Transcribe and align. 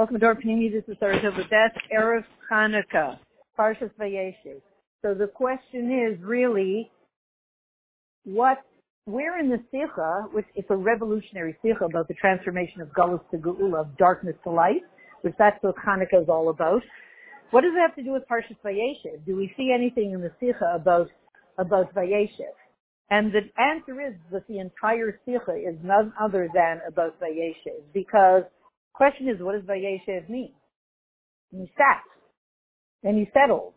Welcome 0.00 0.18
to 0.18 0.24
our 0.24 0.34
Panini. 0.34 0.72
This 0.72 0.82
is 0.88 0.96
Sarah 0.98 1.20
that's 1.50 1.76
Erev 1.94 2.24
Hanukkah, 2.50 3.18
Parshas 3.58 3.90
Vayeshev. 4.00 4.62
So 5.02 5.12
the 5.12 5.26
question 5.26 5.92
is 5.92 6.18
really, 6.22 6.90
what, 8.24 8.62
where 9.04 9.38
in 9.38 9.50
the 9.50 9.58
Sikha, 9.70 10.28
which 10.32 10.46
is 10.56 10.64
a 10.70 10.74
revolutionary 10.74 11.54
Sikha 11.60 11.84
about 11.84 12.08
the 12.08 12.14
transformation 12.14 12.80
of 12.80 12.88
Galus 12.98 13.20
to 13.30 13.36
Geula, 13.36 13.82
of 13.82 13.98
darkness 13.98 14.36
to 14.44 14.50
light, 14.50 14.80
which 15.20 15.34
that's 15.38 15.62
what 15.62 15.74
Hanukkah 15.76 16.22
is 16.22 16.30
all 16.30 16.48
about. 16.48 16.80
What 17.50 17.60
does 17.60 17.72
it 17.76 17.80
have 17.80 17.94
to 17.96 18.02
do 18.02 18.12
with 18.12 18.22
Parshas 18.26 18.56
Vayeshev? 18.64 19.26
Do 19.26 19.36
we 19.36 19.52
see 19.54 19.70
anything 19.70 20.12
in 20.12 20.22
the 20.22 20.32
Sikha 20.40 20.72
about, 20.76 21.10
about 21.58 21.94
Vayeshev? 21.94 22.56
And 23.10 23.30
the 23.34 23.40
answer 23.60 24.00
is 24.00 24.14
that 24.32 24.46
the 24.48 24.60
entire 24.60 25.20
Sikha 25.26 25.56
is 25.56 25.76
none 25.84 26.14
other 26.18 26.48
than 26.54 26.80
about 26.88 27.20
Vayeshev, 27.20 27.82
because 27.92 28.44
question 29.00 29.30
is, 29.30 29.40
what 29.40 29.54
does 29.54 29.64
Vayeshev 29.64 30.28
mean? 30.28 30.52
And 31.52 31.62
he 31.62 31.72
sat, 31.74 32.02
and 33.02 33.16
he 33.16 33.30
settled. 33.32 33.72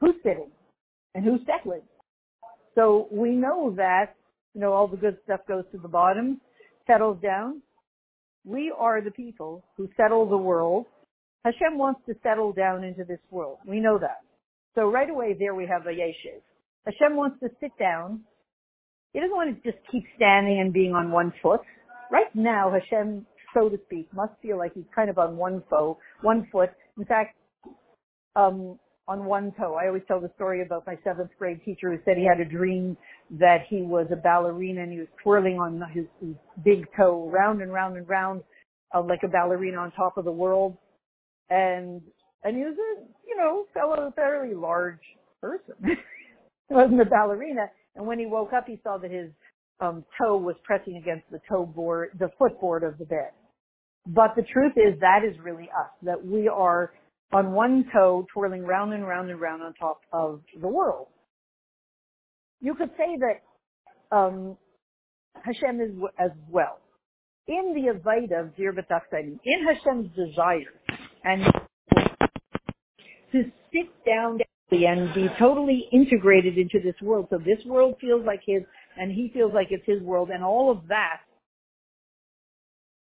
Who's 0.00 0.16
sitting? 0.24 0.50
And 1.14 1.24
who's 1.24 1.42
settling? 1.46 1.82
So 2.74 3.06
we 3.12 3.30
know 3.30 3.72
that, 3.76 4.16
you 4.52 4.60
know, 4.60 4.72
all 4.72 4.88
the 4.88 4.96
good 4.96 5.16
stuff 5.22 5.40
goes 5.46 5.62
to 5.70 5.78
the 5.78 5.86
bottom, 5.86 6.40
settles 6.88 7.18
down. 7.22 7.62
We 8.44 8.74
are 8.76 9.00
the 9.00 9.12
people 9.12 9.64
who 9.76 9.88
settle 9.96 10.28
the 10.28 10.36
world. 10.36 10.86
Hashem 11.44 11.78
wants 11.78 12.00
to 12.06 12.14
settle 12.24 12.52
down 12.52 12.82
into 12.82 13.04
this 13.04 13.20
world. 13.30 13.58
We 13.64 13.78
know 13.78 13.96
that. 14.00 14.22
So 14.74 14.90
right 14.90 15.08
away 15.08 15.36
there 15.38 15.54
we 15.54 15.68
have 15.68 15.82
Vayeshev. 15.82 16.42
Hashem 16.84 17.14
wants 17.14 17.38
to 17.44 17.48
sit 17.60 17.70
down. 17.78 18.22
He 19.12 19.20
doesn't 19.20 19.36
want 19.36 19.62
to 19.62 19.70
just 19.70 19.80
keep 19.92 20.02
standing 20.16 20.58
and 20.58 20.72
being 20.72 20.94
on 20.94 21.12
one 21.12 21.32
foot. 21.40 21.60
Right 22.10 22.34
now 22.34 22.72
Hashem 22.72 23.24
so 23.54 23.68
to 23.68 23.78
speak, 23.86 24.08
must 24.14 24.32
feel 24.42 24.58
like 24.58 24.74
he's 24.74 24.84
kind 24.94 25.10
of 25.10 25.18
on 25.18 25.36
one 25.36 25.62
foot, 25.68 25.96
one 26.22 26.46
foot. 26.52 26.70
In 26.98 27.04
fact, 27.04 27.36
um, 28.36 28.78
on 29.08 29.24
one 29.24 29.52
toe. 29.58 29.74
I 29.74 29.88
always 29.88 30.02
tell 30.06 30.20
the 30.20 30.30
story 30.36 30.62
about 30.62 30.86
my 30.86 30.96
seventh 31.04 31.30
grade 31.38 31.60
teacher 31.64 31.90
who 31.90 31.98
said 32.04 32.16
he 32.16 32.24
had 32.26 32.40
a 32.40 32.48
dream 32.48 32.96
that 33.30 33.66
he 33.68 33.82
was 33.82 34.06
a 34.12 34.16
ballerina 34.16 34.82
and 34.82 34.92
he 34.92 34.98
was 34.98 35.08
twirling 35.22 35.58
on 35.58 35.82
his, 35.92 36.04
his 36.20 36.34
big 36.64 36.86
toe 36.96 37.28
round 37.30 37.62
and 37.62 37.72
round 37.72 37.96
and 37.96 38.08
round 38.08 38.42
uh, 38.94 39.02
like 39.02 39.20
a 39.24 39.28
ballerina 39.28 39.78
on 39.78 39.90
top 39.92 40.16
of 40.16 40.24
the 40.24 40.32
world. 40.32 40.76
And, 41.50 42.00
and 42.44 42.56
he 42.56 42.62
was 42.62 42.74
a, 42.74 43.02
you 43.26 43.36
know, 43.36 43.66
fellow, 43.74 44.12
fairly 44.14 44.54
large 44.54 45.00
person. 45.40 45.74
he 45.82 46.74
wasn't 46.74 47.00
a 47.00 47.04
ballerina. 47.04 47.66
And 47.96 48.06
when 48.06 48.18
he 48.18 48.26
woke 48.26 48.52
up, 48.52 48.66
he 48.66 48.78
saw 48.82 48.98
that 48.98 49.10
his 49.10 49.30
um, 49.80 50.04
toe 50.18 50.36
was 50.36 50.54
pressing 50.64 50.96
against 50.96 51.24
the 51.30 51.40
toe 51.48 51.66
board, 51.66 52.10
the 52.18 52.30
footboard 52.38 52.84
of 52.84 52.96
the 52.98 53.04
bed. 53.04 53.32
But 54.06 54.34
the 54.36 54.42
truth 54.42 54.72
is 54.76 54.98
that 55.00 55.20
is 55.24 55.38
really 55.42 55.64
us, 55.70 55.90
that 56.02 56.24
we 56.24 56.48
are 56.48 56.92
on 57.32 57.52
one 57.52 57.84
toe 57.92 58.26
twirling 58.32 58.64
round 58.64 58.92
and 58.92 59.06
round 59.06 59.30
and 59.30 59.40
round 59.40 59.62
on 59.62 59.74
top 59.74 60.00
of 60.12 60.40
the 60.60 60.68
world. 60.68 61.06
You 62.60 62.74
could 62.74 62.90
say 62.96 63.18
that 63.18 64.16
um, 64.16 64.56
Hashem 65.42 65.80
is 65.80 65.90
as 66.18 66.30
well. 66.50 66.78
In 67.48 67.74
the 67.74 67.92
Avaida 67.92 68.40
of 68.40 68.56
Dir 68.56 68.70
in 68.70 69.40
Hashem's 69.66 70.10
desire 70.14 70.72
and 71.24 71.44
to 73.32 73.44
sit 73.72 73.88
down 74.06 74.38
and 74.70 75.12
be 75.14 75.28
totally 75.38 75.88
integrated 75.92 76.56
into 76.56 76.78
this 76.82 76.94
world. 77.02 77.26
So 77.30 77.38
this 77.38 77.64
world 77.66 77.96
feels 78.00 78.24
like 78.24 78.40
his 78.46 78.62
and 78.96 79.10
he 79.10 79.30
feels 79.34 79.52
like 79.52 79.68
it's 79.70 79.84
his 79.86 80.02
world 80.02 80.30
and 80.30 80.44
all 80.44 80.70
of 80.70 80.88
that 80.88 81.20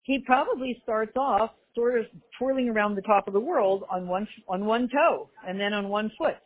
he 0.06 0.20
probably 0.24 0.80
starts 0.84 1.16
off 1.16 1.50
sort 1.74 1.98
of 1.98 2.06
twirling 2.38 2.68
around 2.68 2.94
the 2.94 3.02
top 3.02 3.26
of 3.26 3.34
the 3.34 3.40
world 3.40 3.82
on 3.90 4.06
one 4.06 4.26
on 4.48 4.64
one 4.64 4.88
toe 4.88 5.28
and 5.46 5.60
then 5.60 5.72
on 5.72 5.88
one 5.88 6.10
foot, 6.16 6.36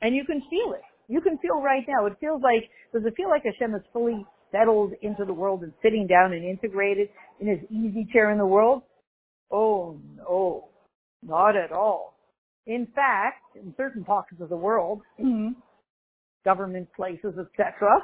and 0.00 0.16
you 0.16 0.24
can 0.24 0.40
feel 0.50 0.72
it. 0.72 0.82
You 1.06 1.20
can 1.20 1.38
feel 1.38 1.60
right 1.62 1.84
now. 1.86 2.06
It 2.06 2.14
feels 2.18 2.42
like 2.42 2.68
does 2.92 3.02
it 3.04 3.14
feel 3.16 3.28
like 3.28 3.44
Hashem 3.44 3.74
is 3.74 3.82
fully 3.92 4.24
settled 4.50 4.92
into 5.02 5.24
the 5.26 5.32
world 5.34 5.62
and 5.62 5.72
sitting 5.82 6.06
down 6.06 6.32
and 6.32 6.42
integrated 6.42 7.08
in 7.40 7.48
his 7.48 7.58
easy 7.70 8.08
chair 8.10 8.30
in 8.30 8.38
the 8.38 8.46
world? 8.46 8.82
Oh 9.50 9.98
no, 10.16 10.68
not 11.22 11.56
at 11.56 11.70
all. 11.70 12.14
In 12.66 12.86
fact, 12.94 13.56
in 13.56 13.74
certain 13.76 14.04
pockets 14.04 14.40
of 14.40 14.48
the 14.48 14.56
world, 14.56 15.02
mm-hmm. 15.20 15.58
government 16.44 16.88
places, 16.96 17.34
etc., 17.38 18.00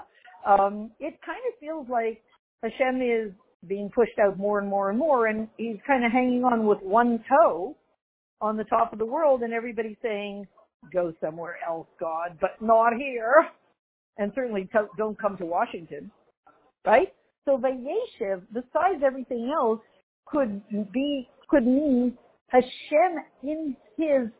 um, 0.47 0.91
it 1.01 1.19
kind 1.25 1.41
of 1.49 1.59
feels 1.59 1.87
like 1.89 2.23
Hashem 2.63 3.01
is 3.01 3.33
being 3.69 3.91
pushed 3.95 4.19
out 4.19 4.39
more 4.39 4.59
and 4.59 4.69
more 4.69 4.91
and 4.91 4.99
more, 4.99 5.27
and 5.27 5.49
he's 5.57 5.79
kind 5.87 6.05
of 6.05 6.13
hanging 6.13 6.45
on 6.45 6.67
with 6.67 6.81
one 6.83 7.23
toe 7.29 7.77
on 8.41 8.57
the 8.57 8.65
top 8.65 8.93
of 8.93 8.99
the 8.99 9.07
world, 9.07 9.43
and 9.43 9.53
everybody's 9.53 9.97
saying, 10.03 10.47
"Go 10.93 11.13
somewhere 11.21 11.59
else, 11.67 11.89
God, 11.99 12.39
but 12.41 12.61
not 12.61 12.95
here," 12.95 13.49
and 14.19 14.33
certainly 14.35 14.67
to- 14.67 14.91
don't 14.97 15.19
come 15.19 15.37
to 15.39 15.47
Washington, 15.47 16.11
right? 16.85 17.13
So 17.45 17.59
Vayeshev, 17.59 18.43
besides 18.53 19.03
everything 19.03 19.51
else, 19.51 19.81
could 20.27 20.63
be 20.93 21.29
could 21.49 21.67
mean 21.67 22.17
Hashem 22.49 23.19
in 23.43 23.77
His 23.97 24.31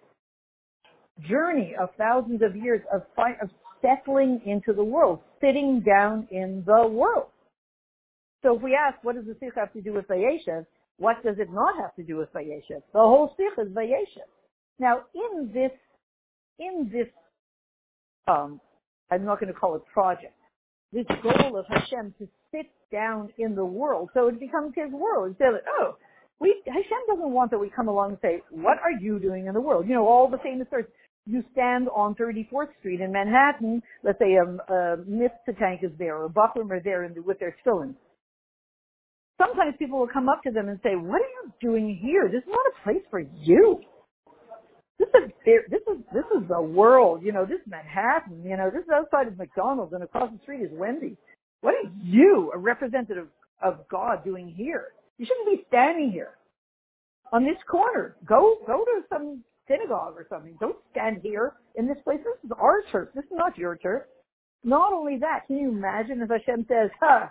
journey 1.29 1.75
of 1.77 1.91
thousands 1.97 2.43
of 2.43 2.57
years 2.57 2.81
of, 2.93 3.03
of 3.41 3.51
settling 3.81 4.41
into 4.47 4.73
the 4.73 4.85
world, 4.85 5.21
sitting 5.41 5.81
down 5.81 6.27
in 6.31 6.65
the 6.67 6.87
world. 6.87 7.29
So 8.45 8.57
if 8.57 8.63
we 8.63 8.75
ask, 8.77 9.03
what 9.03 9.17
does 9.17 9.25
the 9.25 9.35
Sikha 9.41 9.59
have 9.59 9.73
to 9.73 9.81
do 9.81 9.95
with 9.95 10.07
Vayeshev? 10.07 10.67
What 10.99 11.23
does 11.25 11.37
it 11.39 11.51
not 11.51 11.77
have 11.81 11.97
to 11.97 12.03
do 12.03 12.19
with 12.19 12.31
Vayeshev? 12.35 12.83
The 12.93 13.01
whole 13.01 13.35
Sikha 13.39 13.63
is 13.63 13.75
Vayeshev. 13.75 14.29
Now, 14.79 15.05
in 15.15 15.51
this, 15.53 15.71
in 16.59 16.91
this, 16.93 17.09
um, 18.29 18.61
I'm 19.11 19.25
not 19.25 19.41
going 19.41 19.53
to 19.53 19.59
call 19.59 19.77
it 19.77 19.83
project, 19.93 20.35
this 20.93 21.07
goal 21.23 21.57
of 21.57 21.65
Hashem 21.69 22.15
to 22.19 22.29
sit 22.53 22.67
down 22.93 23.31
in 23.39 23.55
the 23.55 23.65
world, 23.65 24.11
so 24.13 24.29
it 24.29 24.39
becomes 24.39 24.75
His 24.77 24.93
world. 24.93 25.29
Instead 25.31 25.55
of, 25.55 25.61
oh, 25.81 25.97
we, 26.39 26.63
Hashem 26.67 26.99
doesn't 27.09 27.31
want 27.31 27.51
that 27.51 27.59
we 27.59 27.71
come 27.71 27.89
along 27.89 28.11
and 28.11 28.19
say, 28.21 28.43
what 28.51 28.79
are 28.79 28.93
you 28.93 29.19
doing 29.19 29.47
in 29.47 29.55
the 29.55 29.61
world? 29.61 29.89
You 29.89 29.95
know, 29.95 30.07
all 30.07 30.29
the 30.29 30.39
famous 30.39 30.69
words. 30.71 30.89
You 31.27 31.43
stand 31.53 31.89
on 31.89 32.15
34th 32.17 32.69
Street 32.81 33.01
in 33.01 33.11
Manhattan, 33.11 33.83
let's 34.03 34.19
say 34.19 34.35
a, 34.35 34.45
a 34.45 34.97
Mitzvah 35.07 35.59
tank 35.59 35.81
is 35.83 35.91
there, 35.99 36.19
or 36.19 36.27
a 36.27 36.29
Bucklam 36.29 36.71
are 36.71 36.81
there 36.81 37.09
the, 37.09 37.23
with 37.23 37.39
their 37.39 37.57
tefillin 37.65 37.95
sometimes 39.39 39.75
people 39.79 39.99
will 39.99 40.09
come 40.09 40.29
up 40.29 40.43
to 40.45 40.51
them 40.51 40.69
and 40.69 40.79
say, 40.83 40.95
"What 40.97 41.21
are 41.21 41.33
you 41.43 41.53
doing 41.61 41.97
here? 41.97 42.29
This 42.29 42.43
is 42.43 42.49
not 42.49 42.67
a 42.67 42.83
place 42.83 43.03
for 43.11 43.21
you. 43.21 43.81
This 44.99 45.09
is 45.09 45.31
this 45.45 45.83
is 45.89 45.99
this 46.13 46.25
is 46.37 46.49
the 46.49 46.61
world. 46.63 47.23
You 47.23 47.33
know, 47.33 47.45
this 47.45 47.61
is 47.61 47.67
Manhattan. 47.67 48.43
You 48.45 48.57
know, 48.57 48.71
this 48.71 48.83
is 48.83 48.91
outside 48.93 49.27
of 49.27 49.37
McDonald's, 49.37 49.93
and 49.93 50.03
across 50.03 50.31
the 50.31 50.39
street 50.43 50.63
is 50.63 50.71
Wendy's. 50.73 51.17
What 51.61 51.75
are 51.75 51.91
you, 52.03 52.53
a 52.55 52.59
representative 52.59 53.29
of 53.63 53.89
God, 53.89 54.25
doing 54.25 54.49
here? 54.49 54.89
You 55.19 55.27
shouldn't 55.27 55.59
be 55.59 55.65
standing 55.69 56.11
here 56.11 56.37
on 57.33 57.45
this 57.45 57.57
corner. 57.69 58.17
Go 58.25 58.59
go 58.67 58.85
to 58.85 59.03
some 59.09 59.43
synagogue 59.69 60.15
or 60.17 60.27
something. 60.29 60.57
Don't 60.61 60.77
stand 60.91 61.19
here 61.23 61.55
in 61.77 61.87
this 61.87 61.97
place. 62.05 62.19
This 62.19 62.45
is 62.45 62.57
our 62.59 62.83
church. 62.93 63.11
This 63.15 63.25
is 63.25 63.33
not 63.33 63.57
your 63.59 63.77
church. 63.77 64.07
Not 64.63 64.93
only 64.93 65.19
that, 65.19 65.47
can 65.47 65.57
you 65.57 65.69
imagine 65.71 66.23
if 66.23 66.31
Hashem 66.31 66.67
says, 66.69 66.91
huh, 67.01 67.27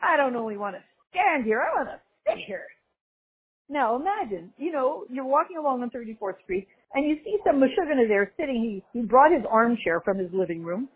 I 0.00 0.16
don't 0.16 0.36
only 0.36 0.56
want 0.56 0.76
to 0.76 0.82
stand 1.10 1.44
here, 1.44 1.60
I 1.62 1.76
want 1.76 1.88
to 1.88 2.00
sit 2.26 2.38
here. 2.46 2.66
Now 3.68 3.96
imagine, 3.96 4.52
you 4.56 4.72
know, 4.72 5.04
you're 5.10 5.24
walking 5.26 5.56
along 5.58 5.82
on 5.82 5.90
34th 5.90 6.40
Street 6.44 6.68
and 6.94 7.06
you 7.06 7.16
see 7.24 7.36
some 7.46 7.60
Meshuggah 7.60 8.08
there 8.08 8.32
sitting. 8.38 8.56
He, 8.56 8.98
he 8.98 9.04
brought 9.04 9.32
his 9.32 9.44
armchair 9.50 10.00
from 10.00 10.18
his 10.18 10.30
living 10.32 10.62
room 10.62 10.88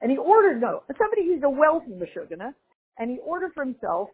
and 0.00 0.10
he 0.10 0.16
ordered, 0.16 0.60
no, 0.60 0.82
somebody 0.98 1.26
who's 1.26 1.42
a 1.44 1.50
wealthy 1.50 1.92
Meshuggah 1.92 2.54
and 2.98 3.10
he 3.10 3.18
ordered 3.24 3.52
for 3.54 3.64
himself 3.64 4.08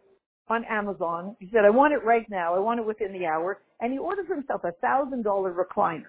on 0.49 0.63
Amazon. 0.65 1.35
He 1.39 1.49
said, 1.51 1.65
I 1.65 1.69
want 1.69 1.93
it 1.93 2.03
right 2.03 2.25
now. 2.29 2.55
I 2.55 2.59
want 2.59 2.79
it 2.79 2.85
within 2.85 3.13
the 3.13 3.25
hour. 3.25 3.61
And 3.79 3.91
he 3.91 3.99
ordered 3.99 4.27
for 4.27 4.35
himself 4.35 4.61
a 4.63 4.71
thousand 4.73 5.23
dollar 5.23 5.53
recliner. 5.53 6.05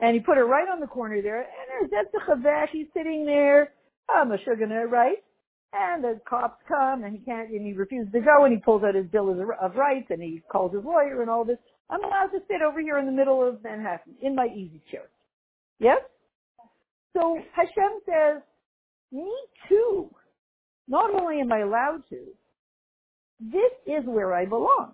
And 0.00 0.14
he 0.14 0.20
put 0.20 0.38
it 0.38 0.42
right 0.42 0.68
on 0.68 0.80
the 0.80 0.86
corner 0.86 1.22
there. 1.22 1.40
And 1.42 1.90
there's 1.90 2.06
the 2.12 2.20
Chavash. 2.26 2.68
He's 2.72 2.86
sitting 2.94 3.24
there. 3.24 3.72
I'm 4.12 4.30
a 4.30 4.36
Meshuggah, 4.36 4.90
right? 4.90 5.18
And 5.76 6.04
the 6.04 6.20
cops 6.28 6.62
come 6.68 7.02
and 7.02 7.12
he 7.12 7.18
can't, 7.24 7.50
and 7.50 7.66
he 7.66 7.72
refuses 7.72 8.12
to 8.12 8.20
go 8.20 8.44
and 8.44 8.54
he 8.54 8.60
pulls 8.60 8.84
out 8.84 8.94
his 8.94 9.06
bill 9.06 9.30
of 9.30 9.74
rights 9.74 10.06
and 10.10 10.22
he 10.22 10.40
calls 10.50 10.72
his 10.72 10.84
lawyer 10.84 11.20
and 11.20 11.30
all 11.30 11.44
this. 11.44 11.58
I'm 11.90 12.04
allowed 12.04 12.28
to 12.28 12.38
sit 12.48 12.62
over 12.62 12.80
here 12.80 12.98
in 12.98 13.06
the 13.06 13.12
middle 13.12 13.46
of 13.46 13.62
Manhattan 13.62 14.14
in 14.22 14.36
my 14.36 14.46
easy 14.46 14.80
chair. 14.90 15.08
Yes? 15.80 15.98
So 17.12 17.38
Hashem 17.54 18.00
says, 18.06 18.42
me 19.10 19.30
too. 19.68 20.10
Not 20.86 21.14
only 21.14 21.40
am 21.40 21.52
I 21.52 21.60
allowed 21.60 22.02
to, 22.10 22.18
this 23.40 23.72
is 23.86 24.04
where 24.06 24.32
I 24.32 24.44
belong. 24.44 24.92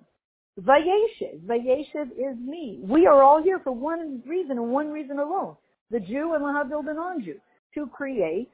Vayeshev. 0.61 1.41
Vayeshev 1.47 2.11
is 2.13 2.39
me. 2.43 2.81
We 2.83 3.07
are 3.07 3.23
all 3.23 3.43
here 3.43 3.61
for 3.63 3.73
one 3.73 4.23
reason 4.27 4.53
and 4.53 4.71
one 4.71 4.91
reason 4.91 5.19
alone. 5.19 5.57
The 5.91 6.01
Jew 6.01 6.35
and 6.35 6.45
Lahavdil 6.45 6.85
the 6.85 6.95
non-Jew. 6.95 7.37
To 7.75 7.87
create 7.87 8.51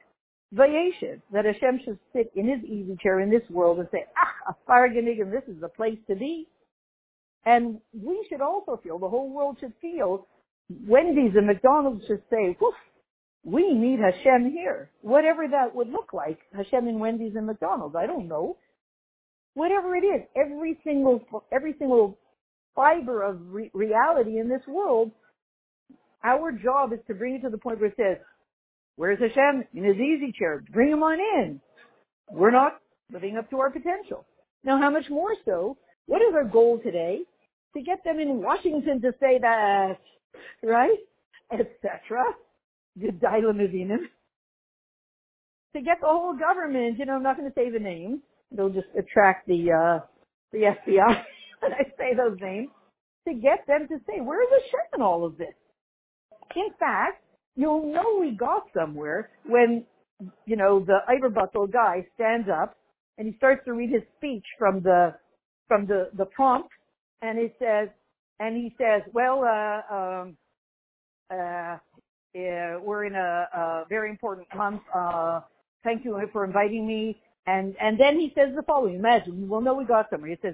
That 0.53 1.45
Hashem 1.45 1.81
should 1.83 1.99
sit 2.13 2.31
in 2.35 2.47
his 2.47 2.63
easy 2.63 2.97
chair 3.01 3.19
in 3.19 3.29
this 3.29 3.47
world 3.49 3.79
and 3.79 3.87
say, 3.91 4.05
ah, 4.17 4.53
a 4.53 4.71
Faraganig, 4.71 5.21
and 5.21 5.31
this 5.31 5.43
is 5.47 5.59
the 5.59 5.67
place 5.69 5.97
to 6.07 6.15
be. 6.15 6.47
And 7.45 7.79
we 7.93 8.25
should 8.29 8.41
also 8.41 8.79
feel, 8.83 8.99
the 8.99 9.09
whole 9.09 9.29
world 9.29 9.57
should 9.59 9.73
feel, 9.81 10.27
Wendy's 10.69 11.35
and 11.35 11.47
McDonald's 11.47 12.05
should 12.07 12.21
say, 12.29 12.57
Woof, 12.59 12.75
we 13.43 13.73
need 13.73 13.99
Hashem 13.99 14.51
here. 14.51 14.89
Whatever 15.01 15.47
that 15.47 15.73
would 15.73 15.89
look 15.89 16.11
like, 16.13 16.39
Hashem 16.53 16.87
in 16.87 16.99
Wendy's 16.99 17.35
and 17.35 17.47
McDonald's, 17.47 17.95
I 17.95 18.05
don't 18.05 18.27
know. 18.27 18.57
Whatever 19.53 19.95
it 19.95 20.03
is, 20.03 20.21
every 20.35 20.77
single, 20.83 21.21
every 21.51 21.73
single 21.79 22.17
fiber 22.75 23.23
of 23.23 23.39
re- 23.47 23.71
reality 23.73 24.39
in 24.39 24.49
this 24.49 24.61
world, 24.67 25.11
our 26.23 26.51
job 26.51 26.93
is 26.93 26.99
to 27.07 27.13
bring 27.13 27.35
it 27.35 27.41
to 27.43 27.49
the 27.49 27.57
point 27.57 27.79
where 27.79 27.89
it 27.89 27.95
says, 27.97 28.17
where's 28.97 29.19
Hashem? 29.19 29.63
In 29.73 29.83
his 29.83 29.95
easy 29.95 30.33
chair. 30.37 30.63
Bring 30.71 30.91
him 30.91 31.01
on 31.01 31.19
in. 31.19 31.61
We're 32.29 32.51
not 32.51 32.79
living 33.11 33.37
up 33.37 33.49
to 33.51 33.59
our 33.59 33.69
potential. 33.71 34.25
Now, 34.63 34.77
how 34.79 34.89
much 34.89 35.09
more 35.09 35.33
so? 35.45 35.77
What 36.07 36.21
is 36.21 36.33
our 36.35 36.43
goal 36.43 36.79
today? 36.83 37.21
To 37.75 37.81
get 37.81 38.03
them 38.03 38.19
in 38.19 38.41
Washington 38.41 39.01
to 39.01 39.13
say 39.19 39.39
that, 39.39 39.97
right? 40.63 40.97
Etc. 41.51 41.69
To 45.75 45.81
get 45.81 46.01
the 46.01 46.07
whole 46.07 46.35
government, 46.35 46.97
you 46.97 47.05
know, 47.05 47.13
I'm 47.13 47.23
not 47.23 47.37
going 47.37 47.49
to 47.49 47.55
say 47.55 47.69
the 47.69 47.79
names. 47.79 48.19
They'll 48.51 48.69
just 48.69 48.87
attract 48.97 49.47
the, 49.47 49.71
uh, 49.71 50.05
the 50.51 50.59
FBI 50.59 51.21
when 51.59 51.73
I 51.73 51.83
say 51.97 52.15
those 52.15 52.37
names. 52.41 52.69
To 53.27 53.33
get 53.33 53.67
them 53.67 53.87
to 53.89 53.97
say, 54.07 54.21
where's 54.21 54.47
Hashem 54.49 54.79
in 54.95 55.01
all 55.01 55.25
of 55.25 55.37
this? 55.37 55.53
In 56.55 56.69
fact, 56.79 57.21
you'll 57.57 57.91
know 57.91 58.19
we 58.21 58.31
got 58.31 58.63
somewhere 58.73 59.31
when, 59.45 59.83
you 60.45 60.55
know, 60.55 60.79
the 60.79 60.99
Iberbuttel 61.09 61.71
guy 61.73 62.07
stands 62.15 62.47
up 62.49 62.77
and 63.17 63.27
he 63.27 63.35
starts 63.37 63.65
to 63.65 63.73
read 63.73 63.89
his 63.89 64.03
speech 64.17 64.45
from 64.57 64.81
the, 64.81 65.13
from 65.67 65.85
the, 65.85 66.09
the 66.17 66.25
prompt 66.25 66.69
and 67.21 67.37
he 67.37 67.51
says, 67.59 67.89
and 68.39 68.55
he 68.55 68.73
says, 68.77 69.01
well, 69.13 69.43
uh, 69.43 69.93
um, 69.93 70.37
uh, 71.31 71.35
uh, 71.35 72.79
we're 72.83 73.05
in 73.05 73.15
a, 73.15 73.47
a 73.53 73.85
very 73.89 74.11
important 74.11 74.47
month. 74.55 74.81
Uh, 74.93 75.41
thank 75.83 76.05
you 76.05 76.19
for 76.31 76.45
inviting 76.45 76.87
me. 76.87 77.19
And, 77.47 77.75
and 77.81 77.99
then 77.99 78.19
he 78.19 78.31
says 78.35 78.49
the 78.55 78.61
following. 78.61 78.95
Imagine, 78.95 79.49
we'll 79.49 79.61
know 79.61 79.73
we 79.73 79.85
got 79.85 80.09
somewhere. 80.11 80.29
He 80.29 80.37
says, 80.41 80.53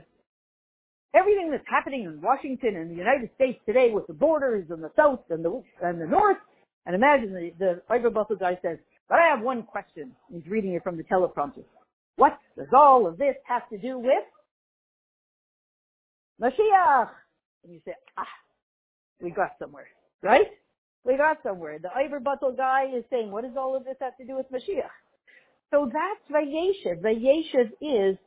everything 1.14 1.52
that's 1.52 1.66
happening 1.68 2.04
in 2.06 2.22
Washington 2.22 2.78
and 2.78 2.90
the 2.90 2.96
United 2.96 3.30
States 3.36 3.60
today 3.66 3.92
with 3.92 4.08
the 4.08 4.14
borders 4.14 4.68
and 4.70 4.82
the 4.82 4.92
South 4.96 5.20
and 5.30 5.44
the, 5.44 5.62
and 5.82 6.00
the 6.00 6.08
North. 6.08 6.38
And 6.86 6.96
imagine 6.96 7.34
the, 7.34 7.82
the 7.90 8.36
guy 8.40 8.60
says, 8.62 8.78
but 9.10 9.20
I 9.20 9.28
have 9.28 9.42
one 9.42 9.64
question. 9.64 10.12
He's 10.32 10.46
reading 10.48 10.74
it 10.74 10.84
from 10.84 10.98
the 10.98 11.04
teleprompter. 11.04 11.64
What 12.16 12.38
does 12.58 12.68
all 12.74 13.08
of 13.08 13.18
this 13.18 13.36
have 13.46 13.68
to 13.70 13.78
do 13.78 14.00
with 14.00 14.24
Mashiach? 16.42 17.10
And 17.64 17.74
you 17.74 17.82
say, 17.86 17.94
ah, 18.18 18.28
we 19.22 19.32
got 19.32 19.52
somewhere, 19.60 19.88
right? 20.22 20.48
We 21.06 21.18
got 21.18 21.38
somewhere. 21.44 21.80
The 21.80 21.90
Iberbuttel 21.90 22.56
guy 22.58 22.86
is 22.96 23.04
saying, 23.10 23.32
what 23.32 23.44
does 23.44 23.56
all 23.58 23.76
of 23.76 23.86
this 23.86 23.96
have 24.02 24.16
to 24.18 24.26
do 24.26 24.36
with 24.36 24.52
Mashiach? 24.52 24.90
So 25.72 25.90
that's 25.92 26.32
Vayeshev. 26.32 27.02
Vayeshev 27.02 27.72
is, 27.82 28.18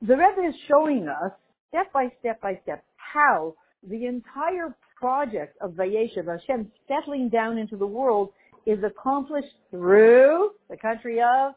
the 0.00 0.16
Rebbe 0.16 0.48
is 0.48 0.54
showing 0.68 1.08
us 1.08 1.32
step 1.68 1.92
by 1.92 2.08
step 2.20 2.40
by 2.40 2.58
step 2.62 2.84
how 2.96 3.54
the 3.88 4.06
entire 4.06 4.76
project 5.02 5.56
of 5.60 5.72
Vayeshev, 5.72 6.26
Hashem 6.28 6.70
settling 6.86 7.28
down 7.28 7.58
into 7.58 7.76
the 7.76 7.86
world, 7.86 8.28
is 8.66 8.78
accomplished 8.84 9.56
through 9.72 10.50
the 10.70 10.76
country 10.76 11.18
of, 11.18 11.54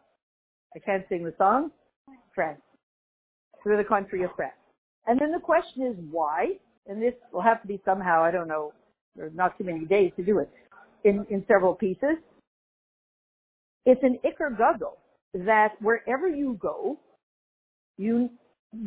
I 0.75 0.79
can't 0.83 1.05
sing 1.09 1.23
the 1.23 1.33
song, 1.37 1.69
France. 2.33 2.59
Through 3.61 3.77
the 3.77 3.83
country 3.83 4.23
of 4.23 4.31
France. 4.35 4.59
And 5.05 5.21
then 5.21 5.31
the 5.31 5.39
question 5.39 5.85
is 5.85 5.95
why, 6.09 6.57
and 6.87 6.99
this 6.99 7.13
will 7.31 7.43
have 7.43 7.61
to 7.61 7.67
be 7.67 7.79
somehow, 7.85 8.23
I 8.23 8.31
don't 8.31 8.47
know, 8.47 8.73
there's 9.15 9.35
not 9.35 9.55
too 9.59 9.63
many 9.63 9.85
days 9.85 10.11
to 10.17 10.23
do 10.25 10.39
it, 10.39 10.49
in, 11.03 11.23
in 11.29 11.45
several 11.47 11.75
pieces. 11.75 12.17
It's 13.85 14.01
an 14.01 14.17
Iker 14.25 14.57
Gadol 14.57 14.97
that 15.35 15.73
wherever 15.81 16.27
you 16.27 16.57
go, 16.59 16.97
you, 17.97 18.31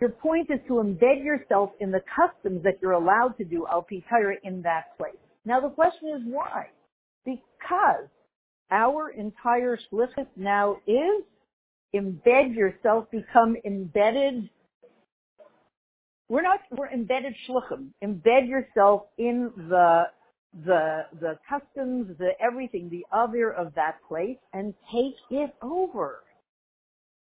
your 0.00 0.10
point 0.10 0.50
is 0.50 0.60
to 0.68 0.74
embed 0.74 1.24
yourself 1.24 1.70
in 1.80 1.90
the 1.90 2.02
customs 2.14 2.62
that 2.64 2.78
you're 2.82 2.92
allowed 2.92 3.36
to 3.38 3.44
do 3.44 3.66
al 3.70 3.86
Torah 4.08 4.36
in 4.44 4.62
that 4.62 4.96
place. 4.98 5.14
Now 5.44 5.60
the 5.60 5.70
question 5.70 6.08
is 6.10 6.22
why? 6.26 6.68
Because 7.24 8.08
our 8.70 9.10
entire 9.10 9.78
shlichus 9.90 10.26
now 10.36 10.76
is 10.86 11.24
embed 11.94 12.54
yourself, 12.54 13.10
become 13.10 13.56
embedded 13.64 14.50
we're 16.28 16.42
not, 16.42 16.60
we're 16.70 16.90
embedded 16.90 17.34
shluchim. 17.48 17.88
Embed 18.04 18.48
yourself 18.48 19.04
in 19.16 19.50
the, 19.56 20.04
the, 20.64 21.06
the 21.20 21.38
customs, 21.48 22.16
the 22.18 22.32
everything, 22.40 22.90
the 22.90 23.06
other 23.12 23.50
of 23.50 23.74
that 23.74 23.96
place 24.06 24.36
and 24.52 24.74
take 24.92 25.14
it 25.30 25.54
over. 25.62 26.20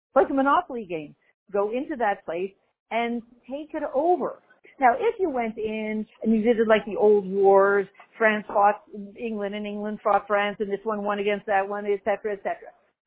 It's 0.09 0.15
Like 0.15 0.29
a 0.31 0.33
monopoly 0.33 0.85
game. 0.85 1.15
Go 1.51 1.71
into 1.71 1.95
that 1.97 2.25
place 2.25 2.51
and 2.91 3.21
take 3.49 3.73
it 3.73 3.83
over. 3.93 4.39
Now, 4.79 4.93
if 4.93 5.15
you 5.19 5.29
went 5.29 5.57
in 5.57 6.05
and 6.21 6.33
you 6.33 6.49
it 6.49 6.67
like 6.67 6.85
the 6.85 6.97
old 6.97 7.25
wars, 7.25 7.87
France 8.17 8.45
fought 8.47 8.83
England 9.19 9.55
and 9.55 9.65
England 9.65 9.99
fought 10.03 10.27
France 10.27 10.57
and 10.59 10.69
this 10.71 10.79
one 10.83 11.03
won 11.03 11.19
against 11.19 11.47
that 11.47 11.67
one, 11.67 11.85
etc., 11.85 12.33
etc. 12.33 12.57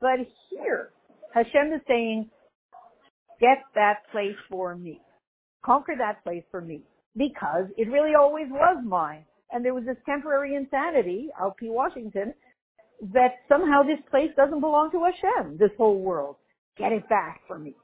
But 0.00 0.26
here, 0.50 0.90
Hashem 1.32 1.72
is 1.74 1.80
saying, 1.86 2.28
get 3.40 3.58
that 3.74 3.98
place 4.10 4.36
for 4.48 4.74
me 4.74 5.00
conquer 5.64 5.94
that 5.98 6.22
place 6.24 6.44
for 6.50 6.60
me 6.60 6.82
because 7.16 7.66
it 7.76 7.88
really 7.88 8.14
always 8.14 8.46
was 8.50 8.82
mine. 8.84 9.24
And 9.52 9.64
there 9.64 9.74
was 9.74 9.84
this 9.84 9.96
temporary 10.06 10.54
insanity, 10.54 11.28
LP 11.40 11.70
Washington, 11.70 12.34
that 13.12 13.32
somehow 13.48 13.82
this 13.82 13.98
place 14.10 14.30
doesn't 14.36 14.60
belong 14.60 14.90
to 14.92 15.04
Hashem, 15.04 15.58
this 15.58 15.70
whole 15.76 16.00
world. 16.00 16.36
Get 16.78 16.92
it 16.92 17.08
back 17.08 17.40
for 17.48 17.58
me. 17.58 17.74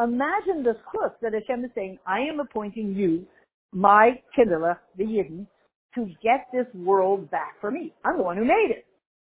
Imagine 0.00 0.64
the 0.64 0.76
chus 0.92 1.12
that 1.22 1.34
Hashem 1.34 1.64
is 1.64 1.70
saying, 1.74 1.98
I 2.06 2.20
am 2.20 2.40
appointing 2.40 2.94
you, 2.94 3.26
my 3.72 4.20
Kindle, 4.34 4.74
the 4.96 5.04
Yidden, 5.04 5.46
to 5.94 6.06
get 6.22 6.48
this 6.52 6.66
world 6.74 7.30
back 7.30 7.60
for 7.60 7.70
me. 7.70 7.92
I'm 8.04 8.16
the 8.16 8.24
one 8.24 8.36
who 8.36 8.44
made 8.44 8.70
it. 8.70 8.86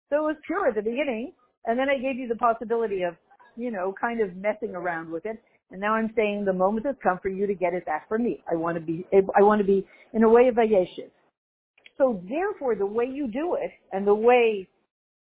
So 0.10 0.18
it 0.18 0.22
was 0.22 0.36
pure 0.46 0.68
at 0.68 0.76
the 0.76 0.82
beginning, 0.82 1.34
and 1.66 1.78
then 1.78 1.90
I 1.90 1.98
gave 1.98 2.18
you 2.18 2.28
the 2.28 2.36
possibility 2.36 3.04
of, 3.04 3.16
you 3.58 3.72
know, 3.72 3.94
kind 4.00 4.22
of 4.22 4.36
messing 4.38 4.74
around 4.74 5.12
with 5.12 5.26
it. 5.26 5.42
And 5.72 5.82
now 5.82 5.96
I'm 5.96 6.14
saying 6.16 6.46
the 6.46 6.54
moment 6.54 6.86
has 6.86 6.96
come 7.04 7.20
for 7.22 7.30
you 7.30 7.46
to 7.48 7.54
get 7.54 7.74
it 7.74 7.86
back 7.86 8.08
from 8.08 8.24
me. 8.24 8.42
I 8.50 8.56
want 8.56 8.78
to 8.78 8.82
be, 8.82 9.06
I 9.36 9.42
want 9.42 9.60
to 9.60 9.66
be 9.66 9.86
in 10.14 10.24
a 10.24 10.30
way 10.30 10.48
of 10.48 10.56
Vayeshev. 10.56 11.10
So 11.98 12.22
therefore, 12.30 12.76
the 12.76 12.86
way 12.86 13.06
you 13.06 13.28
do 13.28 13.56
it 13.56 13.72
and 13.92 14.08
the 14.08 14.16
way, 14.16 14.68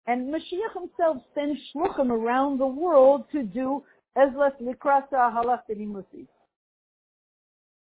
and 0.07 0.33
Mashiach 0.33 0.73
himself 0.73 1.17
sends 1.35 1.59
shluchim 1.75 2.09
around 2.09 2.59
the 2.59 2.67
world 2.67 3.25
to 3.33 3.43
do 3.43 3.83
Ezlas 4.17 4.53
Likrasa 4.61 5.31
Halach. 5.33 5.61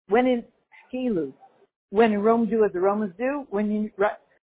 When 0.08 0.26
in 0.26 0.44
Kilu, 0.94 1.34
when 1.90 2.14
in 2.14 2.22
Rome 2.22 2.50
do 2.50 2.64
as 2.66 2.72
the 2.74 2.80
Romans 2.80 3.14
do, 3.18 3.46
when 3.50 3.72
you, 3.72 3.92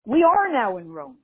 we 0.07 0.23
are 0.23 0.53
now 0.53 0.79
in 0.79 0.91
Rome. 0.91 1.19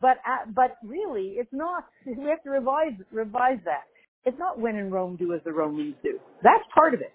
But, 0.00 0.18
uh, 0.26 0.50
but 0.54 0.76
really, 0.84 1.34
it's 1.36 1.52
not, 1.52 1.84
we 2.06 2.28
have 2.28 2.42
to 2.42 2.50
revise, 2.50 2.92
revise 3.10 3.58
that. 3.64 3.84
It's 4.24 4.38
not 4.38 4.58
when 4.58 4.76
in 4.76 4.90
Rome 4.90 5.16
do 5.16 5.34
as 5.34 5.40
the 5.44 5.52
Romans 5.52 5.94
do. 6.02 6.18
That's 6.42 6.64
part 6.74 6.94
of 6.94 7.00
it. 7.00 7.12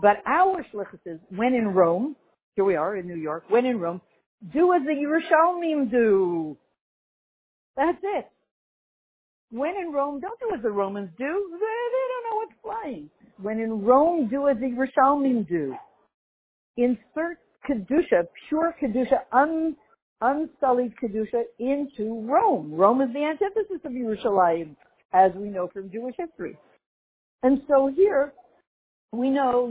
But 0.00 0.22
our 0.26 0.64
shlichus 0.72 1.00
is 1.06 1.20
when 1.30 1.54
in 1.54 1.68
Rome, 1.68 2.16
here 2.54 2.64
we 2.64 2.76
are 2.76 2.96
in 2.96 3.06
New 3.06 3.16
York, 3.16 3.44
when 3.48 3.66
in 3.66 3.78
Rome, 3.78 4.00
do 4.52 4.72
as 4.72 4.82
the 4.84 4.92
Yerushalmim 4.92 5.90
do. 5.90 6.56
That's 7.76 7.98
it. 8.02 8.28
When 9.50 9.76
in 9.76 9.92
Rome, 9.92 10.20
don't 10.20 10.38
do 10.40 10.54
as 10.54 10.62
the 10.62 10.70
Romans 10.70 11.10
do. 11.18 11.24
They, 11.24 11.58
they 11.58 12.06
don't 12.08 12.24
know 12.30 12.36
what's 12.36 12.52
flying. 12.62 13.10
When 13.40 13.60
in 13.60 13.82
Rome, 13.82 14.28
do 14.28 14.48
as 14.48 14.56
the 14.58 14.66
Yerushalmim 14.66 15.48
do. 15.48 15.74
Insert 16.76 17.38
Kedusha, 17.68 18.26
pure 18.48 18.74
Kedusha, 18.80 19.20
un, 19.32 19.74
unsullied 20.20 20.94
Kedusha 21.02 21.42
into 21.58 22.26
Rome. 22.28 22.72
Rome 22.72 23.00
is 23.00 23.12
the 23.12 23.24
antithesis 23.24 23.80
of 23.84 23.92
Yerushalayim 23.92 24.76
as 25.12 25.32
we 25.34 25.48
know 25.48 25.68
from 25.72 25.90
Jewish 25.90 26.14
history. 26.18 26.58
And 27.42 27.62
so 27.68 27.90
here, 27.94 28.34
we 29.12 29.30
know, 29.30 29.68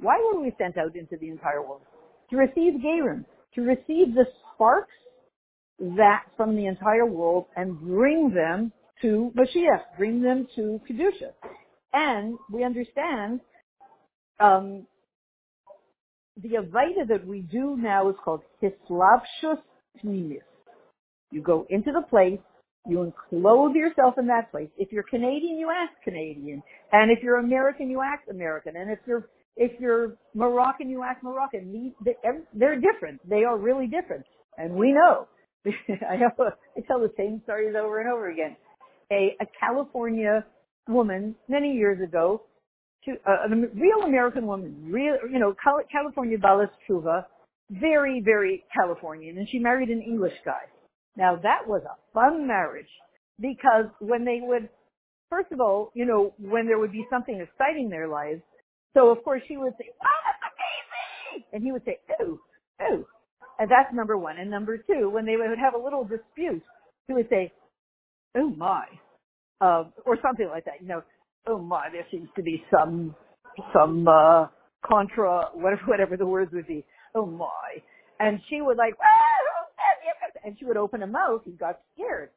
why 0.00 0.18
were 0.24 0.40
we 0.40 0.54
sent 0.58 0.78
out 0.78 0.96
into 0.96 1.16
the 1.16 1.28
entire 1.28 1.62
world? 1.62 1.82
To 2.30 2.36
receive 2.36 2.80
Gerim, 2.80 3.24
to 3.54 3.62
receive 3.62 4.14
the 4.14 4.26
sparks 4.54 4.92
that 5.80 6.24
from 6.36 6.56
the 6.56 6.66
entire 6.66 7.06
world 7.06 7.46
and 7.56 7.80
bring 7.80 8.32
them 8.34 8.72
to 9.02 9.32
Mashiach, 9.36 9.96
bring 9.98 10.22
them 10.22 10.46
to 10.56 10.80
Kedusha. 10.90 11.32
And 11.92 12.38
we 12.52 12.64
understand 12.64 13.40
um, 14.40 14.86
the 16.42 16.50
Avaita 16.50 17.08
that 17.08 17.26
we 17.26 17.40
do 17.40 17.76
now 17.78 18.08
is 18.10 18.16
called 18.24 18.42
Hislavshus 18.62 19.58
Pnimis. 20.04 20.42
You 21.30 21.42
go 21.42 21.66
into 21.70 21.92
the 21.92 22.02
place 22.08 22.40
You 22.86 23.02
enclose 23.02 23.74
yourself 23.74 24.14
in 24.18 24.26
that 24.28 24.50
place. 24.50 24.70
If 24.78 24.92
you're 24.92 25.04
Canadian, 25.04 25.58
you 25.58 25.70
act 25.70 26.02
Canadian. 26.04 26.62
And 26.92 27.10
if 27.10 27.22
you're 27.22 27.38
American, 27.38 27.90
you 27.90 28.00
act 28.02 28.30
American. 28.30 28.76
And 28.76 28.90
if 28.90 28.98
you're 29.06 29.28
if 29.56 29.78
you're 29.80 30.16
Moroccan, 30.34 30.88
you 30.88 31.02
act 31.04 31.22
Moroccan. 31.22 31.94
They're 32.54 32.80
different. 32.80 33.20
They 33.28 33.44
are 33.44 33.58
really 33.58 33.86
different. 33.88 34.24
And 34.56 34.74
we 34.74 34.92
know. 34.92 35.28
I 36.10 36.16
know 36.16 36.30
I 36.76 36.80
tell 36.86 37.00
the 37.00 37.12
same 37.16 37.40
stories 37.44 37.74
over 37.78 38.00
and 38.00 38.10
over 38.10 38.30
again. 38.30 38.56
A, 39.12 39.36
a 39.40 39.46
California 39.60 40.44
woman 40.88 41.34
many 41.48 41.72
years 41.74 41.98
ago, 42.02 42.42
to, 43.04 43.12
uh, 43.26 43.46
a 43.46 43.50
real 43.50 44.02
American 44.06 44.46
woman, 44.46 44.90
real, 44.90 45.16
you 45.30 45.38
know, 45.38 45.54
California 45.92 46.38
Baalas 46.38 46.70
Tshuva, 46.88 47.24
very, 47.70 48.20
very 48.24 48.64
Californian, 48.74 49.38
and 49.38 49.48
she 49.50 49.58
married 49.58 49.88
an 49.90 50.02
English 50.02 50.34
guy. 50.44 50.62
Now 51.16 51.36
that 51.36 51.66
was 51.66 51.82
a 51.84 51.96
fun 52.14 52.46
marriage 52.46 52.88
because 53.40 53.86
when 54.00 54.24
they 54.24 54.40
would, 54.42 54.68
first 55.30 55.52
of 55.52 55.60
all, 55.60 55.90
you 55.94 56.06
know, 56.06 56.34
when 56.38 56.66
there 56.66 56.78
would 56.78 56.92
be 56.92 57.06
something 57.10 57.40
exciting 57.40 57.84
in 57.84 57.90
their 57.90 58.08
lives, 58.08 58.42
so 58.94 59.10
of 59.10 59.22
course 59.24 59.42
she 59.48 59.56
would 59.56 59.74
say, 59.78 59.90
"Oh, 60.02 60.20
that's 60.26 60.54
amazing," 60.54 61.44
and 61.52 61.62
he 61.62 61.72
would 61.72 61.84
say, 61.84 61.98
"Ooh, 62.22 62.40
ooh," 62.82 63.06
and 63.58 63.70
that's 63.70 63.94
number 63.94 64.16
one. 64.16 64.38
And 64.38 64.50
number 64.50 64.78
two, 64.78 65.10
when 65.10 65.26
they 65.26 65.36
would 65.36 65.58
have 65.58 65.74
a 65.74 65.82
little 65.82 66.04
dispute, 66.04 66.62
he 67.06 67.14
would 67.14 67.28
say, 67.28 67.52
"Oh 68.36 68.50
my," 68.50 68.84
uh, 69.60 69.84
or 70.06 70.18
something 70.22 70.48
like 70.48 70.64
that. 70.66 70.80
You 70.80 70.88
know, 70.88 71.02
"Oh 71.46 71.58
my, 71.58 71.88
there 71.90 72.06
seems 72.10 72.28
to 72.36 72.42
be 72.42 72.62
some 72.70 73.14
some 73.72 74.06
uh, 74.08 74.46
contra, 74.84 75.46
whatever 75.54 75.82
whatever 75.86 76.16
the 76.16 76.26
words 76.26 76.52
would 76.52 76.66
be." 76.66 76.84
Oh 77.14 77.26
my, 77.26 77.82
and 78.20 78.40
she 78.48 78.60
would 78.60 78.76
like, 78.76 78.94
ah, 79.00 80.42
and 80.44 80.56
she 80.58 80.64
would 80.64 80.76
open 80.76 81.02
a 81.02 81.06
mouth. 81.06 81.42
He 81.44 81.52
got 81.52 81.80
scared. 81.94 82.30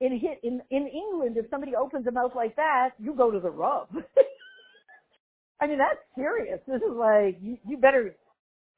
In 0.00 0.12
hit 0.12 0.38
in 0.44 0.60
in 0.70 0.86
England, 0.86 1.36
if 1.36 1.50
somebody 1.50 1.74
opens 1.74 2.06
a 2.06 2.12
mouth 2.12 2.32
like 2.36 2.54
that, 2.56 2.90
you 2.98 3.14
go 3.14 3.32
to 3.32 3.40
the 3.40 3.50
rub. 3.50 3.88
I 5.60 5.66
mean, 5.66 5.78
that's 5.78 5.98
serious. 6.14 6.60
This 6.66 6.82
is 6.82 6.94
like, 6.94 7.38
you, 7.42 7.58
you 7.66 7.78
better 7.78 8.14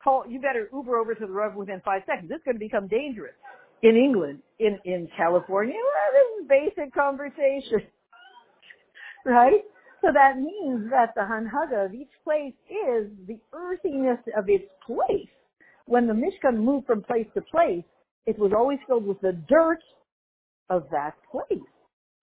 call, 0.02 0.24
you 0.28 0.40
better 0.40 0.68
Uber 0.72 0.96
over 0.96 1.14
to 1.14 1.26
the 1.26 1.32
rub 1.32 1.56
within 1.56 1.80
five 1.84 2.02
seconds. 2.06 2.30
It's 2.32 2.44
going 2.44 2.56
to 2.56 2.60
become 2.60 2.88
dangerous. 2.88 3.34
In 3.82 3.96
England, 3.96 4.40
in, 4.58 4.78
in 4.84 5.08
California, 5.16 5.74
well, 5.74 6.12
this 6.12 6.42
is 6.42 6.74
basic 6.76 6.94
conversation. 6.94 7.86
right? 9.24 9.64
So 10.02 10.08
that 10.12 10.38
means 10.38 10.90
that 10.90 11.14
the 11.14 11.22
hanhaga 11.22 11.86
of 11.86 11.94
each 11.94 12.10
place 12.24 12.54
is 12.68 13.10
the 13.26 13.38
earthiness 13.52 14.18
of 14.36 14.48
its 14.48 14.64
place. 14.86 15.28
When 15.86 16.06
the 16.06 16.14
Mishkan 16.14 16.58
moved 16.58 16.86
from 16.86 17.02
place 17.02 17.26
to 17.34 17.42
place, 17.42 17.84
it 18.26 18.38
was 18.38 18.52
always 18.56 18.78
filled 18.86 19.06
with 19.06 19.20
the 19.20 19.32
dirt 19.48 19.82
of 20.68 20.84
that 20.90 21.14
place. 21.30 21.58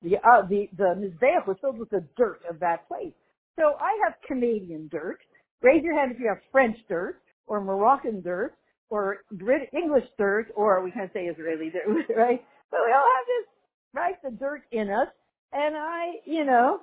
The, 0.03 0.17
uh, 0.17 0.48
the, 0.48 0.69
the 0.77 0.96
Mizbeach 0.96 1.48
was 1.48 1.57
filled 1.62 1.79
with 1.79 1.89
the 1.89 2.03
dirt 2.17 2.41
of 2.50 2.60
that 2.60 2.88
place. 2.88 3.13
So 3.57 3.74
I 3.79 3.98
have 4.05 4.13
Canadian 4.27 4.89
dirt. 4.91 5.19
Raise 5.62 5.84
your 5.84 6.00
hand 6.00 6.12
if 6.12 6.19
you 6.19 6.27
have 6.27 6.38
French 6.51 6.77
dirt 6.88 7.19
or 7.47 7.61
Moroccan 7.61 8.21
dirt 8.21 8.53
or 8.89 9.17
Brit- 9.31 9.69
English 9.73 10.05
dirt 10.17 10.47
or 10.55 10.83
we 10.83 10.91
can't 10.91 11.11
say 11.13 11.25
Israeli 11.25 11.69
dirt, 11.69 11.87
right? 12.15 12.43
But 12.71 12.79
we 12.85 12.93
all 12.93 13.07
have 13.17 13.27
this, 13.27 13.47
right, 13.93 14.15
the 14.23 14.31
dirt 14.31 14.63
in 14.71 14.89
us. 14.89 15.07
And 15.53 15.75
I, 15.75 16.15
you 16.25 16.45
know, 16.45 16.81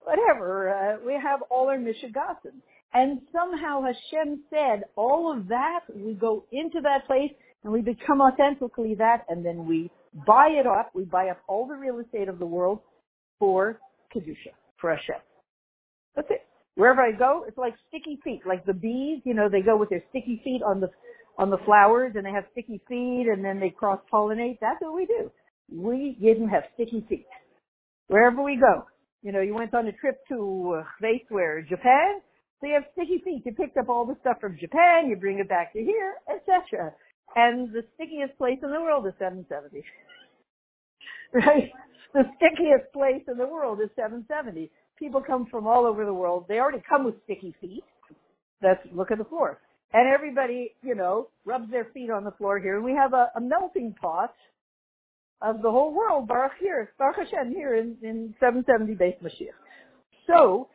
whatever, 0.00 0.70
uh, 0.74 1.06
we 1.06 1.14
have 1.14 1.40
all 1.50 1.68
our 1.68 1.78
Mishigasim. 1.78 2.60
And 2.94 3.20
somehow 3.32 3.82
Hashem 3.82 4.42
said 4.50 4.84
all 4.96 5.32
of 5.36 5.48
that, 5.48 5.80
we 5.94 6.14
go 6.14 6.44
into 6.52 6.80
that 6.82 7.06
place 7.06 7.30
and 7.64 7.72
we 7.72 7.80
become 7.80 8.20
authentically 8.20 8.94
that 8.96 9.24
and 9.28 9.44
then 9.44 9.66
we 9.66 9.90
buy 10.26 10.48
it 10.48 10.66
up, 10.66 10.90
we 10.94 11.04
buy 11.04 11.28
up 11.28 11.38
all 11.48 11.66
the 11.66 11.74
real 11.74 12.00
estate 12.00 12.28
of 12.28 12.38
the 12.38 12.46
world 12.46 12.80
for 13.38 13.80
Kedusha, 14.14 14.52
for 14.78 14.90
Hashem. 14.90 15.16
That's 16.14 16.28
it. 16.30 16.46
Wherever 16.74 17.02
I 17.02 17.12
go, 17.12 17.44
it's 17.46 17.58
like 17.58 17.74
sticky 17.88 18.18
feet, 18.24 18.42
like 18.46 18.64
the 18.64 18.72
bees, 18.72 19.20
you 19.24 19.34
know, 19.34 19.48
they 19.50 19.60
go 19.60 19.76
with 19.76 19.90
their 19.90 20.02
sticky 20.08 20.40
feet 20.42 20.62
on 20.66 20.80
the, 20.80 20.88
on 21.38 21.50
the 21.50 21.58
flowers 21.66 22.12
and 22.14 22.24
they 22.24 22.30
have 22.30 22.44
sticky 22.52 22.80
feet 22.88 23.26
and 23.30 23.44
then 23.44 23.60
they 23.60 23.70
cross 23.70 24.00
pollinate. 24.12 24.58
That's 24.60 24.80
what 24.80 24.94
we 24.94 25.06
do. 25.06 25.30
We 25.70 26.16
didn't 26.20 26.48
have 26.48 26.64
sticky 26.74 27.04
feet. 27.08 27.26
Wherever 28.08 28.42
we 28.42 28.56
go. 28.56 28.86
You 29.22 29.32
know, 29.32 29.40
you 29.40 29.54
went 29.54 29.74
on 29.74 29.86
a 29.86 29.92
trip 29.92 30.18
to 30.30 30.80
uh, 30.80 31.08
where 31.28 31.62
Japan, 31.62 32.20
so 32.60 32.66
you 32.66 32.74
have 32.74 32.84
sticky 32.92 33.22
feet. 33.24 33.42
You 33.44 33.52
picked 33.52 33.76
up 33.76 33.88
all 33.88 34.04
the 34.04 34.16
stuff 34.20 34.38
from 34.40 34.56
Japan, 34.58 35.08
you 35.08 35.16
bring 35.16 35.38
it 35.38 35.48
back 35.48 35.72
to 35.74 35.78
here, 35.78 36.14
etc. 36.28 36.92
And 37.36 37.72
the 37.72 37.82
stickiest 37.94 38.36
place 38.38 38.58
in 38.62 38.70
the 38.70 38.80
world 38.80 39.06
is 39.06 39.12
770. 39.18 39.84
right? 41.46 41.70
The 42.14 42.24
stickiest 42.36 42.92
place 42.92 43.22
in 43.28 43.38
the 43.38 43.46
world 43.46 43.80
is 43.80 43.90
770 43.96 44.70
people 45.02 45.20
come 45.20 45.46
from 45.50 45.66
all 45.66 45.84
over 45.84 46.04
the 46.04 46.14
world. 46.14 46.44
They 46.48 46.58
already 46.60 46.82
come 46.88 47.04
with 47.04 47.16
sticky 47.24 47.54
feet. 47.60 47.82
That's 48.60 48.80
look 48.94 49.10
at 49.10 49.18
the 49.18 49.24
floor. 49.24 49.58
And 49.92 50.08
everybody, 50.08 50.74
you 50.82 50.94
know, 50.94 51.28
rubs 51.44 51.70
their 51.70 51.86
feet 51.92 52.08
on 52.08 52.24
the 52.24 52.30
floor 52.32 52.60
here. 52.60 52.76
And 52.76 52.84
we 52.84 52.92
have 52.92 53.12
a, 53.12 53.26
a 53.36 53.40
melting 53.40 53.94
pot 54.00 54.32
of 55.42 55.60
the 55.60 55.70
whole 55.70 55.92
world, 55.92 56.28
Baruch 56.28 56.52
here, 56.60 56.92
Baruch 56.98 57.16
Hashem 57.16 57.52
here 57.52 57.74
in, 57.74 57.96
in 58.02 58.34
770 58.38 58.94
Beit 58.94 59.22
Mashiach. 59.22 59.58
So, 60.28 60.68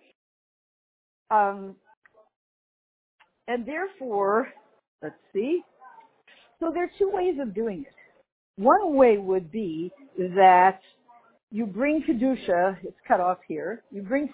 um, 1.31 1.75
and 3.47 3.65
therefore, 3.65 4.49
let's 5.01 5.15
see. 5.33 5.61
So 6.59 6.71
there 6.73 6.83
are 6.83 6.91
two 6.99 7.09
ways 7.13 7.35
of 7.41 7.55
doing 7.55 7.85
it. 7.87 8.61
One 8.61 8.95
way 8.95 9.17
would 9.17 9.51
be 9.51 9.91
that 10.17 10.79
you 11.51 11.65
bring 11.65 12.03
kedusha. 12.03 12.77
It's 12.83 12.97
cut 13.07 13.19
off 13.19 13.39
here. 13.47 13.83
You 13.91 14.01
bring 14.01 14.29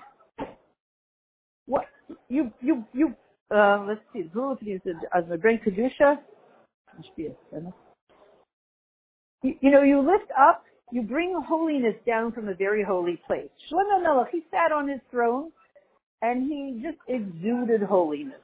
what 1.65 1.85
you 2.29 2.51
you 2.61 2.83
you. 2.93 3.15
Uh, 3.53 3.85
let's 3.87 4.01
see. 4.13 4.21
As 5.15 5.23
I 5.31 5.35
bring 5.35 5.59
kedusha, 5.59 6.17
you, 9.43 9.55
you 9.61 9.71
know, 9.71 9.83
you 9.83 9.99
lift 9.99 10.31
up. 10.39 10.63
You 10.91 11.01
bring 11.01 11.35
holiness 11.47 11.95
down 12.05 12.31
from 12.33 12.49
a 12.49 12.53
very 12.53 12.83
holy 12.83 13.19
place. 13.25 13.49
Shlomo 13.71 14.03
Melech, 14.03 14.27
he 14.31 14.41
sat 14.51 14.71
on 14.71 14.87
his 14.87 14.99
throne, 15.09 15.51
and 16.21 16.43
he 16.43 16.81
just 16.83 16.97
exuded 17.07 17.81
holiness. 17.81 18.39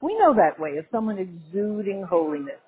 We 0.00 0.16
know 0.18 0.32
that 0.34 0.60
way 0.60 0.76
of 0.78 0.84
someone 0.92 1.18
exuding 1.18 2.04
holiness. 2.08 2.60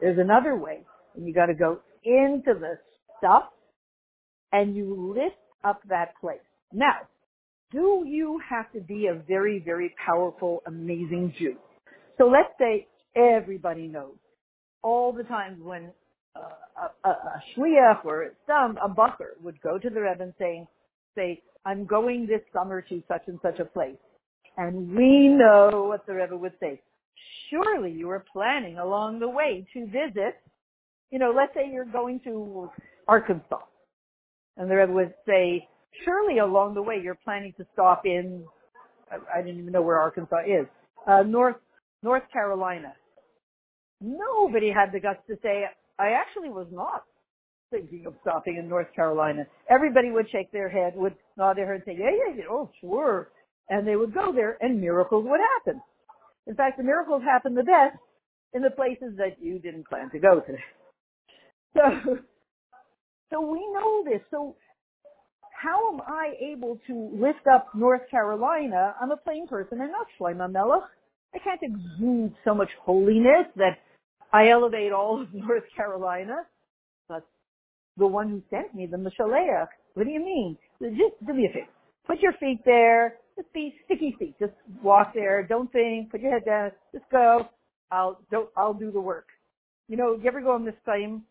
There's 0.00 0.18
another 0.18 0.56
way, 0.56 0.80
and 1.14 1.26
you 1.26 1.34
got 1.34 1.46
to 1.46 1.54
go 1.54 1.80
into 2.04 2.54
the 2.58 2.78
stuff 3.18 3.50
and 4.52 4.74
you 4.76 5.14
lift 5.16 5.36
up 5.64 5.80
that 5.88 6.14
place. 6.20 6.38
Now, 6.72 6.94
do 7.72 8.04
you 8.06 8.40
have 8.48 8.70
to 8.72 8.80
be 8.80 9.06
a 9.06 9.14
very, 9.14 9.62
very 9.64 9.94
powerful, 10.04 10.62
amazing 10.66 11.34
Jew? 11.38 11.56
So 12.18 12.24
let's 12.24 12.52
say 12.58 12.86
everybody 13.16 13.86
knows 13.86 14.16
all 14.82 15.12
the 15.12 15.22
times 15.24 15.58
when 15.62 15.90
uh, 16.34 16.40
a, 17.04 17.08
a, 17.08 17.10
a 17.10 17.42
shliach 17.56 18.04
or 18.04 18.32
some 18.46 18.78
a 18.82 18.88
bucker 18.88 19.36
would 19.42 19.60
go 19.60 19.78
to 19.78 19.90
the 19.90 20.00
Rebbe 20.00 20.22
and 20.22 20.34
say, 20.38 20.66
say, 21.14 21.42
I'm 21.64 21.84
going 21.84 22.26
this 22.26 22.40
summer 22.52 22.82
to 22.82 23.02
such 23.08 23.22
and 23.26 23.38
such 23.42 23.58
a 23.58 23.64
place. 23.64 23.96
And 24.56 24.96
we 24.96 25.28
know 25.28 25.86
what 25.88 26.06
the 26.06 26.14
Rebbe 26.14 26.36
would 26.36 26.54
say. 26.60 26.80
Surely 27.50 27.90
you 27.92 28.06
were 28.06 28.24
planning 28.32 28.78
along 28.78 29.20
the 29.20 29.28
way 29.28 29.66
to 29.74 29.86
visit, 29.86 30.40
you 31.10 31.18
know, 31.18 31.32
let's 31.36 31.52
say 31.54 31.70
you're 31.70 31.84
going 31.84 32.20
to 32.24 32.70
Arkansas 33.08 33.58
and 34.56 34.70
the 34.70 34.74
Rebbe 34.76 34.92
would 34.92 35.14
say, 35.26 35.68
surely 36.04 36.38
along 36.38 36.74
the 36.74 36.82
way 36.82 37.00
you're 37.02 37.18
planning 37.24 37.52
to 37.58 37.66
stop 37.72 38.02
in, 38.04 38.44
I, 39.10 39.38
I 39.38 39.42
didn't 39.42 39.60
even 39.60 39.72
know 39.72 39.82
where 39.82 39.98
Arkansas 39.98 40.40
is, 40.46 40.66
uh, 41.06 41.22
North, 41.22 41.56
North 42.02 42.24
Carolina. 42.32 42.94
Nobody 44.00 44.70
had 44.70 44.92
the 44.92 45.00
guts 45.00 45.20
to 45.28 45.36
say, 45.42 45.64
I 45.98 46.10
actually 46.12 46.48
was 46.48 46.66
not 46.70 47.04
thinking 47.70 48.04
of 48.06 48.14
stopping 48.22 48.56
in 48.56 48.68
North 48.68 48.92
Carolina. 48.94 49.46
Everybody 49.68 50.10
would 50.10 50.26
shake 50.30 50.50
their 50.52 50.68
head, 50.68 50.94
would 50.96 51.14
nod 51.36 51.56
their 51.56 51.66
head 51.66 51.76
and 51.76 51.82
say, 51.86 51.96
yeah, 51.98 52.10
yeah, 52.10 52.34
yeah, 52.36 52.44
oh, 52.50 52.70
sure. 52.80 53.30
And 53.68 53.86
they 53.86 53.96
would 53.96 54.12
go 54.12 54.32
there 54.34 54.58
and 54.60 54.80
miracles 54.80 55.24
would 55.28 55.40
happen. 55.56 55.80
In 56.46 56.54
fact, 56.54 56.78
the 56.78 56.84
miracles 56.84 57.22
happen 57.22 57.54
the 57.54 57.62
best 57.62 57.96
in 58.52 58.62
the 58.62 58.70
places 58.70 59.16
that 59.18 59.36
you 59.40 59.58
didn't 59.58 59.88
plan 59.88 60.10
to 60.10 60.18
go 60.18 60.40
to. 60.40 60.52
So, 61.72 62.18
so 63.30 63.40
we 63.40 63.60
know 63.72 64.04
this. 64.04 64.20
So 64.30 64.56
how 65.52 65.92
am 65.92 66.00
I 66.06 66.34
able 66.40 66.78
to 66.86 67.10
lift 67.12 67.46
up 67.52 67.68
North 67.74 68.02
Carolina? 68.10 68.94
I'm 69.00 69.10
a 69.10 69.16
plain 69.16 69.46
person 69.46 69.80
and 69.80 69.92
not 69.92 70.06
Shlomo 70.18 70.50
Melech. 70.50 70.82
I 71.34 71.38
can't 71.38 71.60
exude 71.62 72.34
so 72.44 72.54
much 72.54 72.70
holiness 72.82 73.46
that 73.56 73.78
I 74.32 74.48
elevate 74.48 74.92
all 74.92 75.22
of 75.22 75.28
North 75.34 75.64
Carolina. 75.76 76.46
But 77.08 77.26
the 77.96 78.06
one 78.06 78.28
who 78.28 78.42
sent 78.50 78.74
me, 78.74 78.86
the 78.86 78.96
Mishaleach, 78.96 79.68
what 79.94 80.04
do 80.04 80.10
you 80.10 80.20
mean? 80.20 80.56
Just 80.80 81.26
do 81.26 81.34
me 81.34 81.46
a 81.46 81.52
favor. 81.52 81.66
Put 82.06 82.20
your 82.20 82.32
feet 82.34 82.60
there. 82.64 83.16
Just 83.36 83.52
be 83.52 83.74
sticky 83.84 84.16
feet. 84.18 84.34
Just 84.40 84.52
walk 84.82 85.12
there. 85.14 85.46
Don't 85.46 85.70
think. 85.72 86.10
Put 86.10 86.20
your 86.20 86.32
head 86.32 86.44
down. 86.44 86.72
Just 86.92 87.04
go. 87.12 87.48
I'll 87.92 88.20
don't. 88.30 88.48
I'll 88.56 88.74
do 88.74 88.90
the 88.90 89.00
work. 89.00 89.26
You 89.88 89.96
know, 89.96 90.16
you 90.16 90.26
ever 90.26 90.40
go 90.40 90.52
on 90.52 90.64
this 90.64 90.74
time 90.86 91.22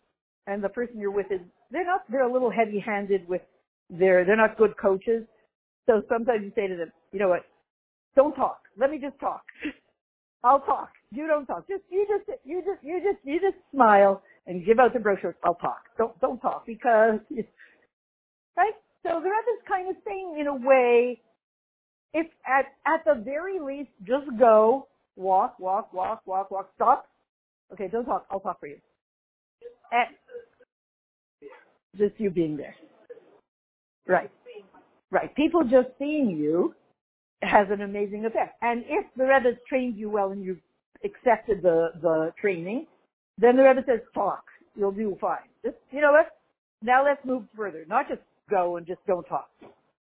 and 0.48 0.64
the 0.64 0.70
person 0.70 1.00
you're 1.00 1.12
with 1.12 1.28
is 1.32 1.42
they're 1.72 1.86
not, 1.86 2.02
they're 2.10 2.28
a 2.28 2.32
little 2.32 2.52
heavy-handed 2.52 3.28
with 3.28 3.42
their, 3.90 4.26
they're 4.26 4.38
not 4.38 4.58
good 4.58 4.76
coaches. 4.82 5.26
So 5.86 6.04
sometimes 6.10 6.42
you 6.44 6.52
say 6.56 6.68
to 6.68 6.76
them, 6.76 6.92
you 7.12 7.20
know 7.20 7.30
what, 7.30 7.46
don't 8.16 8.36
talk. 8.36 8.62
Let 8.78 8.92
me 8.92 9.00
just 9.00 9.20
talk. 9.20 9.44
I'll 10.44 10.62
talk. 10.62 10.90
You 11.12 11.28
don't 11.28 11.46
talk. 11.46 11.68
Just, 11.68 11.84
you 11.90 12.06
just, 12.08 12.40
you 12.46 12.62
just, 12.62 12.84
you 12.84 13.00
just, 13.00 13.26
you 13.26 13.40
just 13.40 13.58
smile 13.74 14.22
and 14.48 14.66
give 14.66 14.80
out 14.80 14.94
the 14.94 15.00
brochure. 15.00 15.36
I'll 15.44 15.56
talk. 15.56 15.84
Don't, 15.98 16.20
don't 16.22 16.40
talk 16.40 16.66
because, 16.66 17.20
right? 18.58 18.74
So 19.04 19.22
the 19.22 19.30
this 19.30 19.68
kind 19.68 19.90
of 19.90 20.02
thing 20.04 20.38
in 20.40 20.48
a 20.48 20.56
way, 20.56 21.22
if 22.14 22.28
at, 22.46 22.66
at 22.86 23.06
the 23.06 23.22
very 23.24 23.60
least, 23.60 23.90
just 24.06 24.26
go, 24.38 24.88
walk, 25.16 25.60
walk, 25.60 25.94
walk, 25.94 26.22
walk, 26.26 26.52
walk, 26.52 26.70
stop. 26.76 27.08
Okay, 27.74 27.88
don't 27.88 28.06
talk. 28.06 28.26
I'll 28.32 28.40
talk 28.40 28.60
for 28.60 28.68
you. 28.68 28.78
And 29.92 30.08
just 31.98 32.14
you 32.18 32.30
being 32.30 32.58
there. 32.58 32.76
Right. 34.08 34.32
Right. 35.12 35.36
People 35.36 35.64
just 35.64 35.90
seeing 35.98 36.30
you 36.30 36.76
has 37.42 37.68
an 37.72 37.82
amazing 37.82 38.26
effect. 38.26 38.58
And 38.62 38.84
if 38.88 39.06
the 39.16 39.24
Rebbe 39.24 39.58
trained 39.68 39.98
you 39.98 40.10
well 40.10 40.32
and 40.32 40.44
you 40.44 40.58
accepted 41.04 41.62
the, 41.62 41.90
the 42.02 42.34
training, 42.40 42.86
then 43.38 43.56
the 43.56 43.64
Rebbe 43.64 43.82
says, 43.86 44.00
talk. 44.14 44.44
You'll 44.76 44.92
do 44.92 45.18
fine. 45.20 45.38
Just, 45.64 45.78
you 45.92 46.02
know 46.02 46.12
what? 46.12 46.28
Now 46.82 47.04
let's 47.04 47.24
move 47.26 47.44
further. 47.56 47.86
Not 47.88 48.08
just 48.08 48.22
go 48.50 48.78
and 48.78 48.86
just 48.86 49.00
don't 49.08 49.24
talk. 49.26 49.50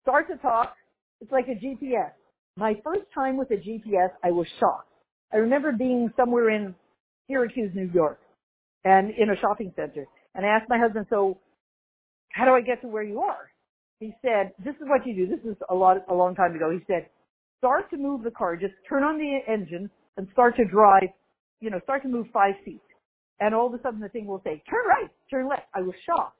Start 0.02 0.28
to 0.28 0.36
talk. 0.36 0.74
It's 1.20 1.32
like 1.32 1.46
a 1.48 1.54
GPS. 1.54 2.12
My 2.56 2.74
first 2.84 3.02
time 3.14 3.36
with 3.36 3.50
a 3.50 3.56
GPS, 3.56 4.10
I 4.24 4.30
was 4.30 4.46
shocked. 4.58 4.88
I 5.32 5.38
remember 5.38 5.72
being 5.72 6.12
somewhere 6.16 6.50
in 6.50 6.74
Syracuse, 7.28 7.72
New 7.74 7.90
York, 7.92 8.20
and 8.84 9.10
in 9.10 9.30
a 9.30 9.36
shopping 9.40 9.72
center. 9.76 10.06
And 10.34 10.46
I 10.46 10.50
asked 10.50 10.68
my 10.68 10.78
husband, 10.78 11.06
so 11.10 11.38
how 12.36 12.44
do 12.44 12.50
I 12.52 12.60
get 12.60 12.82
to 12.82 12.88
where 12.88 13.02
you 13.02 13.20
are? 13.20 13.50
He 13.98 14.12
said, 14.20 14.52
this 14.62 14.74
is 14.76 14.82
what 14.86 15.06
you 15.06 15.16
do. 15.16 15.26
This 15.26 15.42
is 15.50 15.56
a 15.70 15.74
lot, 15.74 15.96
a 16.10 16.14
long 16.14 16.34
time 16.34 16.54
ago. 16.54 16.70
He 16.70 16.84
said, 16.86 17.08
start 17.58 17.88
to 17.90 17.96
move 17.96 18.22
the 18.22 18.30
car. 18.30 18.56
Just 18.56 18.74
turn 18.86 19.02
on 19.02 19.16
the 19.16 19.38
engine 19.50 19.88
and 20.18 20.28
start 20.32 20.54
to 20.56 20.66
drive, 20.66 21.08
you 21.60 21.70
know, 21.70 21.80
start 21.84 22.02
to 22.02 22.08
move 22.08 22.26
five 22.34 22.54
feet. 22.62 22.82
And 23.40 23.54
all 23.54 23.66
of 23.66 23.72
a 23.72 23.82
sudden 23.82 24.00
the 24.00 24.10
thing 24.10 24.26
will 24.26 24.42
say, 24.44 24.62
turn 24.68 24.84
right, 24.86 25.08
turn 25.30 25.48
left. 25.48 25.62
I 25.74 25.80
was 25.80 25.94
shocked. 26.04 26.36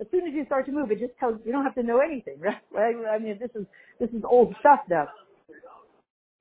As 0.00 0.06
soon 0.12 0.28
as 0.28 0.32
you 0.32 0.44
start 0.46 0.64
to 0.66 0.72
move, 0.72 0.92
it 0.92 1.00
just 1.00 1.18
tells, 1.18 1.40
you 1.44 1.50
don't 1.50 1.64
have 1.64 1.74
to 1.74 1.82
know 1.82 1.98
anything, 1.98 2.38
right? 2.70 2.94
I 3.10 3.18
mean, 3.18 3.36
this 3.40 3.50
is, 3.56 3.66
this 3.98 4.10
is 4.10 4.22
old 4.24 4.54
stuff 4.60 4.80
now. 4.88 5.08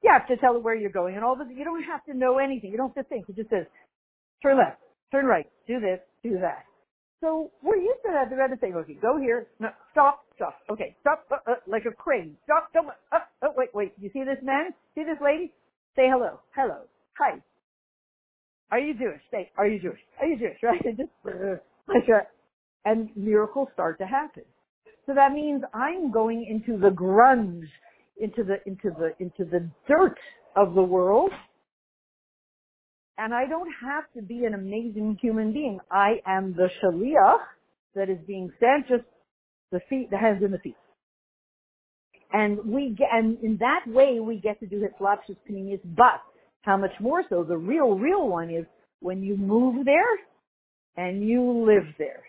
You 0.04 0.12
have 0.14 0.28
to 0.28 0.38
tell 0.38 0.56
it 0.56 0.64
where 0.64 0.76
you're 0.76 0.92
going 0.92 1.16
and 1.16 1.24
all 1.26 1.36
this. 1.36 1.48
You 1.56 1.64
don't 1.64 1.84
have 1.84 2.06
to 2.06 2.14
know 2.14 2.38
anything. 2.38 2.70
You 2.72 2.78
don't 2.78 2.96
have 2.96 3.04
to 3.04 3.10
think. 3.10 3.26
It 3.30 3.36
just 3.36 3.50
says, 3.50 3.66
turn 4.44 4.58
left, 4.58 4.78
turn 5.12 5.26
right, 5.26 5.48
do 5.68 5.80
this, 5.80 6.00
do 6.24 6.38
that. 6.42 6.66
So 7.22 7.52
we're 7.62 7.78
used 7.78 8.02
to 8.04 8.12
that. 8.12 8.30
The 8.30 8.36
Rebbe 8.36 8.58
saying, 8.60 8.74
okay, 8.76 8.98
go 9.00 9.18
here, 9.20 9.48
no, 9.60 9.70
stop, 9.92 10.26
stop, 10.36 10.58
okay, 10.72 10.96
stop, 11.02 11.26
uh, 11.32 11.36
uh, 11.50 11.56
like 11.68 11.84
a 11.86 11.92
crane, 11.92 12.36
stop, 12.44 12.74
don't, 12.74 12.88
uh, 13.12 13.20
oh, 13.44 13.54
wait, 13.56 13.70
wait, 13.76 13.94
you 14.02 14.10
see 14.12 14.24
this 14.24 14.40
man? 14.42 14.72
See 14.96 15.04
this 15.04 15.22
lady? 15.24 15.54
Say 15.96 16.10
hello, 16.10 16.40
hello, 16.56 16.82
hi. 17.18 17.38
Are 18.72 18.80
you 18.80 18.96
Jewish? 18.96 19.22
Say, 19.30 19.52
are 19.56 19.68
you 19.68 19.80
Jewish? 19.80 20.00
Are 20.20 20.26
you 20.26 20.38
Jewish? 20.38 20.58
Right? 20.64 20.82
And 20.84 20.98
just, 20.98 21.10
uh, 21.28 21.58
like 21.88 22.10
a, 22.10 22.26
and 22.90 23.10
miracles 23.16 23.68
start 23.74 24.00
to 24.00 24.06
happen. 24.08 24.44
So 25.06 25.14
that 25.14 25.32
means 25.32 25.62
I'm 25.76 26.12
going 26.12 26.48
into 26.50 26.80
the 26.80 26.90
grunge, 26.90 27.68
into 28.20 28.44
the, 28.44 28.56
into 28.66 28.90
the, 28.98 29.14
into 29.20 29.46
the 29.46 29.70
dirt 29.88 30.18
of 30.56 30.74
the 30.74 30.82
world 30.82 31.32
and 33.24 33.36
I 33.36 33.46
don't 33.46 33.70
have 33.86 34.06
to 34.16 34.22
be 34.24 34.46
an 34.46 34.56
amazing 34.56 35.20
human 35.22 35.54
being. 35.54 35.80
I 35.92 36.22
am 36.26 36.56
the 36.56 36.70
shaliach 36.82 37.38
that 37.94 38.10
is 38.10 38.18
being 38.26 38.52
sent, 38.60 38.88
just 38.88 39.08
the 39.72 39.80
feet, 39.90 40.10
the 40.10 40.18
hands 40.18 40.42
and 40.44 40.52
the 40.52 40.58
feet. 40.58 40.76
And 42.34 42.58
we 42.66 42.96
get, 42.98 43.10
and 43.12 43.38
in 43.44 43.58
that 43.60 43.82
way 43.86 44.20
we 44.20 44.38
get 44.38 44.60
to 44.62 44.66
do 44.66 44.82
Hislavshus 44.82 45.38
Pnimis, 45.48 45.82
but 45.96 46.22
how 46.64 46.78
much 46.78 46.94
more 47.00 47.24
so, 47.30 47.44
the 47.44 47.58
real, 47.58 47.94
real 47.94 48.28
one 48.28 48.50
is 48.50 48.66
when 49.02 49.22
you 49.22 49.38
move 49.38 49.86
there 49.86 50.02
and 50.98 51.28
you 51.28 51.64
live 51.66 51.94
there. 52.00 52.24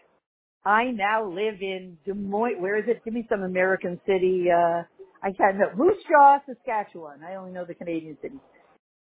I 0.67 0.91
now 0.91 1.27
live 1.27 1.63
in 1.63 1.97
Des 2.05 2.13
Moines, 2.13 2.61
where 2.61 2.79
is 2.79 2.85
it? 2.87 3.03
Give 3.05 3.15
me 3.15 3.27
some 3.31 3.43
American 3.43 3.99
city, 4.07 4.47
uh, 4.51 4.83
I 5.23 5.33
can't 5.39 5.57
know, 5.57 5.71
Moose 5.75 6.03
Jaw, 6.09 6.39
Saskatchewan. 6.47 7.21
I 7.25 7.37
only 7.37 7.53
know 7.53 7.65
the 7.65 7.75
Canadian 7.75 8.19
cities. 8.21 8.39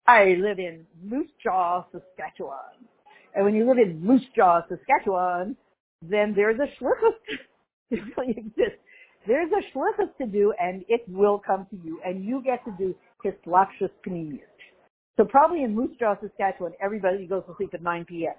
I 0.08 0.36
live 0.40 0.60
in 0.60 0.86
Moose 1.04 1.30
Jaw, 1.44 1.86
Saskatchewan. 1.92 2.88
And 3.36 3.46
when 3.46 3.56
you 3.56 3.68
live 3.68 3.78
in 3.78 4.04
Moose 4.04 4.26
Jaw, 4.36 4.62
Saskatchewan, 4.68 5.56
then 6.02 6.34
there's 6.36 6.60
a 6.60 6.84
shlichus. 6.84 7.16
it 7.92 8.00
really 8.18 8.32
exists. 8.32 8.80
There's 9.28 9.52
a 9.52 9.78
shlichus 9.78 10.16
to 10.20 10.26
do, 10.26 10.54
and 10.60 10.84
it 10.90 11.04
will 11.08 11.40
come 11.46 11.68
to 11.70 11.78
you, 11.86 12.02
and 12.06 12.26
you 12.26 12.42
get 12.44 12.66
to 12.66 12.72
do 12.78 12.96
Hislavshus 13.24 13.92
Pnimis. 14.06 14.40
So 15.18 15.26
probably 15.26 15.64
in 15.64 15.76
Moose 15.76 15.96
Jaw, 16.00 16.16
Saskatchewan, 16.22 16.74
everybody 16.82 17.28
goes 17.28 17.44
to 17.48 17.54
sleep 17.58 17.72
at 17.74 17.84
9 17.84 18.06
p.m. 18.06 18.34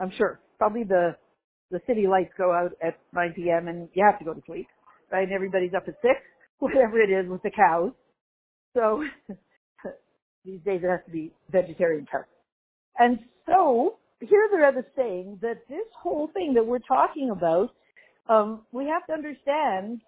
I'm 0.00 0.12
sure. 0.16 0.40
Probably 0.58 0.84
the 0.84 1.16
the 1.70 1.80
city 1.86 2.06
lights 2.08 2.32
go 2.36 2.52
out 2.52 2.72
at 2.82 2.98
9 3.14 3.32
p.m. 3.34 3.68
and 3.68 3.88
you 3.94 4.04
have 4.04 4.18
to 4.18 4.24
go 4.24 4.34
to 4.34 4.42
sleep, 4.46 4.66
right? 5.12 5.22
And 5.22 5.32
everybody's 5.32 5.72
up 5.74 5.84
at 5.86 5.94
six, 6.02 6.20
whatever 6.58 7.00
it 7.00 7.10
is 7.10 7.30
with 7.30 7.42
the 7.42 7.50
cows. 7.50 7.92
So 8.76 9.04
these 10.44 10.60
days 10.64 10.80
it 10.82 10.88
has 10.88 11.00
to 11.06 11.10
be 11.10 11.32
vegetarian 11.50 12.06
turkey. 12.06 12.28
And 12.98 13.18
so 13.46 13.96
here 14.20 14.48
the 14.50 14.58
Rebbe 14.58 14.86
saying 14.96 15.38
that 15.42 15.58
this 15.68 15.86
whole 16.00 16.28
thing 16.34 16.54
that 16.54 16.66
we're 16.66 16.78
talking 16.80 17.30
about, 17.30 17.70
um, 18.28 18.62
we 18.72 18.86
have 18.86 19.06
to 19.06 19.12
understand 19.12 20.00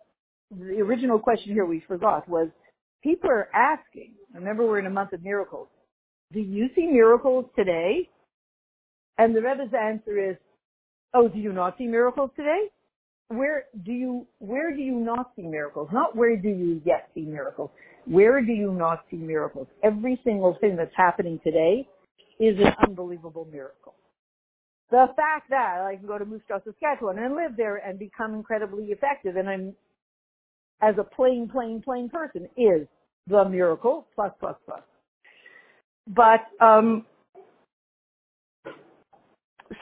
the 0.51 0.81
original 0.81 1.18
question 1.18 1.53
here 1.53 1.64
we 1.64 1.83
forgot 1.87 2.29
was 2.29 2.49
people 3.03 3.31
are 3.31 3.49
asking, 3.55 4.12
remember 4.35 4.66
we're 4.66 4.79
in 4.79 4.87
a 4.87 4.90
month 4.90 5.12
of 5.12 5.23
miracles, 5.23 5.68
do 6.33 6.40
you 6.40 6.68
see 6.75 6.87
miracles 6.87 7.47
today? 7.57 8.09
And 9.18 9.35
the 9.35 9.42
Rebbe's 9.42 9.75
answer 9.79 10.31
is, 10.31 10.37
oh, 11.14 11.29
do 11.29 11.38
you 11.38 11.53
not 11.53 11.77
see 11.79 11.87
miracles 11.87 12.31
today? 12.37 12.68
Where 13.29 13.65
do 13.85 13.93
you, 13.93 14.27
where 14.39 14.75
do 14.75 14.83
you 14.83 14.95
not 14.95 15.33
see 15.37 15.43
miracles? 15.43 15.89
Not 15.93 16.15
where 16.15 16.37
do 16.37 16.49
you 16.49 16.83
yet 16.85 17.09
see 17.15 17.23
miracles. 17.23 17.71
Where 18.07 18.45
do 18.45 18.53
you 18.53 18.73
not 18.73 19.05
see 19.11 19.17
miracles? 19.17 19.69
Every 19.83 20.21
single 20.25 20.57
thing 20.61 20.77
that's 20.77 20.95
happening 20.97 21.41
today 21.43 21.89
is 22.39 22.59
an 22.59 22.73
unbelievable 22.87 23.47
miracle. 23.51 23.95
The 24.91 25.07
fact 25.17 25.49
that 25.49 25.81
I 25.81 25.97
can 25.97 26.07
go 26.07 26.19
to 26.19 26.27
Moose 26.27 26.43
Jaw, 26.49 26.59
Saskatchewan 26.65 27.19
and 27.19 27.35
live 27.35 27.57
there 27.57 27.77
and 27.77 27.99
become 27.99 28.35
incredibly 28.35 28.87
effective 28.87 29.37
and 29.37 29.49
I'm, 29.49 29.75
as 30.83 30.97
a 30.99 31.05
plain, 31.05 31.49
plain, 31.51 31.81
plain 31.83 32.11
person 32.11 32.49
is 32.57 32.87
the 33.29 33.45
miracle, 33.49 34.07
plus, 34.15 34.33
plus, 34.39 34.57
plus. 34.67 34.83
But, 36.09 36.41
um, 36.61 37.07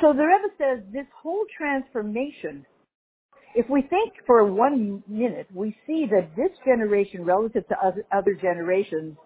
so 0.00 0.12
the 0.12 0.22
Rebbe 0.22 0.55
says 0.59 0.85
this 0.92 1.07
whole 1.20 1.44
transformation 1.57 2.64
if 3.54 3.68
we 3.68 3.82
think 3.82 4.12
for 4.26 4.44
one 4.44 5.02
minute, 5.08 5.48
we 5.52 5.76
see 5.86 6.06
that 6.10 6.36
this 6.36 6.50
generation 6.64 7.24
relative 7.24 7.66
to 7.68 7.76
other, 8.12 8.34
generations, 8.34 9.16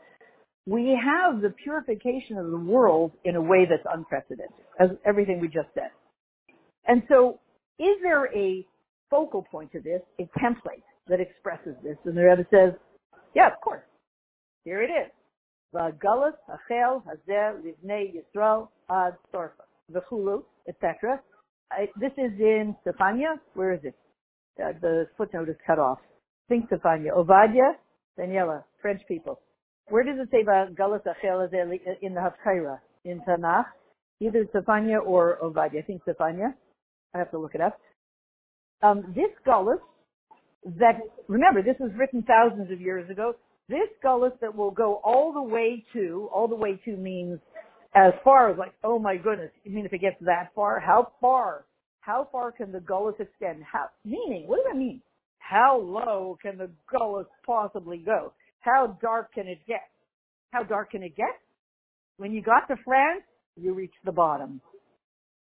we 0.67 0.99
have 1.03 1.43
the 1.43 1.51
purification 1.63 2.39
of 2.39 2.51
the 2.51 2.59
world 2.59 3.13
in 3.25 3.37
a 3.37 3.43
way 3.43 3.67
that's 3.69 3.87
unprecedented, 3.93 4.65
as 4.81 4.91
everything 5.05 5.41
we 5.41 5.49
just 5.49 5.69
said. 5.75 5.91
And 6.87 7.03
so, 7.09 7.39
is 7.79 7.97
there 8.03 8.35
a 8.35 8.67
focal 9.11 9.43
point 9.51 9.73
to 9.73 9.81
this, 9.81 10.01
a 10.19 10.25
template 10.39 10.83
that 11.09 11.21
expresses 11.21 11.77
this? 11.83 11.97
And 12.05 12.17
the 12.17 12.23
Rebbe 12.23 12.47
says, 12.51 12.73
yeah, 13.35 13.49
of 13.49 13.61
course. 13.61 13.83
Here 14.65 14.83
it 14.83 14.91
is. 14.91 15.11
V'galus 15.75 16.33
achel 16.49 17.03
hazer 17.05 17.61
livnei 17.63 18.15
Yisrael 18.15 18.69
ad 18.91 19.17
sorfa. 19.35 19.65
V'chulu, 19.93 20.45
etc. 20.69 21.21
This 22.01 22.13
is 22.13 22.33
in 22.39 22.75
Tzefania. 22.87 23.39
Where 23.55 23.73
is 23.75 23.81
it? 23.83 23.95
Uh, 24.63 24.73
the 24.81 25.07
footnote 25.17 25.49
is 25.49 25.57
cut 25.67 25.79
off. 25.79 25.99
Think 26.49 26.69
Tzefania. 26.71 27.17
Ovadia, 27.17 27.73
Daniela, 28.19 28.65
French 28.81 29.03
people. 29.09 29.41
Where 29.89 30.05
does 30.05 30.17
it 30.19 30.29
say 30.31 30.43
about 30.43 30.75
Galus 30.75 31.03
Achel 31.05 31.49
in 32.01 32.15
the 32.15 32.21
Haftorah? 32.21 32.79
In 33.05 33.21
Tanakh? 33.29 33.67
Either 34.21 34.45
Tzefania 34.45 35.05
or 35.05 35.39
Ovadia. 35.43 35.79
I 35.79 35.83
think 35.83 36.03
Tzefania. 36.05 36.55
I 37.15 37.19
have 37.19 37.31
to 37.33 37.39
look 37.39 37.55
it 37.55 37.61
up. 37.61 37.79
Um, 38.83 39.13
this 39.15 39.31
Galus 39.47 39.79
that, 40.79 41.01
remember, 41.29 41.63
this 41.63 41.77
was 41.79 41.91
written 41.97 42.23
thousands 42.23 42.71
of 42.71 42.81
years 42.81 43.09
ago. 43.11 43.35
This 43.69 43.89
Galus 44.05 44.33
that 44.41 44.55
will 44.55 44.71
go 44.71 45.01
all 45.05 45.33
the 45.33 45.43
way 45.43 45.85
to, 45.93 46.29
all 46.35 46.49
the 46.49 46.55
way 46.55 46.81
to 46.85 46.97
means 46.97 47.39
as 47.95 48.13
far 48.23 48.51
as 48.51 48.59
like, 48.59 48.75
oh 48.83 48.99
my 48.99 49.17
goodness, 49.17 49.51
you 49.65 49.73
mean 49.73 49.87
if 49.87 49.93
it 49.93 50.01
gets 50.01 50.17
that 50.21 50.51
far? 50.55 50.81
How 50.81 51.13
far? 51.21 51.65
How 52.05 52.29
far 52.31 52.53
can 52.53 52.73
the 52.73 52.81
gullus 52.81 53.19
extend? 53.19 53.63
How, 53.71 53.87
meaning, 54.05 54.47
what 54.47 54.57
does 54.57 54.67
that 54.73 54.79
mean? 54.79 55.01
How 55.39 55.79
low 55.81 56.39
can 56.43 56.59
the 56.59 56.71
gullus 56.93 57.27
possibly 57.47 57.99
go? 57.99 58.33
How 58.61 58.99
dark 59.01 59.33
can 59.33 59.47
it 59.47 59.59
get? 59.67 59.89
How 60.51 60.63
dark 60.65 60.91
can 60.93 61.03
it 61.03 61.17
get? 61.17 61.39
When 62.19 62.33
you 62.33 62.43
got 62.43 62.69
to 62.69 62.77
France, 62.85 63.23
you 63.57 63.73
reach 63.75 63.95
the 64.05 64.13
bottom. 64.13 64.61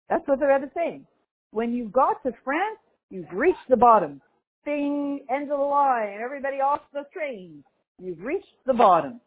That's 0.09 0.27
what 0.27 0.41
the 0.41 0.47
Rebbe 0.47 0.67
is 0.67 0.71
saying. 0.75 1.07
when 1.53 1.73
you 1.73 1.89
got 1.89 2.23
to 2.25 2.33
France, 2.45 2.79
you've 3.11 3.33
reached 3.33 3.69
the 3.69 3.77
bottom. 3.77 4.21
Bing, 4.65 5.21
end 5.31 5.45
of 5.51 5.59
the 5.59 5.65
line, 5.65 6.19
everybody 6.23 6.57
off 6.57 6.81
the 6.93 7.05
train. 7.13 7.65
You've 7.99 8.21
reached 8.21 8.47
the 8.67 8.75
bottom. 8.75 9.21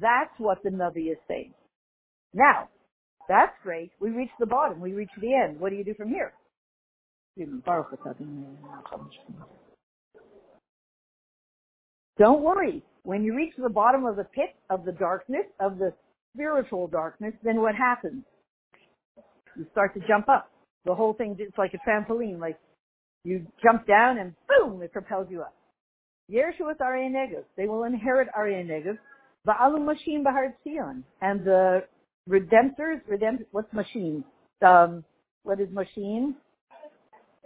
That's 0.00 0.32
what 0.38 0.62
the 0.62 0.70
Navi 0.70 1.10
is 1.12 1.18
saying. 1.28 1.54
Now, 2.34 2.68
that's 3.30 3.54
great. 3.62 3.92
We 4.00 4.10
reached 4.10 4.38
the 4.40 4.46
bottom. 4.46 4.80
We 4.80 4.92
reached 4.92 5.18
the 5.20 5.32
end. 5.32 5.60
What 5.60 5.70
do 5.70 5.76
you 5.76 5.84
do 5.84 5.94
from 5.94 6.08
here? 6.08 6.32
Don't 12.18 12.42
worry. 12.42 12.82
When 13.04 13.22
you 13.22 13.36
reach 13.36 13.54
the 13.56 13.68
bottom 13.68 14.04
of 14.04 14.16
the 14.16 14.24
pit 14.24 14.56
of 14.68 14.84
the 14.84 14.90
darkness, 14.90 15.46
of 15.60 15.78
the 15.78 15.92
spiritual 16.34 16.88
darkness, 16.88 17.32
then 17.44 17.60
what 17.60 17.76
happens? 17.76 18.24
You 19.56 19.64
start 19.70 19.94
to 19.94 20.00
jump 20.08 20.28
up. 20.28 20.50
The 20.84 20.94
whole 20.94 21.14
thing, 21.14 21.36
it's 21.38 21.56
like 21.56 21.72
a 21.72 21.88
trampoline, 21.88 22.40
like 22.40 22.58
you 23.22 23.46
jump 23.62 23.86
down 23.86 24.18
and 24.18 24.34
boom, 24.48 24.82
it 24.82 24.92
propels 24.92 25.28
you 25.30 25.42
up. 25.42 25.54
Yershuas 26.28 26.80
Arya 26.80 27.10
Negev. 27.10 27.44
They 27.56 27.66
will 27.66 27.84
inherit 27.84 28.26
Arya 28.36 28.64
Negev. 28.64 28.98
Ba'alu 29.46 29.78
Mashim 29.78 30.24
Bahar 30.24 30.52
Tzion. 30.66 31.04
And 31.20 31.44
the 31.44 31.84
redemptors, 32.30 33.00
redempt, 33.10 33.44
what's 33.50 33.72
machine? 33.72 34.24
Um, 34.64 35.04
what 35.42 35.60
is 35.60 35.68
machine? 35.72 36.36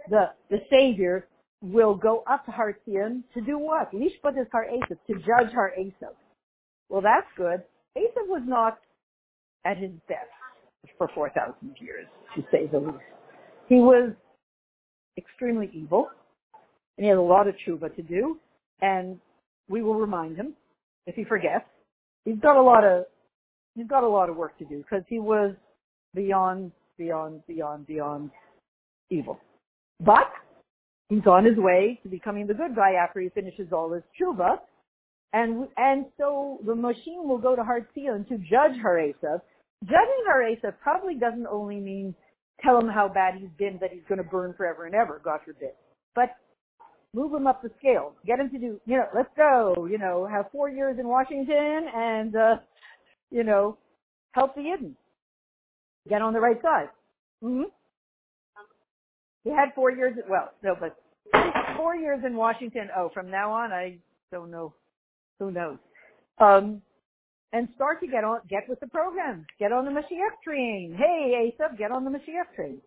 The, 0.09 0.29
the 0.49 0.59
savior 0.69 1.27
will 1.61 1.95
go 1.95 2.23
up 2.29 2.45
to 2.45 2.51
Har 2.51 2.77
Tzion 2.87 3.23
to 3.33 3.41
do 3.41 3.57
what? 3.57 3.91
Lishpat 3.93 4.39
is 4.39 4.47
Har 4.51 4.65
Esav, 4.71 4.97
to 5.07 5.13
judge 5.15 5.51
Har 5.53 5.73
Esav. 5.79 6.13
Well, 6.89 7.01
that's 7.01 7.27
good. 7.35 7.63
Esav 7.97 8.27
was 8.27 8.43
not 8.45 8.77
at 9.65 9.77
his 9.77 9.91
best 10.07 10.19
for 10.97 11.09
4,000 11.15 11.75
years, 11.79 12.05
to 12.35 12.43
say 12.51 12.67
the 12.67 12.79
least. 12.79 12.99
He 13.67 13.75
was 13.75 14.11
extremely 15.17 15.71
evil, 15.73 16.07
and 16.97 17.05
he 17.05 17.09
had 17.09 17.17
a 17.17 17.21
lot 17.21 17.47
of 17.47 17.55
tshuva 17.65 17.95
to 17.95 18.01
do, 18.03 18.37
and 18.81 19.19
we 19.67 19.81
will 19.81 19.95
remind 19.95 20.37
him 20.37 20.53
if 21.07 21.15
he 21.15 21.23
forgets. 21.23 21.65
He's 22.25 22.39
got 22.39 22.57
a 22.57 22.61
lot 22.61 22.83
of 22.83 23.05
he's 23.75 23.87
got 23.87 24.03
a 24.03 24.07
lot 24.07 24.29
of 24.29 24.35
work 24.35 24.57
to 24.59 24.65
do 24.65 24.77
because 24.77 25.03
he 25.07 25.19
was 25.19 25.53
beyond, 26.13 26.71
beyond, 26.97 27.41
beyond, 27.47 27.85
beyond 27.85 28.31
evil. 29.09 29.39
But 29.99 30.31
he's 31.09 31.25
on 31.27 31.45
his 31.45 31.57
way 31.57 31.99
to 32.03 32.09
becoming 32.09 32.47
the 32.47 32.53
good 32.53 32.75
guy 32.75 32.93
after 32.93 33.19
he 33.19 33.29
finishes 33.29 33.67
all 33.71 33.91
his 33.91 34.03
tshuva. 34.19 34.57
And, 35.33 35.67
and 35.77 36.05
so 36.17 36.59
the 36.65 36.75
machine 36.75 37.27
will 37.27 37.37
go 37.37 37.55
to 37.55 37.63
Har 37.63 37.87
Tzion 37.95 38.27
to 38.29 38.37
judge 38.37 38.79
Har 38.81 38.99
Judging 39.83 40.23
Har 40.25 40.71
probably 40.81 41.15
doesn't 41.15 41.47
only 41.47 41.79
mean 41.79 42.15
tell 42.63 42.79
him 42.79 42.87
how 42.87 43.09
bad 43.09 43.35
he's 43.37 43.49
been 43.57 43.77
that 43.81 43.91
he's 43.91 44.03
going 44.07 44.17
to 44.17 44.23
burn 44.23 44.53
forever 44.55 44.85
and 44.85 44.95
ever, 44.95 45.21
God 45.23 45.41
forbid. 45.45 45.71
But 46.15 46.29
move 47.13 47.33
him 47.33 47.47
up 47.47 47.61
the 47.61 47.69
scale. 47.79 48.13
Get 48.25 48.39
him 48.39 48.49
to 48.51 48.57
do, 48.57 48.79
you 48.85 48.97
know, 48.97 49.07
let's 49.13 49.29
go, 49.35 49.87
you 49.89 49.97
know, 49.97 50.25
have 50.31 50.45
four 50.51 50.69
years 50.69 50.97
in 50.99 51.07
Washington 51.07 51.87
and, 51.93 52.35
uh, 52.35 52.55
you 53.31 53.43
know, 53.43 53.77
help 54.31 54.55
the 54.55 54.61
Yidden. 54.61 54.93
Get 56.07 56.21
on 56.21 56.33
the 56.33 56.39
right 56.39 56.61
side. 56.61 56.89
Mm-hmm. 57.43 57.69
He 59.43 59.51
had 59.51 59.69
four 59.75 59.91
years, 59.91 60.15
well, 60.29 60.51
no, 60.63 60.75
but 60.79 60.97
four 61.77 61.95
years 61.95 62.23
in 62.25 62.35
Washington. 62.35 62.89
Oh, 62.95 63.09
from 63.13 63.29
now 63.29 63.51
on, 63.51 63.71
I 63.71 63.97
don't 64.31 64.51
know. 64.51 64.73
Who 65.39 65.51
knows? 65.51 65.77
Um, 66.39 66.81
and 67.53 67.67
start 67.75 68.01
to 68.01 68.07
get 68.07 68.23
on, 68.23 68.39
get 68.49 68.67
with 68.67 68.79
the 68.79 68.87
program. 68.87 69.45
Get 69.59 69.71
on 69.71 69.85
the 69.85 69.91
Mashiach 69.91 70.41
train. 70.43 70.95
Hey, 70.97 71.53
Esav, 71.59 71.77
get 71.77 71.91
on 71.91 72.03
the 72.03 72.11
Mashiach 72.11 72.55
train. 72.55 72.81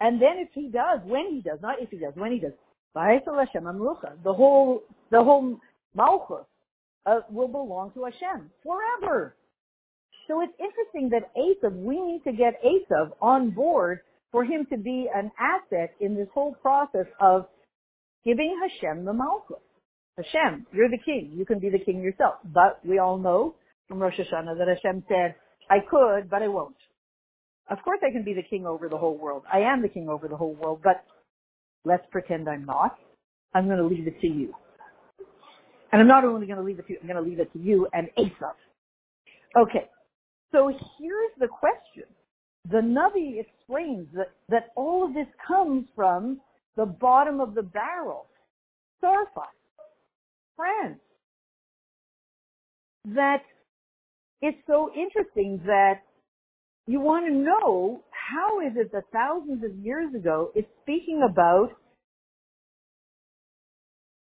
And 0.00 0.20
then 0.20 0.38
if 0.38 0.48
he 0.54 0.68
does, 0.68 1.00
when 1.04 1.30
he 1.30 1.40
does, 1.40 1.58
not 1.62 1.80
if 1.80 1.90
he 1.90 1.98
does, 1.98 2.12
when 2.16 2.32
he 2.32 2.38
does, 2.38 2.52
the 2.94 4.32
whole, 4.32 4.82
the 5.10 5.22
whole 5.22 5.60
Malchus 5.94 6.46
uh, 7.06 7.20
will 7.30 7.48
belong 7.48 7.92
to 7.92 8.04
Hashem 8.04 8.50
forever. 8.62 9.36
So 10.30 10.42
it's 10.42 10.52
interesting 10.60 11.10
that 11.10 11.34
Esav, 11.34 11.74
we 11.74 12.00
need 12.00 12.22
to 12.22 12.30
get 12.30 12.62
Esav 12.62 13.10
on 13.20 13.50
board 13.50 13.98
for 14.30 14.44
him 14.44 14.64
to 14.70 14.78
be 14.78 15.08
an 15.12 15.32
asset 15.40 15.92
in 15.98 16.14
this 16.14 16.28
whole 16.32 16.54
process 16.62 17.06
of 17.20 17.46
giving 18.24 18.56
Hashem 18.62 19.04
the 19.04 19.12
Malchus. 19.12 19.56
Hashem, 20.16 20.66
you're 20.72 20.88
the 20.88 21.00
king. 21.04 21.32
You 21.34 21.44
can 21.44 21.58
be 21.58 21.68
the 21.68 21.80
king 21.80 22.00
yourself. 22.00 22.34
But 22.44 22.78
we 22.84 23.00
all 23.00 23.18
know 23.18 23.56
from 23.88 23.98
Rosh 23.98 24.20
Hashanah 24.20 24.56
that 24.56 24.68
Hashem 24.68 25.02
said, 25.08 25.34
I 25.68 25.78
could, 25.90 26.30
but 26.30 26.42
I 26.42 26.48
won't. 26.48 26.76
Of 27.68 27.78
course 27.82 27.98
I 28.06 28.12
can 28.12 28.22
be 28.22 28.32
the 28.32 28.44
king 28.48 28.66
over 28.66 28.88
the 28.88 28.98
whole 28.98 29.18
world. 29.18 29.42
I 29.52 29.60
am 29.62 29.82
the 29.82 29.88
king 29.88 30.08
over 30.08 30.28
the 30.28 30.36
whole 30.36 30.54
world, 30.54 30.80
but 30.84 31.04
let's 31.84 32.06
pretend 32.12 32.48
I'm 32.48 32.64
not. 32.64 32.96
I'm 33.52 33.66
going 33.66 33.78
to 33.78 33.84
leave 33.84 34.06
it 34.06 34.20
to 34.20 34.28
you. 34.28 34.54
And 35.90 36.00
I'm 36.00 36.06
not 36.06 36.24
only 36.24 36.46
going 36.46 36.58
to 36.58 36.64
leave 36.64 36.78
it 36.78 36.86
to 36.86 36.92
you, 36.92 36.98
I'm 37.02 37.08
going 37.08 37.20
to 37.20 37.28
leave 37.28 37.40
it 37.40 37.52
to 37.52 37.58
you 37.58 37.88
and 37.92 38.08
Esav. 38.16 38.54
Okay. 39.56 39.88
So 40.52 40.68
here's 40.68 41.32
the 41.38 41.48
question. 41.48 42.04
The 42.70 42.78
Navi 42.78 43.40
explains 43.40 44.08
that, 44.14 44.32
that 44.48 44.70
all 44.76 45.04
of 45.06 45.14
this 45.14 45.26
comes 45.46 45.86
from 45.94 46.40
the 46.76 46.86
bottom 46.86 47.40
of 47.40 47.54
the 47.54 47.62
barrel, 47.62 48.26
Sarfa, 49.02 49.46
France. 50.56 51.00
That 53.06 53.42
it's 54.42 54.58
so 54.66 54.90
interesting 54.94 55.60
that 55.66 56.00
you 56.86 57.00
want 57.00 57.26
to 57.26 57.32
know 57.32 58.02
how 58.10 58.60
is 58.60 58.72
it 58.76 58.92
that 58.92 59.04
thousands 59.12 59.64
of 59.64 59.74
years 59.76 60.14
ago 60.14 60.50
it's 60.54 60.68
speaking 60.82 61.22
about 61.28 61.70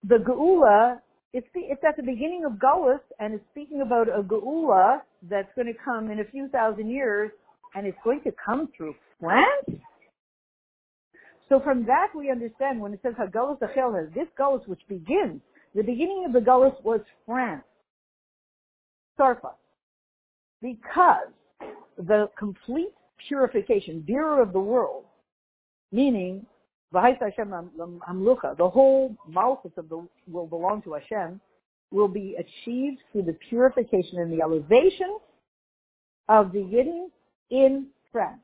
the 0.03 0.15
Geula 0.15 0.99
it's, 1.33 1.47
the, 1.53 1.61
it's 1.61 1.81
at 1.87 1.95
the 1.95 2.03
beginning 2.03 2.43
of 2.45 2.53
Gullus, 2.53 2.99
and 3.19 3.33
it's 3.33 3.43
speaking 3.51 3.81
about 3.81 4.09
a 4.09 4.21
Geula 4.21 4.99
that's 5.29 5.49
going 5.55 5.67
to 5.67 5.79
come 5.83 6.11
in 6.11 6.19
a 6.19 6.25
few 6.25 6.49
thousand 6.49 6.89
years, 6.89 7.31
and 7.75 7.87
it's 7.87 7.97
going 8.03 8.21
to 8.23 8.33
come 8.45 8.69
through 8.75 8.95
France? 9.19 9.81
So 11.47 11.59
from 11.59 11.85
that 11.85 12.07
we 12.15 12.31
understand 12.31 12.79
when 12.79 12.93
it 12.93 12.99
says 13.03 13.13
Hagulus 13.19 13.59
Achelnes, 13.59 14.13
this 14.13 14.27
Gullus 14.39 14.65
which 14.67 14.81
begins, 14.87 15.41
the 15.75 15.83
beginning 15.83 16.23
of 16.25 16.33
the 16.33 16.39
Gullus 16.39 16.81
was 16.83 17.01
France. 17.25 17.63
Sarfa. 19.19 19.51
Because 20.61 21.27
the 21.97 22.29
complete 22.37 22.93
purification, 23.27 24.05
Bira 24.07 24.41
of 24.41 24.53
the 24.53 24.59
world, 24.59 25.05
meaning 25.91 26.45
Um, 26.93 27.71
um, 28.07 28.25
the 28.57 28.69
whole 28.69 29.15
malchus 29.27 29.71
of 29.77 29.89
the 29.89 30.05
will 30.29 30.47
belong 30.47 30.81
to 30.83 30.93
Hashem, 30.93 31.39
will 31.91 32.07
be 32.07 32.35
achieved 32.35 32.99
through 33.11 33.23
the 33.23 33.37
purification 33.49 34.19
and 34.19 34.31
the 34.31 34.41
elevation 34.41 35.17
of 36.29 36.51
the 36.51 36.59
Yidden 36.59 37.07
in 37.49 37.87
France. 38.11 38.41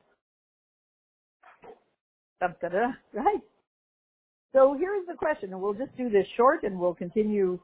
Right? 2.40 3.40
So 4.52 4.76
here's 4.78 5.06
the 5.06 5.14
question, 5.14 5.52
and 5.52 5.60
we'll 5.60 5.74
just 5.74 5.96
do 5.96 6.08
this 6.08 6.26
short 6.36 6.62
and 6.62 6.78
we'll 6.78 6.94
continue, 6.94 7.58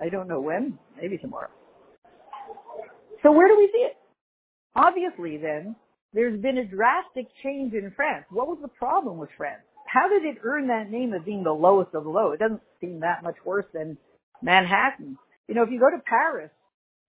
I 0.00 0.08
don't 0.08 0.28
know 0.28 0.40
when, 0.40 0.78
maybe 1.00 1.18
tomorrow. 1.18 1.50
So 3.22 3.32
where 3.32 3.48
do 3.48 3.56
we 3.56 3.68
see 3.72 3.80
it? 3.80 3.96
Obviously 4.74 5.36
then, 5.36 5.76
there's 6.14 6.40
been 6.40 6.58
a 6.58 6.64
drastic 6.64 7.26
change 7.42 7.74
in 7.74 7.92
France. 7.94 8.24
What 8.30 8.48
was 8.48 8.58
the 8.62 8.68
problem 8.68 9.18
with 9.18 9.30
France? 9.36 9.62
How 9.92 10.08
did 10.08 10.24
it 10.24 10.38
earn 10.42 10.68
that 10.68 10.90
name 10.90 11.12
of 11.12 11.24
being 11.24 11.42
the 11.44 11.52
lowest 11.52 11.94
of 11.94 12.04
the 12.04 12.10
low? 12.10 12.32
It 12.32 12.40
doesn't 12.40 12.62
seem 12.80 13.00
that 13.00 13.22
much 13.22 13.36
worse 13.44 13.66
than 13.74 13.98
Manhattan. 14.40 15.18
You 15.48 15.54
know, 15.54 15.62
if 15.64 15.70
you 15.70 15.78
go 15.78 15.90
to 15.90 16.02
Paris, 16.06 16.50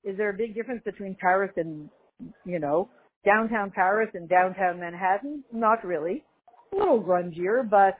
is 0.04 0.17
there 0.17 0.30
a 0.30 0.34
big 0.34 0.54
difference 0.54 0.82
between 0.84 1.15
Paris 1.19 1.52
and, 1.56 1.89
you 2.46 2.60
know, 2.60 2.89
downtown 3.26 3.72
Paris 3.72 4.10
and 4.13 4.28
downtown 4.28 4.82
Manhattan? 4.82 5.46
Not 5.54 5.86
really. 5.86 6.26
A 6.74 6.76
little 6.76 7.02
grungier, 7.02 7.67
but 7.69 7.98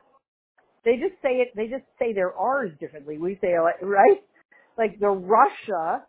they 0.84 0.98
just 0.98 1.16
say 1.22 1.36
it, 1.36 1.54
they 1.56 1.68
just 1.68 1.86
say 1.98 2.12
their 2.12 2.34
R's 2.34 2.72
differently. 2.82 3.18
We 3.18 3.38
say, 3.40 3.54
right? 3.54 4.22
Like 4.78 5.00
the 5.00 5.10
Russia, 5.10 6.04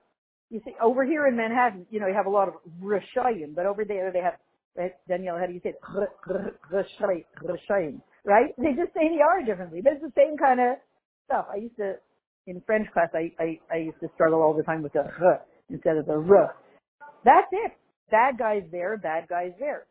you 0.51 0.61
see, 0.65 0.75
over 0.83 1.05
here 1.05 1.29
in 1.29 1.37
Manhattan, 1.37 1.87
you 1.91 2.01
know, 2.01 2.09
you 2.09 2.15
have 2.15 2.27
a 2.27 2.31
lot 2.31 2.49
of 2.49 2.55
Russian, 2.81 3.53
but 3.55 3.67
over 3.67 3.85
there 3.85 4.11
they 4.11 4.21
have, 4.21 4.35
Danielle, 5.09 5.39
how 5.39 5.47
do 5.47 5.53
you 5.53 5.61
say 5.63 5.71
it? 5.71 5.81
Right? 8.25 8.55
They 8.59 8.73
just 8.73 8.95
say 8.95 9.09
the 9.09 9.23
R 9.23 9.45
differently, 9.45 9.81
but 9.83 9.95
it's 9.95 10.03
the 10.03 10.13
same 10.17 10.37
kind 10.37 10.61
of 10.61 10.77
stuff. 11.27 11.47
I 11.53 11.57
used 11.57 11.77
to, 11.77 11.95
in 12.47 12.63
French 12.67 12.91
class, 12.93 13.09
I, 13.15 13.33
I, 13.39 13.61
I 13.73 13.77
used 13.79 14.01
to 14.01 14.09
struggle 14.15 14.43
all 14.43 14.55
the 14.55 14.63
time 14.63 14.83
with 14.83 14.93
the 14.93 15.01
R 15.01 15.43
instead 15.71 15.97
of 15.97 16.07
the 16.07 16.13
R. 16.13 16.55
That's 17.25 17.49
it. 17.53 17.73
Bad 18.11 18.39
guys 18.39 18.63
there, 18.71 18.97
bad 18.97 19.29
guys 19.29 19.53
there. 19.59 19.87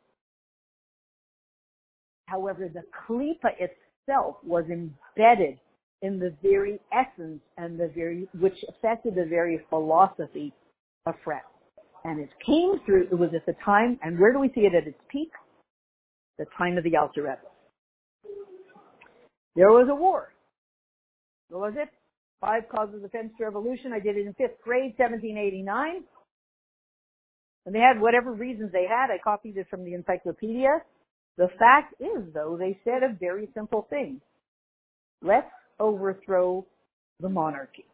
However, 2.27 2.69
the 2.73 2.83
klipa 3.07 3.51
itself 3.59 4.37
was 4.43 4.65
embedded 4.65 5.59
in 6.01 6.19
the 6.19 6.35
very 6.41 6.79
essence 6.91 7.41
and 7.57 7.79
the 7.79 7.91
very, 7.95 8.27
which 8.39 8.57
affected 8.69 9.15
the 9.15 9.25
very 9.25 9.59
philosophy 9.69 10.53
of 11.05 11.15
France. 11.23 11.43
And 12.03 12.19
it 12.19 12.29
came 12.45 12.73
through, 12.85 13.07
it 13.11 13.17
was 13.17 13.29
at 13.33 13.45
the 13.45 13.55
time, 13.63 13.97
and 14.03 14.19
where 14.19 14.33
do 14.33 14.39
we 14.39 14.49
see 14.53 14.61
it 14.61 14.75
at 14.75 14.87
its 14.87 14.99
peak? 15.09 15.31
The 16.37 16.45
time 16.57 16.77
of 16.77 16.83
the 16.83 16.97
Alter 16.97 17.23
Rebbe 17.23 17.37
There 19.55 19.71
was 19.71 19.87
a 19.89 19.95
war. 19.95 20.33
What 21.49 21.61
was 21.61 21.73
it? 21.77 21.89
Five 22.41 22.63
Causes 22.69 23.03
of 23.03 23.11
Feminist 23.11 23.39
Revolution. 23.39 23.93
I 23.93 23.99
did 23.99 24.17
it 24.17 24.25
in 24.25 24.33
fifth 24.33 24.61
grade, 24.63 24.93
1789. 24.97 26.03
And 27.65 27.73
they 27.73 27.79
had 27.79 28.01
whatever 28.01 28.33
reasons 28.33 28.71
they 28.71 28.85
had. 28.85 29.11
I 29.11 29.17
copied 29.23 29.57
it 29.57 29.67
from 29.69 29.85
the 29.85 29.93
encyclopedia. 29.93 30.81
The 31.37 31.47
fact 31.57 31.95
is, 31.99 32.33
though, 32.33 32.57
they 32.59 32.79
said 32.83 33.03
a 33.03 33.15
very 33.19 33.47
simple 33.53 33.87
thing. 33.89 34.19
Let's 35.21 35.49
overthrow 35.79 36.65
the 37.19 37.29
monarchy. 37.29 37.85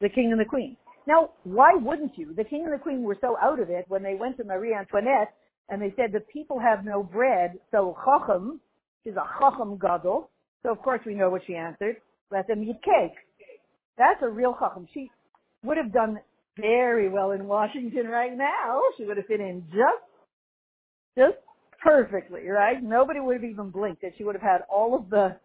The 0.00 0.08
king 0.08 0.30
and 0.30 0.40
the 0.40 0.44
queen. 0.44 0.76
Now, 1.06 1.30
why 1.42 1.74
wouldn't 1.74 2.16
you? 2.16 2.32
The 2.34 2.44
king 2.44 2.64
and 2.64 2.72
the 2.72 2.78
queen 2.78 3.02
were 3.02 3.18
so 3.20 3.36
out 3.42 3.60
of 3.60 3.70
it 3.70 3.84
when 3.88 4.02
they 4.02 4.14
went 4.14 4.36
to 4.38 4.44
Marie 4.44 4.74
Antoinette 4.74 5.34
and 5.68 5.80
they 5.80 5.92
said 5.96 6.12
the 6.12 6.20
people 6.20 6.58
have 6.58 6.84
no 6.84 7.02
bread, 7.02 7.58
so 7.70 7.96
Chacham, 8.04 8.60
she's 9.04 9.14
a 9.14 9.24
Chacham 9.38 9.78
Gadol. 9.78 10.30
So 10.62 10.72
of 10.72 10.80
course 10.82 11.00
we 11.06 11.14
know 11.14 11.30
what 11.30 11.42
she 11.46 11.54
answered. 11.54 11.96
Let 12.30 12.48
them 12.48 12.62
eat 12.62 12.82
cake. 12.82 13.16
That's 13.98 14.22
a 14.22 14.28
real 14.28 14.56
Chacham. 14.58 14.88
She 14.92 15.10
would 15.62 15.76
have 15.76 15.92
done 15.92 16.18
very 16.58 17.08
well 17.08 17.32
in 17.32 17.46
Washington 17.46 18.06
right 18.06 18.36
now. 18.36 18.80
She 18.96 19.04
would 19.04 19.16
have 19.16 19.26
fit 19.26 19.40
in 19.40 19.64
just, 19.68 20.04
just 21.16 21.38
perfectly, 21.82 22.46
right? 22.48 22.82
Nobody 22.82 23.20
would 23.20 23.34
have 23.34 23.44
even 23.44 23.70
blinked 23.70 24.02
and 24.02 24.12
she 24.16 24.24
would 24.24 24.34
have 24.34 24.42
had 24.42 24.60
all 24.70 24.96
of 24.96 25.10
the, 25.10 25.36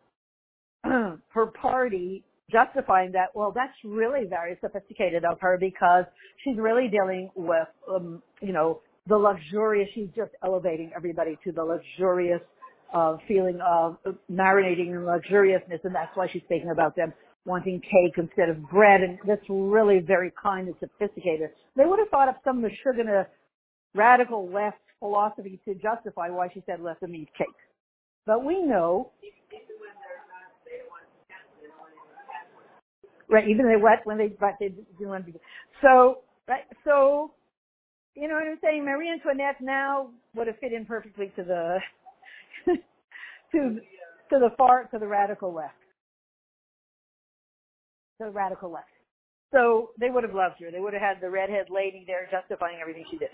her 1.29 1.45
party 1.61 2.23
justifying 2.51 3.11
that, 3.11 3.27
well, 3.35 3.51
that's 3.53 3.73
really 3.83 4.25
very 4.27 4.57
sophisticated 4.61 5.23
of 5.25 5.39
her 5.41 5.57
because 5.59 6.05
she's 6.43 6.57
really 6.57 6.87
dealing 6.87 7.29
with, 7.35 7.67
um, 7.89 8.21
you 8.41 8.53
know, 8.53 8.81
the 9.07 9.17
luxurious, 9.17 9.89
she's 9.93 10.09
just 10.15 10.31
elevating 10.43 10.91
everybody 10.95 11.37
to 11.43 11.51
the 11.51 11.63
luxurious 11.63 12.41
uh, 12.93 13.17
feeling 13.28 13.60
of 13.62 13.97
marinating 14.32 14.89
in 14.89 15.06
luxuriousness, 15.06 15.80
and 15.84 15.93
that's 15.93 16.15
why 16.15 16.28
she's 16.32 16.43
speaking 16.43 16.71
about 16.71 16.95
them 16.95 17.13
wanting 17.45 17.80
cake 17.82 18.13
instead 18.17 18.49
of 18.49 18.62
bread, 18.69 19.02
and 19.02 19.17
that's 19.25 19.43
really 19.49 19.99
very 19.99 20.32
kind 20.41 20.67
and 20.67 20.75
sophisticated. 20.80 21.49
They 21.75 21.86
would 21.86 21.99
have 21.99 22.10
thought 22.10 22.28
up 22.28 22.41
some 22.43 22.62
Meshuggah 22.62 23.25
radical 23.95 24.49
left 24.49 24.78
philosophy 24.99 25.60
to 25.65 25.73
justify 25.75 26.30
why 26.30 26.49
she 26.54 26.62
said 26.65 26.82
let 26.82 26.99
them 26.99 27.15
eat 27.15 27.30
cake. 27.38 27.47
But 28.25 28.43
we 28.43 28.62
know 28.62 29.12
Right, 33.32 33.47
even 33.47 33.67
they 33.67 33.75
what 33.75 33.99
when 34.06 34.17
they 34.17 34.30
but 34.39 34.56
they 34.60 34.69
didn't 34.69 35.08
want 35.08 35.25
to 35.28 35.32
be 35.32 35.39
so 35.84 36.19
right 36.47 36.63
so 36.84 37.32
you 38.15 38.28
know 38.28 38.34
what 38.34 38.43
I'm 38.43 38.58
saying? 38.62 38.84
Marie 38.84 39.10
Antoinette 39.10 39.62
now 39.62 40.10
would 40.36 40.47
have 40.47 40.58
fit 40.58 40.73
in 40.73 40.86
perfectly 40.86 41.32
to 41.36 41.43
the 41.43 41.78
to 43.51 43.79
to 44.29 44.39
the 44.39 44.49
far 44.57 44.85
to 44.85 44.99
the 44.99 45.07
radical 45.07 45.53
left. 45.53 45.73
To 48.19 48.25
the 48.25 48.31
radical 48.31 48.71
left. 48.71 48.88
So 49.51 49.91
they 49.99 50.09
would 50.09 50.23
have 50.23 50.35
loved 50.35 50.55
her. 50.62 50.71
They 50.71 50.79
would 50.79 50.93
have 50.93 51.01
had 51.01 51.21
the 51.21 51.29
redhead 51.29 51.67
lady 51.69 52.03
there 52.05 52.27
justifying 52.29 52.77
everything 52.79 53.05
she 53.09 53.17
did. 53.17 53.29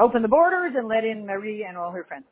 Open 0.00 0.22
the 0.22 0.28
borders 0.28 0.74
and 0.76 0.88
let 0.88 1.04
in 1.04 1.24
Marie 1.24 1.64
and 1.68 1.76
all 1.76 1.92
her 1.92 2.04
friends. 2.04 2.24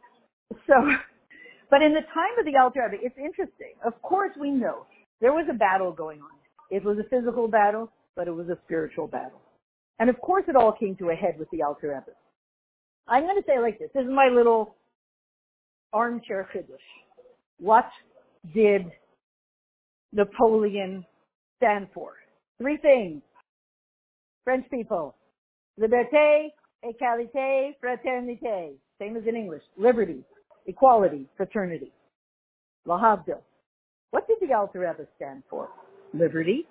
So, 0.66 0.74
but 1.70 1.82
in 1.82 1.92
the 1.92 2.02
time 2.12 2.36
of 2.38 2.44
the 2.44 2.58
Alter 2.58 2.88
Rebbe, 2.90 3.04
it's 3.04 3.16
interesting. 3.16 3.74
Of 3.84 4.00
course, 4.02 4.32
we 4.40 4.50
know 4.50 4.86
there 5.20 5.32
was 5.32 5.46
a 5.48 5.54
battle 5.54 5.92
going 5.92 6.20
on. 6.20 6.30
It 6.70 6.84
was 6.84 6.98
a 6.98 7.08
physical 7.08 7.46
battle, 7.46 7.92
but 8.16 8.26
it 8.26 8.32
was 8.32 8.48
a 8.48 8.58
spiritual 8.64 9.06
battle. 9.06 9.40
And 10.00 10.10
of 10.10 10.18
course 10.20 10.44
it 10.48 10.56
all 10.56 10.72
came 10.72 10.96
to 10.96 11.10
a 11.10 11.14
head 11.14 11.36
with 11.38 11.48
the 11.50 11.62
Alter 11.62 11.88
Rebbe. 11.88 12.16
I'm 13.06 13.22
going 13.24 13.36
to 13.36 13.46
say 13.46 13.60
like 13.60 13.78
this. 13.78 13.90
This 13.94 14.04
is 14.04 14.10
my 14.10 14.28
little 14.28 14.74
armchair 15.92 16.48
chiddush. 16.54 16.78
What 17.58 17.86
did 18.54 18.90
Napoleon 20.12 21.04
stand 21.58 21.88
for? 21.94 22.14
Three 22.58 22.76
things. 22.78 23.22
French 24.44 24.68
people. 24.70 25.14
Liberté, 25.80 26.50
égalité, 26.84 27.74
fraternité. 27.80 28.74
Same 28.98 29.16
as 29.16 29.26
in 29.26 29.36
English. 29.36 29.62
Liberty, 29.76 30.24
equality, 30.66 31.26
fraternity. 31.36 31.92
La 32.84 32.98
Lahavdil. 32.98 33.40
What 34.10 34.26
did 34.26 34.36
the 34.40 34.54
Alter 34.54 34.80
Rebbe 34.80 35.06
stand 35.16 35.42
for? 35.48 35.68
Liberty. 36.12 36.66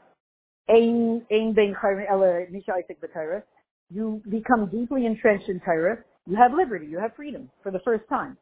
You 3.89 4.21
become 4.29 4.69
deeply 4.69 5.05
entrenched 5.05 5.49
in 5.49 5.59
Torah. 5.59 5.97
You 6.27 6.35
have 6.35 6.53
liberty. 6.53 6.85
You 6.85 6.99
have 6.99 7.15
freedom 7.15 7.49
for 7.63 7.71
the 7.71 7.79
first 7.79 8.07
time. 8.07 8.37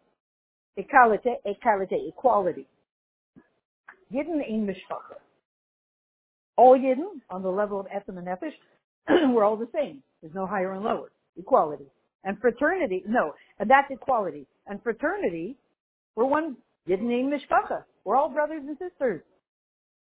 Equality, 0.77 1.31
equality, 1.45 2.05
equality. 2.09 2.67
Yidden 4.13 4.41
in 4.47 4.65
mishpacha. 4.67 5.17
All 6.57 6.77
Yidden 6.77 7.21
on 7.29 7.43
the 7.43 7.49
level 7.49 7.79
of 7.79 7.87
Etzem 7.87 8.17
and 8.17 8.27
Nefesh, 8.27 8.53
we're 9.33 9.43
all 9.43 9.57
the 9.57 9.69
same. 9.73 10.03
There's 10.21 10.33
no 10.33 10.45
higher 10.47 10.73
and 10.73 10.83
lower. 10.83 11.11
Equality. 11.37 11.85
And 12.23 12.39
fraternity, 12.39 13.03
no, 13.07 13.33
and 13.59 13.69
that's 13.69 13.89
equality. 13.91 14.45
And 14.67 14.81
fraternity, 14.83 15.57
we're 16.15 16.25
one 16.25 16.57
Yidden 16.87 17.11
in 17.11 17.31
mishpacha. 17.31 17.83
We're 18.03 18.17
all 18.17 18.29
brothers 18.29 18.63
and 18.67 18.77
sisters. 18.77 19.21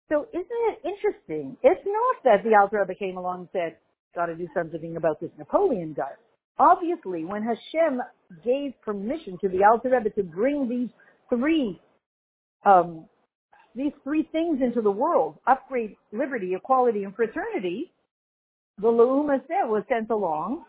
So 0.09 0.27
isn't 0.33 0.47
it 0.49 0.79
interesting? 0.85 1.57
It's 1.63 1.81
not 1.85 2.15
that 2.23 2.43
the 2.43 2.55
Alter 2.59 2.79
Rebbe 2.79 2.95
came 2.97 3.17
along 3.17 3.41
and 3.41 3.49
said, 3.53 3.77
got 4.15 4.27
to 4.27 4.35
do 4.35 4.47
something 4.55 4.97
about 4.97 5.19
this 5.21 5.29
Napoleon 5.37 5.93
guy. 5.95 6.13
Obviously, 6.59 7.23
when 7.23 7.41
Hashem 7.41 8.01
gave 8.43 8.73
permission 8.83 9.37
to 9.41 9.49
the 9.49 9.63
Alter 9.63 9.91
Rebbe 9.91 10.09
to 10.11 10.23
bring 10.23 10.67
these 10.67 10.89
three, 11.29 11.79
um, 12.65 13.05
these 13.75 13.93
three 14.03 14.27
things 14.31 14.59
into 14.61 14.81
the 14.81 14.91
world, 14.91 15.35
upgrade 15.47 15.95
liberty, 16.11 16.53
equality, 16.55 17.05
and 17.05 17.15
fraternity, 17.15 17.91
the 18.77 18.87
Leuma 18.87 19.39
was 19.67 19.83
sent 19.87 20.09
along 20.09 20.63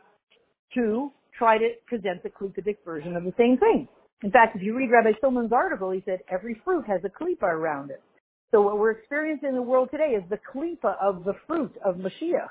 to 0.75 1.11
try 1.37 1.59
to 1.59 1.71
present 1.87 2.23
the 2.23 2.29
Klipadic 2.29 2.77
version 2.85 3.17
of 3.17 3.25
the 3.25 3.35
same 3.37 3.59
thing. 3.59 3.89
In 4.23 4.31
fact, 4.31 4.55
if 4.55 4.63
you 4.63 4.77
read 4.77 4.91
Rabbi 4.91 5.13
Silman's 5.21 5.53
article, 5.53 5.91
he 5.91 6.03
said 6.05 6.21
every 6.31 6.61
fruit 6.65 6.85
has 6.87 7.01
a 7.05 7.09
klipa 7.09 7.45
around 7.45 7.91
it. 7.91 8.03
So 8.51 8.61
what 8.61 8.79
we're 8.79 8.91
experiencing 8.91 9.51
in 9.51 9.55
the 9.55 9.63
world 9.63 9.89
today 9.91 10.11
is 10.11 10.23
the 10.29 10.39
klipa 10.53 10.97
of 11.01 11.25
the 11.25 11.35
fruit 11.47 11.73
of 11.85 11.97
Mashiach. 11.97 12.51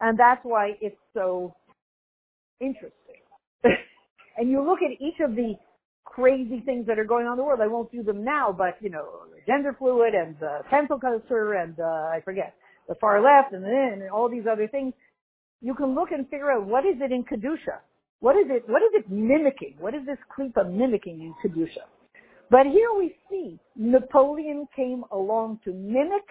And 0.00 0.18
that's 0.18 0.40
why 0.44 0.76
it's 0.80 0.96
so 1.12 1.54
interesting. 2.60 3.20
and 4.36 4.50
you 4.50 4.64
look 4.64 4.80
at 4.82 5.00
each 5.00 5.20
of 5.20 5.34
the 5.34 5.54
crazy 6.04 6.60
things 6.64 6.86
that 6.86 6.98
are 6.98 7.04
going 7.04 7.26
on 7.26 7.32
in 7.32 7.38
the 7.38 7.44
world. 7.44 7.60
I 7.62 7.66
won't 7.66 7.92
do 7.92 8.02
them 8.02 8.24
now, 8.24 8.54
but 8.56 8.76
you 8.80 8.90
know, 8.90 9.06
gender 9.46 9.74
fluid 9.78 10.14
and 10.14 10.36
the 10.40 10.60
pencil 10.68 10.98
culture 10.98 11.54
and 11.54 11.78
uh, 11.78 11.84
I 11.84 12.20
forget 12.24 12.54
the 12.88 12.94
far 13.00 13.22
left 13.22 13.52
and 13.54 13.64
then 13.64 14.00
and 14.02 14.10
all 14.10 14.28
these 14.28 14.44
other 14.50 14.68
things. 14.68 14.92
You 15.60 15.74
can 15.74 15.94
look 15.94 16.10
and 16.10 16.28
figure 16.28 16.50
out 16.50 16.66
what 16.66 16.84
is 16.84 16.96
it 17.00 17.12
in 17.12 17.24
kedusha. 17.24 17.78
What 18.20 18.36
is 18.36 18.46
it? 18.48 18.68
What 18.68 18.82
is 18.82 18.90
it 18.92 19.10
mimicking? 19.10 19.76
What 19.78 19.94
is 19.94 20.04
this 20.04 20.18
klipa 20.36 20.70
mimicking 20.70 21.20
in 21.20 21.34
kedusha? 21.42 21.84
But 22.50 22.66
here 22.66 22.92
we 22.98 23.14
see 23.30 23.60
Napoleon 23.76 24.66
came 24.74 25.04
along 25.12 25.60
to 25.64 25.72
mimic 25.72 26.26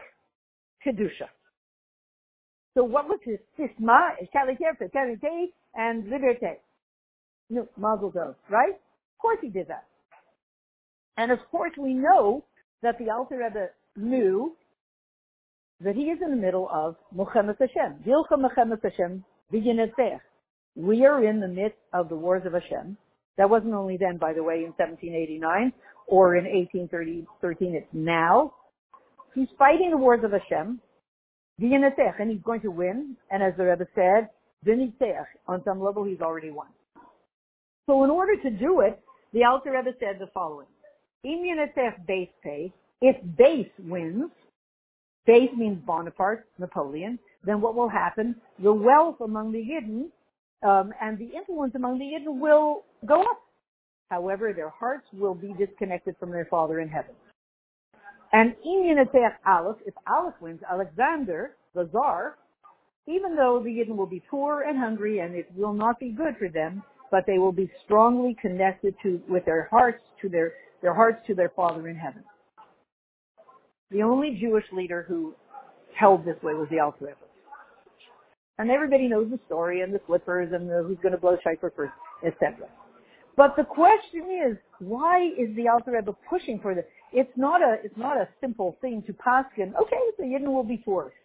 Kedusha. 0.85 1.29
So 2.75 2.83
what 2.83 3.07
was 3.07 3.19
his 3.23 3.39
sisma, 3.57 4.11
and 5.75 6.05
liberté? 6.05 6.57
No, 7.49 7.67
Mazel 7.77 8.11
Tov, 8.11 8.35
right? 8.49 8.73
Of 8.73 9.17
course 9.19 9.39
he 9.41 9.49
did 9.49 9.67
that. 9.67 9.85
And 11.17 11.31
of 11.31 11.39
course 11.51 11.73
we 11.77 11.93
know 11.93 12.45
that 12.81 12.97
the 12.97 13.09
Alter 13.09 13.37
Rebbe 13.37 13.69
knew 13.97 14.55
that 15.81 15.95
he 15.95 16.03
is 16.03 16.19
in 16.23 16.29
the 16.31 16.35
middle 16.35 16.69
of 16.73 16.95
Muhammad 17.13 17.57
Hashem. 17.59 18.03
Vilcha 18.05 18.39
Muhammad 18.39 18.79
Hashem, 18.83 19.23
We 20.75 21.05
are 21.05 21.23
in 21.23 21.39
the 21.39 21.47
midst 21.47 21.77
of 21.93 22.09
the 22.09 22.15
wars 22.15 22.43
of 22.45 22.53
Hashem. 22.53 22.97
That 23.37 23.49
wasn't 23.49 23.73
only 23.73 23.97
then, 23.97 24.17
by 24.17 24.33
the 24.33 24.43
way, 24.43 24.65
in 24.65 24.73
1789 24.77 25.71
or 26.07 26.35
in 26.35 26.45
1813, 26.45 27.75
it's 27.75 27.87
now. 27.93 28.53
He's 29.35 29.47
fighting 29.57 29.91
the 29.91 29.97
wars 29.97 30.23
of 30.23 30.31
Hashem, 30.31 30.81
and 31.59 32.31
he's 32.31 32.41
going 32.43 32.61
to 32.61 32.71
win. 32.71 33.15
And 33.31 33.43
as 33.43 33.53
the 33.57 33.65
Rebbe 33.65 33.85
said, 33.95 34.29
on 35.47 35.63
some 35.63 35.81
level, 35.81 36.03
he's 36.03 36.21
already 36.21 36.49
won. 36.49 36.67
So 37.85 38.03
in 38.03 38.09
order 38.09 38.35
to 38.41 38.49
do 38.49 38.81
it, 38.81 38.99
the 39.33 39.43
Alter 39.43 39.71
Rebbe 39.71 39.95
said 39.99 40.17
the 40.19 40.27
following. 40.33 40.67
Beis 42.07 42.29
pay. 42.43 42.71
If 43.01 43.15
Beis 43.37 43.69
wins, 43.79 44.31
Beis 45.27 45.55
means 45.55 45.79
Bonaparte, 45.85 46.45
Napoleon, 46.57 47.19
then 47.45 47.61
what 47.61 47.75
will 47.75 47.89
happen? 47.89 48.35
The 48.61 48.73
wealth 48.73 49.21
among 49.21 49.51
the 49.51 49.59
Yidden 49.59 50.09
um, 50.67 50.91
and 51.01 51.17
the 51.17 51.29
influence 51.35 51.73
among 51.75 51.99
the 51.99 52.05
Yidden 52.05 52.39
will 52.39 52.83
go 53.05 53.21
up. 53.21 53.41
However, 54.09 54.53
their 54.53 54.69
hearts 54.69 55.07
will 55.13 55.35
be 55.35 55.53
disconnected 55.57 56.15
from 56.19 56.31
their 56.31 56.45
Father 56.45 56.79
in 56.79 56.89
heaven. 56.89 57.15
And 58.33 58.55
in 58.63 58.97
Aleph, 59.45 59.77
if 59.85 59.93
Aleph 60.07 60.35
wins, 60.41 60.61
Alexander, 60.69 61.55
the 61.73 61.85
Tsar, 61.85 62.37
even 63.09 63.35
though 63.35 63.59
the 63.63 63.69
Yidden 63.69 63.95
will 63.95 64.05
be 64.05 64.21
poor 64.29 64.61
and 64.61 64.77
hungry 64.77 65.19
and 65.19 65.33
it 65.33 65.47
will 65.55 65.73
not 65.73 65.99
be 65.99 66.11
good 66.11 66.35
for 66.37 66.47
them, 66.47 66.83
but 67.09 67.23
they 67.25 67.39
will 67.39 67.51
be 67.51 67.69
strongly 67.83 68.37
connected 68.39 68.93
to, 69.01 69.19
with 69.27 69.43
their 69.45 69.67
hearts 69.71 70.03
to 70.21 70.29
their, 70.29 70.53
their 70.83 70.93
hearts 70.93 71.17
to 71.25 71.33
their 71.33 71.49
Father 71.49 71.87
in 71.87 71.95
heaven. 71.95 72.23
The 73.89 74.03
only 74.03 74.37
Jewish 74.39 74.65
leader 74.71 75.05
who 75.07 75.33
held 75.99 76.23
this 76.23 76.35
way 76.43 76.53
was 76.53 76.67
the 76.69 76.79
Alter 76.79 77.05
Rebbe. 77.05 77.15
And 78.59 78.69
everybody 78.69 79.07
knows 79.07 79.31
the 79.31 79.39
story 79.47 79.81
and 79.81 79.91
the 79.91 80.01
flippers 80.05 80.51
and 80.53 80.69
the 80.69 80.83
who's 80.85 80.97
going 81.01 81.13
to 81.13 81.17
blow 81.17 81.35
Shofar 81.43 81.73
first, 81.75 81.93
etc. 82.23 82.67
But 83.35 83.55
the 83.57 83.63
question 83.63 84.27
is, 84.47 84.57
why 84.79 85.23
is 85.25 85.55
the 85.55 85.67
Alter 85.67 85.93
Rebbe 85.93 86.15
pushing 86.29 86.59
for 86.59 86.75
this? 86.75 86.85
It's 87.11 87.31
not 87.35 87.61
a, 87.63 87.77
it's 87.83 87.97
not 87.97 88.17
a 88.17 88.27
simple 88.39 88.77
thing 88.81 89.01
to 89.07 89.13
paskin, 89.13 89.73
okay, 89.81 89.97
the 90.19 90.25
Yidden 90.25 90.53
will 90.53 90.63
be 90.63 90.83
forced. 90.85 91.15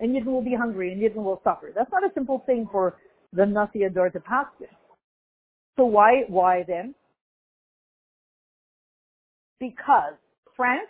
And 0.00 0.14
Yidden 0.14 0.26
will 0.26 0.42
be 0.42 0.54
hungry 0.54 0.92
and 0.92 1.00
Yidden 1.00 1.22
will 1.22 1.40
suffer. 1.44 1.72
That's 1.74 1.90
not 1.92 2.04
a 2.04 2.12
simple 2.14 2.42
thing 2.46 2.68
for 2.70 2.96
the 3.32 3.46
Nasi 3.46 3.80
HaDor 3.80 4.12
to 4.12 4.20
pass 4.20 4.46
paskin. 4.60 4.68
So 5.76 5.84
why, 5.84 6.24
why 6.28 6.64
then? 6.66 6.94
Because 9.60 10.14
France, 10.56 10.88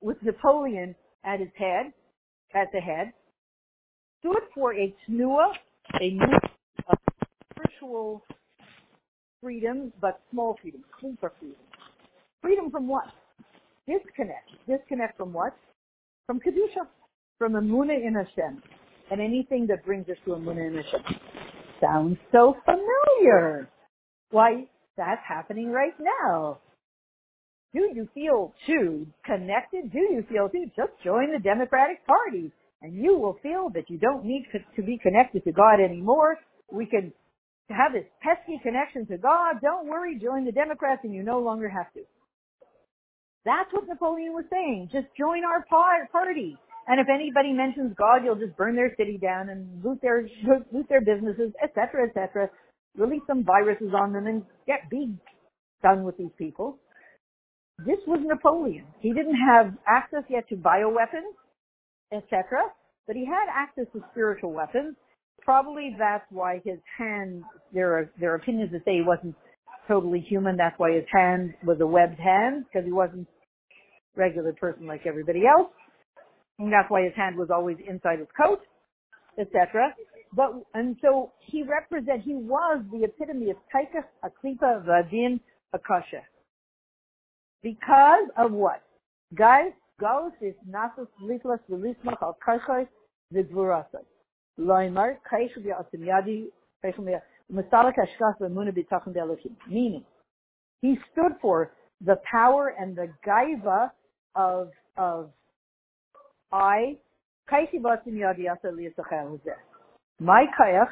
with 0.00 0.16
Napoleon 0.22 0.94
at 1.24 1.40
its 1.40 1.52
head, 1.56 1.92
at 2.54 2.68
the 2.72 2.80
head, 2.80 3.12
stood 4.20 4.42
for 4.54 4.74
a 4.74 4.94
tnua, 5.08 5.52
a 6.00 6.18
of 6.88 6.98
spiritual 7.52 8.22
freedom, 9.42 9.92
but 10.00 10.20
small 10.30 10.58
freedom, 10.60 10.84
super 11.00 11.32
freedom. 11.38 11.56
Freedom 12.42 12.70
from 12.70 12.88
what? 12.88 13.06
Disconnect. 13.86 14.50
Disconnect 14.68 15.16
from 15.16 15.32
what? 15.32 15.56
From 16.26 16.40
Kedusha, 16.40 16.86
from 17.40 17.54
Amunah 17.54 18.06
in 18.06 18.14
Hashem, 18.14 18.62
and 19.10 19.18
anything 19.18 19.66
that 19.68 19.82
brings 19.86 20.06
us 20.10 20.16
to 20.26 20.32
Amunah 20.32 20.68
in 20.68 20.76
Hashem. 20.76 21.20
Sounds 21.80 22.18
so 22.30 22.54
familiar. 22.66 23.66
Why, 24.30 24.66
that's 24.98 25.22
happening 25.26 25.70
right 25.70 25.94
now. 25.98 26.58
Do 27.72 27.88
you 27.94 28.06
feel 28.12 28.52
too 28.66 29.06
connected? 29.24 29.90
Do 29.90 30.00
you 30.00 30.22
feel 30.28 30.50
too? 30.50 30.66
Just 30.76 30.92
join 31.02 31.32
the 31.32 31.38
Democratic 31.38 32.06
Party 32.06 32.52
and 32.82 32.94
you 32.94 33.16
will 33.16 33.38
feel 33.42 33.70
that 33.74 33.88
you 33.88 33.96
don't 33.96 34.26
need 34.26 34.44
to 34.76 34.82
be 34.82 34.98
connected 35.02 35.42
to 35.44 35.52
God 35.52 35.80
anymore. 35.80 36.36
We 36.70 36.84
can 36.84 37.10
have 37.70 37.92
this 37.94 38.04
pesky 38.22 38.60
connection 38.62 39.06
to 39.06 39.16
God. 39.16 39.62
Don't 39.62 39.86
worry, 39.86 40.18
join 40.20 40.44
the 40.44 40.52
Democrats 40.52 41.00
and 41.04 41.14
you 41.14 41.22
no 41.22 41.38
longer 41.38 41.70
have 41.70 41.90
to. 41.94 42.00
That's 43.46 43.72
what 43.72 43.88
Napoleon 43.88 44.34
was 44.34 44.44
saying. 44.50 44.90
Just 44.92 45.06
join 45.16 45.42
our 45.44 45.64
party. 45.64 46.58
And 46.90 46.98
if 46.98 47.06
anybody 47.08 47.52
mentions 47.52 47.94
God, 47.96 48.24
you'll 48.24 48.34
just 48.34 48.56
burn 48.56 48.74
their 48.74 48.92
city 48.96 49.16
down 49.16 49.48
and 49.48 49.80
loot 49.84 50.00
their 50.02 50.26
loot 50.72 50.88
their 50.88 51.00
businesses, 51.00 51.52
etc., 51.62 52.08
etc. 52.08 52.50
Release 52.96 53.22
some 53.28 53.44
viruses 53.44 53.94
on 53.96 54.12
them 54.12 54.26
and 54.26 54.42
get 54.66 54.90
be 54.90 55.14
done 55.84 56.02
with 56.02 56.16
these 56.18 56.34
people. 56.36 56.78
This 57.86 57.98
was 58.08 58.18
Napoleon. 58.24 58.86
He 58.98 59.12
didn't 59.12 59.36
have 59.36 59.72
access 59.86 60.24
yet 60.28 60.48
to 60.48 60.56
bioweapons, 60.56 61.30
etc., 62.12 62.62
but 63.06 63.14
he 63.14 63.24
had 63.24 63.46
access 63.54 63.86
to 63.92 64.02
spiritual 64.10 64.52
weapons. 64.52 64.96
Probably 65.42 65.94
that's 65.96 66.24
why 66.30 66.60
his 66.64 66.78
hand, 66.98 67.44
there 67.72 67.92
are, 67.96 68.10
there 68.18 68.32
are 68.32 68.34
opinions 68.34 68.72
that 68.72 68.84
say 68.84 68.96
he 68.96 69.02
wasn't 69.06 69.36
totally 69.86 70.20
human. 70.28 70.56
That's 70.56 70.78
why 70.78 70.92
his 70.92 71.04
hand 71.10 71.54
was 71.64 71.78
a 71.80 71.86
webbed 71.86 72.18
hand, 72.18 72.64
because 72.66 72.84
he 72.84 72.92
wasn't 72.92 73.28
regular 74.16 74.52
person 74.52 74.86
like 74.86 75.06
everybody 75.06 75.46
else. 75.46 75.70
And 76.60 76.70
that's 76.70 76.90
why 76.90 77.04
his 77.04 77.14
hand 77.16 77.36
was 77.36 77.48
always 77.50 77.78
inside 77.88 78.18
his 78.18 78.28
coat, 78.36 78.60
etc. 79.38 79.94
But, 80.34 80.52
and 80.74 80.94
so 81.00 81.32
he 81.40 81.62
represent, 81.62 82.20
he 82.22 82.34
was 82.34 82.84
the 82.92 83.04
epitome 83.04 83.50
of 83.50 83.56
Taika, 83.74 84.04
Aklipa, 84.22 84.84
Vadin, 84.84 85.40
Akasha. 85.72 86.20
Because 87.62 88.28
of 88.36 88.52
what? 88.52 88.82
Guys, 89.34 89.72
Gauss 89.98 90.32
is 90.42 90.54
nasus 90.68 91.08
litlas 91.22 91.60
v'lismach 91.70 92.22
al 92.22 92.36
karchois 92.46 92.88
v'dvurasai. 93.34 94.04
Loimar, 94.58 95.16
kaish 95.32 95.56
v'yasim 95.58 96.04
yadi, 96.06 96.44
kaish 96.84 96.96
v'yasalik 96.96 97.94
hashkas 97.96 98.38
v'muna 98.38 98.70
b'tachim 98.70 99.14
be'elohim. 99.14 99.56
Meaning, 99.66 100.04
he 100.82 100.98
stood 101.10 101.32
for 101.40 101.72
the 102.02 102.16
power 102.30 102.74
and 102.78 102.96
the 102.96 103.08
gaiva 103.26 103.90
of, 104.34 104.68
of 104.98 105.30
I, 106.52 106.96
kaish 107.50 107.72
v'yasim 107.74 108.14
yadi 108.14 108.46
My 110.20 110.44
kayach, 110.58 110.90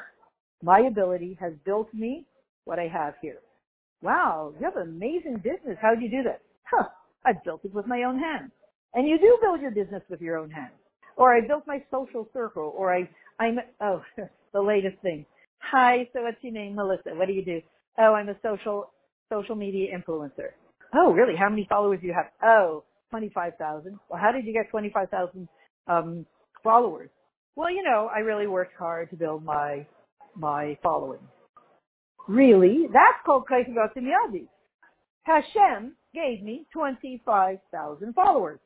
my 0.62 0.81
ability 0.81 1.37
has 1.40 1.53
built 1.64 1.92
me 1.94 2.27
what 2.64 2.79
I 2.79 2.88
have 2.88 3.14
here. 3.23 3.38
Wow, 4.03 4.55
you 4.59 4.64
have 4.64 4.77
an 4.77 4.88
amazing 4.88 5.37
business. 5.37 5.79
How 5.81 5.94
did 5.94 6.03
you 6.03 6.11
do 6.11 6.23
that? 6.25 6.42
huh, 6.71 6.85
I 7.25 7.33
built 7.44 7.64
it 7.64 7.75
with 7.75 7.87
my 7.87 8.03
own 8.03 8.18
hands. 8.18 8.51
And 8.94 9.09
you 9.09 9.18
do 9.18 9.38
build 9.40 9.61
your 9.61 9.71
business 9.71 10.03
with 10.09 10.21
your 10.21 10.38
own 10.38 10.51
hands. 10.51 10.73
Or 11.16 11.35
I 11.35 11.47
built 11.47 11.64
my 11.66 11.83
social 11.90 12.29
circle, 12.33 12.73
or 12.77 12.94
I, 12.94 13.09
I'm, 13.40 13.59
oh, 13.81 14.03
the 14.53 14.61
latest 14.61 15.01
thing. 15.03 15.27
Hi, 15.59 16.09
so 16.12 16.23
what's 16.23 16.37
your 16.42 16.53
name? 16.53 16.77
Melissa. 16.77 17.11
What 17.14 17.27
do 17.27 17.33
you 17.35 17.44
do? 17.44 17.61
Oh, 17.99 18.14
I'm 18.14 18.29
a 18.29 18.37
social, 18.42 18.90
social 19.31 19.57
media 19.57 19.88
influencer. 19.97 20.51
Oh, 20.94 21.12
really? 21.12 21.35
How 21.37 21.49
many 21.49 21.66
followers 21.68 21.99
do 22.01 22.07
you 22.07 22.14
have? 22.14 22.27
Oh, 22.42 22.85
25,000. 23.11 23.99
Well, 24.09 24.21
how 24.21 24.33
did 24.33 24.44
you 24.44 24.53
get 24.53 24.71
25,000, 24.71 25.49
um, 25.87 26.27
followers? 26.62 27.11
Well, 27.57 27.71
you 27.71 27.83
know, 27.83 28.09
I 28.14 28.21
really 28.21 28.47
worked 28.47 28.77
hard 28.79 29.11
to 29.11 29.16
build 29.16 29.44
my, 29.44 29.87
my 30.37 30.79
following. 30.83 31.21
Really? 32.29 32.87
That's 32.92 33.18
called 33.25 33.44
Kaifigotzi 33.51 33.99
Miyadi. 33.99 34.47
Hashem 35.23 35.94
gave 36.14 36.42
me 36.42 36.66
25,000 36.73 38.14
followers. 38.14 38.61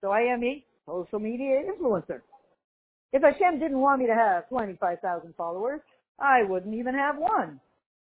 So 0.00 0.10
I 0.10 0.20
am 0.20 0.42
a 0.42 0.64
social 0.86 1.18
media 1.18 1.62
influencer. 1.62 2.20
If 3.12 3.22
Hashem 3.22 3.60
didn't 3.60 3.78
want 3.78 4.00
me 4.00 4.06
to 4.06 4.14
have 4.14 4.48
25,000 4.48 5.34
followers, 5.36 5.80
I 6.18 6.42
wouldn't 6.42 6.74
even 6.74 6.94
have 6.94 7.16
one. 7.18 7.60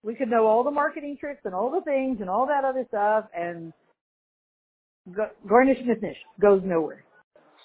We 0.03 0.15
could 0.15 0.29
know 0.29 0.45
all 0.45 0.63
the 0.63 0.71
marketing 0.71 1.17
tricks 1.19 1.41
and 1.45 1.53
all 1.53 1.71
the 1.71 1.81
things 1.81 2.19
and 2.21 2.29
all 2.29 2.45
that 2.47 2.63
other 2.63 2.85
stuff 2.87 3.25
and 3.35 3.73
garnish 5.47 5.79
misnish 5.79 6.17
goes 6.41 6.61
nowhere. 6.63 7.03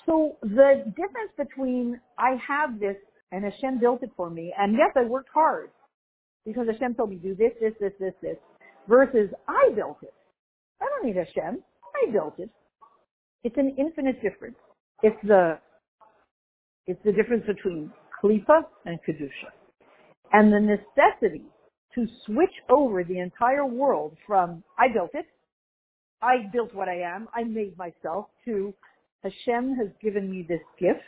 So 0.06 0.36
the 0.42 0.84
difference 0.86 1.32
between 1.36 2.00
I 2.18 2.36
have 2.46 2.78
this 2.78 2.96
and 3.32 3.44
Hashem 3.44 3.80
built 3.80 4.02
it 4.02 4.10
for 4.16 4.30
me, 4.30 4.54
and 4.58 4.74
yes, 4.74 4.92
I 4.96 5.04
worked 5.04 5.30
hard 5.32 5.70
because 6.44 6.66
Hashem 6.70 6.94
told 6.94 7.10
me 7.10 7.16
do 7.16 7.34
this, 7.34 7.52
this, 7.60 7.72
this, 7.80 7.92
this, 7.98 8.12
this, 8.22 8.36
versus 8.88 9.30
I 9.48 9.70
built 9.74 9.98
it. 10.02 10.14
I 10.80 10.86
don't 10.86 11.06
need 11.06 11.16
Hashem. 11.16 11.62
I 11.94 12.10
built 12.10 12.34
it. 12.38 12.50
It's 13.44 13.56
an 13.56 13.74
infinite 13.78 14.22
difference. 14.22 14.56
It's 15.02 15.16
the, 15.24 15.58
it's 16.86 17.00
the 17.04 17.12
difference 17.12 17.44
between 17.46 17.90
Klipa 18.22 18.62
and 18.84 18.98
Kedusha. 19.06 19.50
And 20.32 20.52
the 20.52 20.60
necessity 20.60 21.44
to 21.94 22.06
switch 22.26 22.54
over 22.68 23.04
the 23.04 23.18
entire 23.18 23.66
world 23.66 24.16
from, 24.26 24.64
I 24.78 24.92
built 24.92 25.10
it, 25.14 25.26
I 26.24 26.48
built 26.52 26.74
what 26.74 26.88
I 26.88 27.00
am, 27.00 27.28
I 27.34 27.44
made 27.44 27.76
myself, 27.76 28.26
to 28.46 28.72
Hashem 29.22 29.76
has 29.76 29.88
given 30.02 30.30
me 30.30 30.46
this 30.48 30.62
gift, 30.78 31.04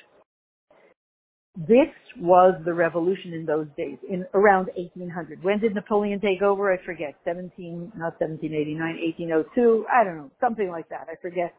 this 1.57 1.89
was 2.21 2.55
the 2.67 2.75
revolution 2.75 3.33
in 3.33 3.47
those 3.47 3.67
days, 3.79 3.97
in 4.11 4.27
around 4.35 4.69
1800. 4.77 5.43
When 5.43 5.59
did 5.59 5.75
Napoleon 5.75 6.21
take 6.21 6.43
over? 6.43 6.71
I 6.71 6.77
forget. 6.85 7.15
17, 7.25 7.93
not 7.97 8.21
1789, 8.21 8.79
1802. 8.79 9.87
I 9.91 10.05
don't 10.05 10.17
know, 10.17 10.31
something 10.39 10.69
like 10.69 10.89
that. 10.91 11.07
I 11.11 11.15
forget. 11.23 11.55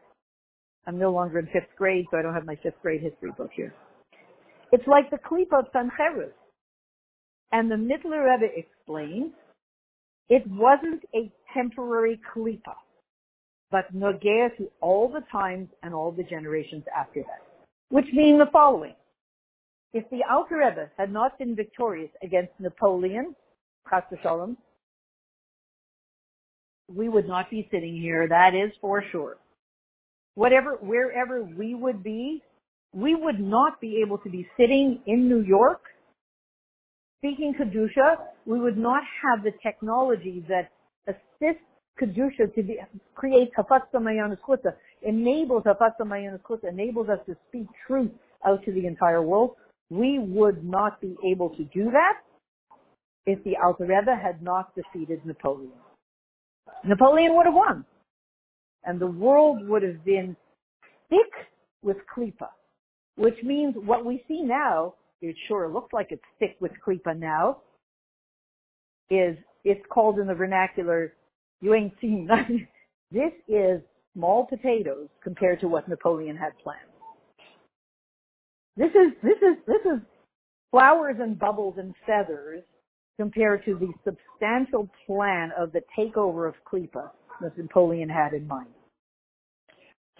I'm 0.86 1.00
no 1.00 1.10
longer 1.10 1.40
in 1.40 1.46
fifth 1.46 1.74
grade, 1.76 2.06
so 2.12 2.16
I 2.16 2.22
don't 2.22 2.34
have 2.34 2.46
my 2.46 2.54
fifth 2.62 2.80
grade 2.80 3.02
history 3.02 3.32
book 3.36 3.50
here. 3.52 3.74
It's 4.70 4.86
like 4.86 5.10
the 5.10 5.18
Klipa 5.18 5.58
of 5.58 5.72
Sancherus. 5.74 6.32
And 7.50 7.68
the 7.68 7.74
Mittler 7.74 8.24
Rebbe 8.24 8.52
explains, 8.56 9.32
it 10.28 10.44
wasn't 10.46 11.02
a 11.12 11.32
temporary 11.52 12.20
Klipa, 12.32 12.74
but 13.70 13.94
Nogea 13.94 14.56
to 14.56 14.70
all 14.80 15.08
the 15.08 15.22
times 15.30 15.68
and 15.82 15.94
all 15.94 16.12
the 16.12 16.22
generations 16.22 16.84
after 16.96 17.20
that. 17.20 17.42
Which 17.90 18.06
mean 18.12 18.38
the 18.38 18.48
following. 18.52 18.94
If 19.92 20.04
the 20.10 20.22
Rebbe 20.50 20.90
had 20.98 21.12
not 21.12 21.38
been 21.38 21.56
victorious 21.56 22.10
against 22.22 22.52
Napoleon, 22.58 23.34
Shalom, 24.22 24.58
we 26.94 27.08
would 27.08 27.26
not 27.26 27.50
be 27.50 27.68
sitting 27.70 27.96
here. 27.96 28.28
That 28.28 28.54
is 28.54 28.70
for 28.80 29.02
sure. 29.10 29.38
Whatever, 30.34 30.76
wherever 30.80 31.42
we 31.42 31.74
would 31.74 32.02
be, 32.02 32.42
we 32.92 33.14
would 33.14 33.40
not 33.40 33.80
be 33.80 34.02
able 34.04 34.18
to 34.18 34.30
be 34.30 34.46
sitting 34.58 35.00
in 35.06 35.28
New 35.28 35.40
York 35.40 35.80
speaking 37.18 37.54
Kedusha. 37.54 38.16
We 38.46 38.58
would 38.60 38.78
not 38.78 39.02
have 39.22 39.44
the 39.44 39.52
technology 39.62 40.44
that 40.48 40.70
assists 41.06 41.62
Kedusha 42.00 42.54
to 42.54 42.62
be, 42.62 42.78
create 43.14 43.50
Hafatza 43.56 43.96
Mayanis 43.96 44.38
enables 45.02 45.64
Hafatza 45.64 46.02
Mayanis 46.02 46.40
enables 46.68 47.08
us 47.08 47.18
to 47.26 47.36
speak 47.48 47.66
truth 47.86 48.10
out 48.46 48.64
to 48.64 48.72
the 48.72 48.86
entire 48.86 49.22
world. 49.22 49.52
We 49.90 50.18
would 50.18 50.64
not 50.64 51.00
be 51.00 51.16
able 51.26 51.50
to 51.50 51.64
do 51.64 51.90
that 51.90 52.18
if 53.26 53.42
the 53.44 53.56
Alter 53.62 53.86
had 53.86 54.42
not 54.42 54.74
defeated 54.74 55.24
Napoleon. 55.24 55.72
Napoleon 56.84 57.36
would 57.36 57.46
have 57.46 57.54
won. 57.54 57.84
And 58.84 59.00
the 59.00 59.06
world 59.06 59.66
would 59.66 59.82
have 59.82 60.04
been 60.04 60.36
thick 61.10 61.32
with 61.82 61.96
klipa, 62.14 62.48
which 63.16 63.36
means 63.42 63.74
what 63.76 64.04
we 64.04 64.24
see 64.28 64.42
now, 64.42 64.94
it 65.20 65.36
sure 65.46 65.68
looks 65.68 65.92
like 65.92 66.08
it's 66.10 66.22
thick 66.38 66.56
with 66.60 66.72
klipa 66.86 67.18
now, 67.18 67.58
is 69.10 69.36
it's 69.64 69.84
called 69.90 70.18
in 70.18 70.26
the 70.26 70.34
vernacular, 70.34 71.12
you 71.60 71.74
ain't 71.74 71.94
seen 72.00 72.26
nothing. 72.26 72.66
This 73.10 73.32
is 73.48 73.80
small 74.12 74.44
potatoes 74.44 75.08
compared 75.24 75.60
to 75.60 75.66
what 75.66 75.88
Napoleon 75.88 76.36
had 76.36 76.52
planned. 76.62 76.78
This 78.76 78.90
is, 78.90 79.14
this 79.22 79.38
is, 79.38 79.56
this 79.66 79.80
is 79.86 80.00
flowers 80.70 81.16
and 81.18 81.38
bubbles 81.38 81.76
and 81.78 81.94
feathers 82.06 82.62
compared 83.18 83.64
to 83.64 83.78
the 83.78 83.92
substantial 84.04 84.90
plan 85.06 85.52
of 85.58 85.72
the 85.72 85.80
takeover 85.98 86.46
of 86.46 86.54
Klipa 86.70 87.10
that 87.40 87.56
Napoleon 87.56 88.10
had 88.10 88.34
in 88.34 88.46
mind. 88.46 88.68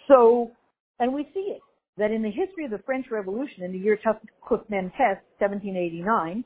So, 0.08 0.50
and 0.98 1.12
we 1.12 1.28
see 1.34 1.52
it, 1.56 1.60
that 1.98 2.10
in 2.10 2.22
the 2.22 2.30
history 2.30 2.64
of 2.64 2.70
the 2.70 2.82
French 2.86 3.06
Revolution 3.10 3.64
in 3.64 3.72
the 3.72 3.78
year 3.78 3.98
Kufmen 4.02 4.90
Test, 4.96 5.20
1789, 5.38 6.44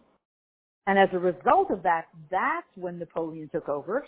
and 0.87 0.99
as 0.99 1.09
a 1.13 1.19
result 1.19 1.71
of 1.71 1.83
that, 1.85 2.07
that's 2.31 2.67
when 2.75 2.99
Napoleon 2.99 3.49
took 3.53 3.69
over. 3.69 4.05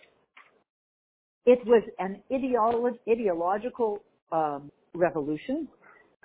It 1.47 1.65
was 1.67 1.83
an 1.99 2.23
ideolo- 2.31 2.99
ideological 3.09 4.01
um, 4.33 4.71
revolution, 4.95 5.69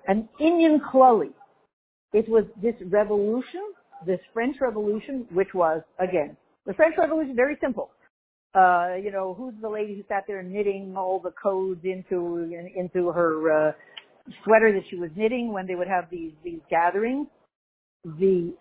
an 0.08 0.30
Indian 0.40 0.82
Chloe. 0.92 1.32
It 2.14 2.28
was 2.30 2.46
this 2.62 2.76
revolution, 2.88 3.62
this 4.06 4.20
French 4.34 4.58
Revolution, 4.62 5.28
which 5.32 5.54
was, 5.54 5.82
again, 6.00 6.38
the 6.66 6.74
French 6.74 6.96
Revolution, 6.98 7.36
very 7.36 7.58
simple. 7.62 7.92
Uh, 8.56 8.96
you 9.04 9.12
know, 9.12 9.36
who's 9.38 9.54
the 9.62 9.70
lady 9.70 9.96
who 9.96 10.04
sat 10.08 10.24
there 10.28 10.42
knitting 10.42 10.96
all 10.98 11.20
the 11.20 11.32
codes 11.32 11.82
into 11.84 12.52
into 12.76 13.10
her 13.10 13.70
uh, 13.70 13.72
sweater 14.44 14.72
that 14.74 14.82
she 14.90 14.96
was 14.96 15.12
knitting 15.16 15.54
when 15.54 15.68
they 15.68 15.76
would 15.76 15.88
have 15.88 16.06
these 16.10 16.32
these 16.44 16.60
gatherings? 16.68 17.28
The 18.04 18.54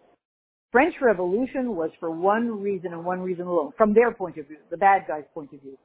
French 0.73 0.95
Revolution 1.01 1.75
was 1.75 1.91
for 1.99 2.11
one 2.11 2.61
reason 2.63 2.93
and 2.93 3.03
one 3.05 3.21
reason 3.21 3.47
alone, 3.47 3.73
from 3.79 3.95
their 3.95 4.13
point 4.13 4.37
of 4.37 4.47
view, 4.47 4.59
the 4.71 4.77
bad 4.77 5.07
guys' 5.09 5.25
point 5.33 5.53
of 5.55 5.63
view. 5.63 5.79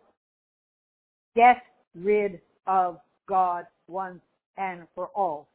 Get 1.35 1.57
rid 1.95 2.39
of 2.67 2.99
God 3.27 3.65
once 3.87 4.21
and 4.57 4.87
for 4.95 5.07
all. 5.15 5.47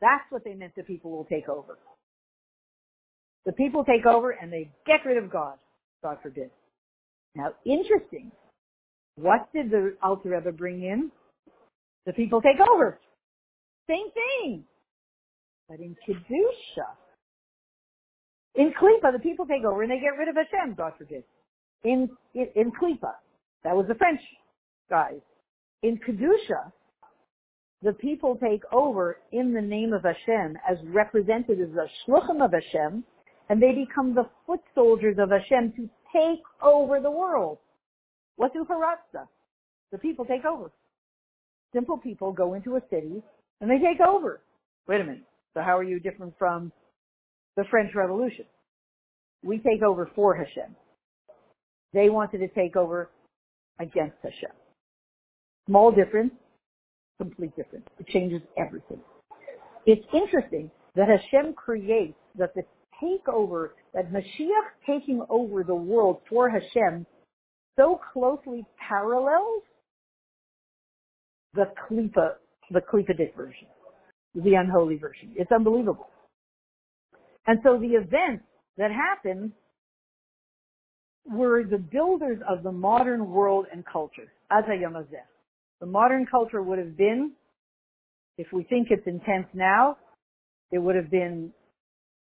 That's 0.00 0.24
what 0.30 0.44
they 0.44 0.54
meant 0.54 0.74
the 0.76 0.82
people 0.82 1.10
will 1.10 1.24
take 1.24 1.48
over. 1.48 1.78
The 3.44 3.52
people 3.52 3.84
take 3.84 4.06
over 4.06 4.30
and 4.30 4.52
they 4.52 4.70
get 4.86 5.04
rid 5.04 5.22
of 5.22 5.30
God. 5.30 5.58
God 6.02 6.18
forbid. 6.22 6.50
Now, 7.34 7.52
interesting. 7.64 8.32
What 9.16 9.52
did 9.52 9.70
the 9.70 9.96
Alter 10.02 10.30
Rebbe 10.30 10.52
bring 10.52 10.82
in? 10.82 11.10
The 12.06 12.12
people 12.12 12.40
take 12.40 12.60
over. 12.60 12.98
Same 13.88 14.06
thing. 14.12 14.64
But 15.68 15.80
in 15.80 15.96
Kedusha, 16.06 16.88
in 18.54 18.72
Klippa, 18.72 19.12
the 19.12 19.18
people 19.20 19.46
take 19.46 19.64
over 19.64 19.82
and 19.82 19.90
they 19.90 20.00
get 20.00 20.18
rid 20.18 20.28
of 20.28 20.36
Hashem, 20.36 20.74
God 20.74 20.92
forbid. 20.98 21.24
In, 21.84 22.08
in, 22.34 22.48
in 22.56 22.72
Klippa, 22.72 23.12
that 23.64 23.76
was 23.76 23.86
the 23.88 23.94
French 23.94 24.20
guys. 24.90 25.20
In 25.82 25.98
Kedusha, 25.98 26.72
the 27.82 27.94
people 27.94 28.36
take 28.36 28.62
over 28.72 29.18
in 29.32 29.54
the 29.54 29.62
name 29.62 29.94
of 29.94 30.02
Hashem 30.02 30.58
as 30.70 30.76
represented 30.88 31.60
as 31.60 31.70
the 31.70 31.88
shluchim 32.06 32.44
of 32.44 32.52
Hashem, 32.52 33.04
and 33.48 33.62
they 33.62 33.72
become 33.72 34.14
the 34.14 34.28
foot 34.46 34.60
soldiers 34.74 35.16
of 35.18 35.30
Hashem 35.30 35.72
to 35.76 35.88
take 36.12 36.42
over 36.62 37.00
the 37.00 37.10
world. 37.10 37.58
What 38.36 38.52
do 38.52 38.66
Haratza? 38.68 39.26
The 39.92 39.98
people 39.98 40.24
take 40.24 40.44
over. 40.44 40.70
Simple 41.72 41.98
people 41.98 42.32
go 42.32 42.54
into 42.54 42.76
a 42.76 42.80
city 42.90 43.22
and 43.60 43.70
they 43.70 43.78
take 43.78 44.00
over. 44.06 44.40
Wait 44.88 45.00
a 45.00 45.04
minute. 45.04 45.24
So 45.54 45.62
how 45.62 45.78
are 45.78 45.84
you 45.84 46.00
different 46.00 46.34
from 46.38 46.72
the 47.56 47.64
French 47.70 47.94
Revolution? 47.94 48.44
We 49.42 49.58
take 49.58 49.82
over 49.82 50.10
for 50.14 50.34
Hashem. 50.34 50.76
They 51.92 52.08
wanted 52.08 52.38
to 52.38 52.48
take 52.48 52.76
over 52.76 53.10
against 53.78 54.16
Hashem. 54.22 54.50
Small 55.70 55.92
difference, 55.92 56.32
complete 57.18 57.54
difference. 57.54 57.86
It 58.00 58.08
changes 58.08 58.42
everything. 58.58 58.98
It's 59.86 60.04
interesting 60.12 60.68
that 60.96 61.06
Hashem 61.08 61.54
creates 61.54 62.18
that 62.36 62.56
the 62.56 62.62
takeover, 63.00 63.68
that 63.94 64.12
Mashiach 64.12 64.66
taking 64.84 65.24
over 65.30 65.62
the 65.62 65.74
world 65.74 66.22
for 66.28 66.50
Hashem 66.50 67.06
so 67.78 68.00
closely 68.12 68.64
parallels 68.88 69.62
the 71.54 71.66
Klippa, 71.88 72.32
the 72.72 72.80
Klippadik 72.80 73.36
version, 73.36 73.68
the 74.34 74.54
unholy 74.54 74.96
version. 74.96 75.30
It's 75.36 75.52
unbelievable. 75.52 76.08
And 77.46 77.60
so 77.62 77.78
the 77.78 77.94
events 77.94 78.42
that 78.76 78.90
happened 78.90 79.52
were 81.28 81.62
the 81.62 81.78
builders 81.78 82.40
of 82.48 82.64
the 82.64 82.72
modern 82.72 83.30
world 83.30 83.66
and 83.72 83.84
culture, 83.86 84.32
as 84.50 84.64
a. 84.68 84.80
The 85.80 85.86
modern 85.86 86.26
culture 86.26 86.62
would 86.62 86.78
have 86.78 86.96
been, 86.96 87.32
if 88.36 88.48
we 88.52 88.64
think 88.64 88.88
it's 88.90 89.06
intense 89.06 89.46
now, 89.54 89.96
it 90.70 90.78
would 90.78 90.94
have 90.94 91.10
been 91.10 91.52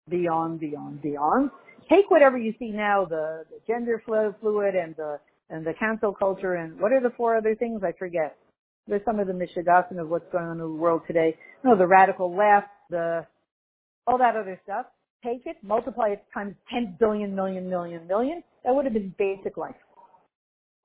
beyond, 0.08 0.60
beyond, 0.60 1.02
beyond. 1.02 1.50
Take 1.88 2.10
whatever 2.10 2.38
you 2.38 2.54
see 2.58 2.70
now, 2.70 3.04
the, 3.04 3.44
the 3.50 3.58
gender 3.66 4.02
fluid 4.06 4.74
and 4.74 4.94
the 4.96 5.18
and 5.50 5.66
the 5.66 5.74
cancel 5.74 6.12
culture 6.12 6.54
and 6.54 6.80
what 6.80 6.92
are 6.92 7.00
the 7.00 7.10
four 7.16 7.36
other 7.36 7.56
things? 7.56 7.82
I 7.84 7.92
forget. 7.98 8.36
There's 8.86 9.04
some 9.04 9.18
of 9.18 9.26
the 9.26 9.32
mishigasim 9.32 10.00
of 10.00 10.08
what's 10.08 10.30
going 10.30 10.44
on 10.44 10.52
in 10.52 10.58
the 10.58 10.68
world 10.68 11.02
today. 11.06 11.36
No, 11.64 11.76
the 11.76 11.86
radical 11.86 12.34
left, 12.34 12.68
the 12.88 13.26
all 14.06 14.18
that 14.18 14.36
other 14.36 14.60
stuff. 14.64 14.86
Take 15.24 15.42
it, 15.44 15.56
multiply 15.62 16.10
it 16.10 16.24
times 16.32 16.54
10 16.72 16.96
billion, 16.98 17.34
million, 17.34 17.68
million, 17.68 18.06
million. 18.06 18.42
That 18.64 18.74
would 18.74 18.84
have 18.86 18.94
been 18.94 19.14
basic 19.18 19.56
life 19.56 19.74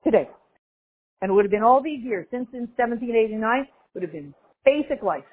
today. 0.04 0.28
And 1.20 1.30
it 1.30 1.34
would 1.34 1.44
have 1.44 1.50
been 1.50 1.62
all 1.62 1.82
these 1.82 2.04
years, 2.04 2.26
since 2.30 2.48
in 2.52 2.68
1789, 2.76 3.66
would 3.94 4.02
have 4.02 4.12
been 4.12 4.34
basic 4.64 5.02
life. 5.02 5.24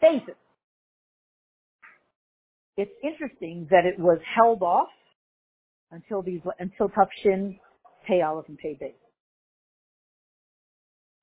Basic. 0.00 0.36
It's 2.76 2.92
interesting 3.02 3.66
that 3.70 3.86
it 3.86 3.98
was 3.98 4.18
held 4.36 4.62
off 4.62 4.88
until 5.90 6.22
these, 6.22 6.40
until 6.58 6.88
Tufshin, 6.88 7.58
Pei 8.06 8.22
Aleph, 8.22 8.46
and 8.48 8.58
Pei 8.58 8.76
Bey. 8.78 8.94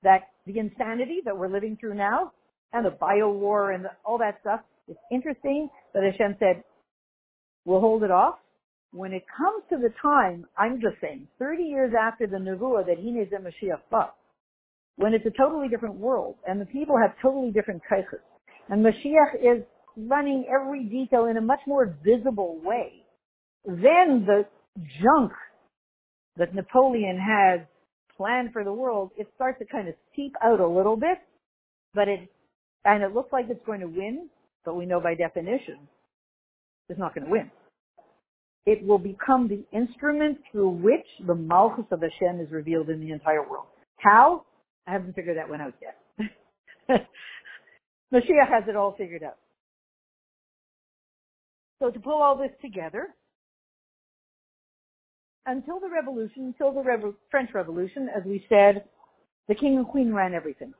That 0.04 0.22
the 0.46 0.60
insanity 0.60 1.22
that 1.26 1.38
we're 1.38 1.48
living 1.48 1.78
through 1.80 1.96
now, 1.96 2.32
and 2.74 2.86
the 2.86 2.92
bio 2.92 3.32
war 3.32 3.72
and 3.72 3.86
the, 3.86 3.90
all 4.04 4.18
that 4.18 4.40
stuff, 4.42 4.62
it's 4.88 5.00
interesting 5.12 5.70
that 5.94 6.04
Hashem 6.04 6.36
said, 6.40 6.64
we'll 7.64 7.80
hold 7.80 8.04
it 8.04 8.12
off 8.12 8.36
when 8.96 9.12
it 9.12 9.26
comes 9.38 9.62
to 9.70 9.78
the 9.78 9.94
time, 10.02 10.46
I'm 10.58 10.80
just 10.80 10.96
saying, 11.02 11.28
30 11.38 11.64
years 11.64 11.92
after 12.00 12.28
the 12.28 12.38
Nevuah 12.38 12.86
that 12.86 12.96
Hine 12.96 13.28
Mashiach 13.44 13.82
ba, 13.92 14.12
when 14.96 15.14
it's 15.14 15.26
a 15.26 15.38
totally 15.38 15.68
different 15.68 15.96
world 15.96 16.36
and 16.48 16.62
the 16.62 16.66
people 16.66 16.96
have 16.98 17.14
totally 17.22 17.52
different 17.52 17.82
kaiches, 17.92 18.24
and 18.70 18.86
Mashiach 18.86 19.36
is 19.36 19.64
running 19.98 20.46
every 20.50 20.86
detail 20.86 21.26
in 21.26 21.36
a 21.36 21.42
much 21.42 21.60
more 21.68 21.98
visible 22.06 22.62
way, 22.64 23.04
then 23.66 24.26
the 24.26 24.46
junk 25.04 25.34
that 26.38 26.56
Napoleon 26.56 27.18
had 27.18 27.68
planned 28.16 28.54
for 28.54 28.64
the 28.64 28.74
world, 28.74 29.12
it 29.18 29.28
starts 29.36 29.60
to 29.60 29.66
kind 29.66 29.90
of 29.90 29.96
seep 30.16 30.34
out 30.42 30.62
a 30.62 30.68
little 30.68 30.96
bit, 30.96 31.18
but 31.94 32.08
it, 32.08 32.32
and 32.86 33.04
it 33.04 33.14
looks 33.14 33.34
like 33.34 33.48
it's 33.50 33.66
going 33.66 33.82
to 33.82 33.88
win, 33.88 34.30
but 34.64 34.76
we 34.76 34.86
know 34.86 35.02
by 35.02 35.16
definition, 35.16 35.80
it's 36.88 37.00
not 37.00 37.14
going 37.14 37.26
to 37.26 37.32
win 37.32 37.52
it 38.66 38.86
will 38.86 38.98
become 38.98 39.48
the 39.48 39.64
instrument 39.78 40.40
through 40.52 40.70
which 40.70 41.06
the 41.28 41.36
Malchus 41.36 41.86
of 41.92 42.02
Hashem 42.02 42.40
is 42.40 42.52
revealed 42.52 42.90
in 42.90 43.00
the 43.00 43.12
entire 43.12 43.48
world. 43.48 43.66
How? 43.98 44.44
I 44.88 44.92
haven't 44.92 45.16
figured 45.16 45.38
that 45.38 45.50
one 45.50 45.62
out 45.62 45.74
yet. 45.82 46.28
Mashiach 48.14 48.50
has 48.50 48.64
it 48.68 48.76
all 48.76 48.96
figured 48.98 49.24
out. 49.24 49.38
So 51.82 51.92
to 51.92 52.00
pull 52.00 52.22
all 52.22 52.38
this 52.38 52.52
together, 52.62 53.08
until 55.46 55.80
the 55.80 55.90
revolution, 55.90 56.54
until 56.58 56.72
the 56.72 56.82
Revo- 56.82 57.16
French 57.30 57.52
Revolution, 57.54 58.10
as 58.16 58.24
we 58.26 58.46
said, 58.50 58.86
the 59.48 59.56
king 59.56 59.78
and 59.78 59.88
queen 59.88 60.14
ran 60.14 60.34
everything. 60.34 60.74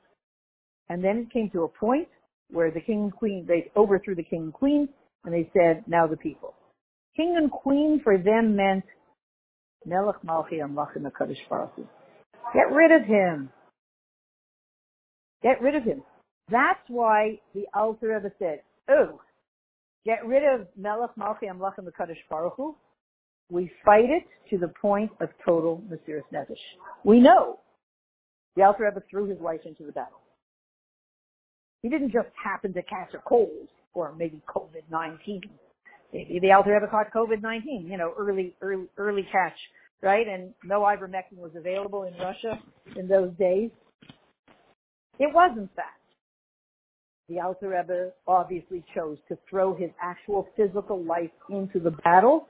And 0.90 1.04
then 1.04 1.18
it 1.18 1.34
came 1.34 1.50
to 1.52 1.64
a 1.64 1.68
point 1.68 2.08
where 2.50 2.72
the 2.72 2.82
king 2.82 3.04
and 3.04 3.14
queen, 3.14 3.46
they 3.48 3.72
overthrew 3.76 4.16
the 4.16 4.24
king 4.24 4.44
and 4.44 4.54
queen, 4.54 4.90
and 5.24 5.34
they 5.34 5.50
said, 5.54 5.84
now 5.88 6.08
the 6.08 6.18
people. 6.18 6.54
King 7.16 7.36
and 7.38 7.50
queen 7.52 8.02
for 8.04 8.18
them 8.18 8.56
meant 8.56 8.84
Melech 9.86 10.22
Malchi 10.26 10.60
Amlach 10.60 10.96
and 10.96 11.10
Kaddish 11.18 11.40
Baruch 11.50 11.76
Get 12.54 12.72
rid 12.72 12.92
of 12.92 13.08
him. 13.08 13.50
Get 15.42 15.62
rid 15.62 15.76
of 15.76 15.84
him. 15.84 16.04
That's 16.50 16.80
why 16.88 17.40
the 17.54 17.66
Alter 17.74 18.08
Rebbe 18.08 18.32
said, 18.40 18.62
oh, 18.90 19.20
get 20.06 20.26
rid 20.26 20.44
of 20.44 20.68
Melech 20.78 21.12
Malchi 21.18 21.44
Amlach 21.50 21.78
and 21.78 21.88
Kaddish 21.96 22.20
Baruch. 22.30 22.76
We 23.50 23.72
fight 23.84 24.10
it 24.10 24.26
to 24.50 24.58
the 24.58 24.72
point 24.82 25.12
of 25.22 25.30
total 25.46 25.84
Mesiris 25.90 26.24
Nefesh. 26.34 26.58
We 27.04 27.20
know 27.20 27.60
the 28.56 28.64
Alter 28.64 28.86
Rebbe 28.86 29.04
threw 29.10 29.28
his 29.30 29.40
life 29.40 29.62
into 29.66 29.84
the 29.84 29.92
battle. 29.92 30.22
He 31.82 31.90
didn't 31.90 32.12
just 32.12 32.30
happen 32.42 32.74
to 32.74 32.82
catch 32.82 33.14
a 33.14 33.20
cold 33.20 33.70
or 33.94 34.14
maybe 34.16 34.42
COVID-19. 34.48 35.42
Maybe 36.14 36.40
the 36.40 36.52
Alter 36.52 36.74
Rebbe 36.74 36.88
caught 36.90 37.12
COVID-19, 37.14 37.90
you 37.90 37.98
know, 37.98 38.14
early, 38.18 38.54
early, 38.62 38.86
early 38.98 39.28
catch, 39.32 39.58
right? 40.02 40.28
And 40.28 40.54
no 40.64 40.82
ivermectin 40.82 41.38
was 41.38 41.52
available 41.56 42.04
in 42.04 42.14
Russia 42.14 42.60
in 42.96 43.08
those 43.08 43.32
days. 43.38 43.72
It 45.20 45.34
wasn't 45.34 45.76
that. 45.76 45.86
The 47.28 47.40
Alter 47.40 48.14
obviously 48.28 48.84
chose 48.94 49.18
to 49.30 49.38
throw 49.50 49.76
his 49.76 49.90
actual 50.02 50.48
physical 50.56 51.04
life 51.04 51.32
into 51.50 51.80
the 51.80 51.92
battle 51.92 52.48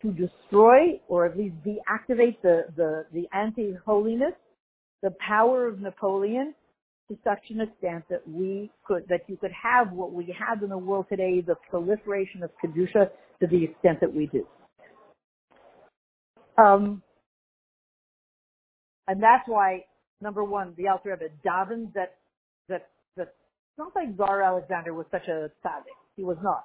to 0.00 0.10
destroy 0.10 1.00
or 1.08 1.26
at 1.26 1.36
least 1.36 1.54
deactivate 1.64 2.40
the, 2.42 2.64
the, 2.76 3.04
the 3.12 3.26
anti-holiness, 3.32 4.32
the 5.02 5.14
power 5.26 5.66
of 5.66 5.80
Napoleon 5.80 6.54
to 7.08 7.18
such 7.22 7.50
an 7.50 7.60
extent 7.60 8.04
that 8.08 8.26
we 8.26 8.70
could, 8.84 9.04
that 9.08 9.22
you 9.28 9.36
could 9.36 9.52
have 9.52 9.92
what 9.92 10.12
we 10.12 10.34
have 10.38 10.62
in 10.62 10.70
the 10.70 10.78
world 10.78 11.06
today, 11.08 11.42
the 11.46 11.56
proliferation 11.68 12.42
of 12.42 12.50
Kedusha 12.62 13.10
to 13.40 13.46
the 13.46 13.64
extent 13.64 14.00
that 14.00 14.12
we 14.12 14.26
do. 14.26 14.46
Um, 16.56 17.02
and 19.06 19.22
that's 19.22 19.46
why, 19.46 19.84
number 20.20 20.44
one, 20.44 20.72
the 20.78 20.88
Alter 20.88 21.10
Rebbe 21.20 21.32
davens 21.44 21.92
that, 21.94 22.14
that, 22.68 22.88
that, 23.16 23.34
it's 23.34 23.78
not 23.78 23.92
like 23.94 24.16
Tsar 24.16 24.40
Alexander 24.40 24.94
was 24.94 25.06
such 25.10 25.28
a 25.28 25.50
tzaddik. 25.64 25.98
He 26.16 26.24
was 26.24 26.38
not. 26.42 26.64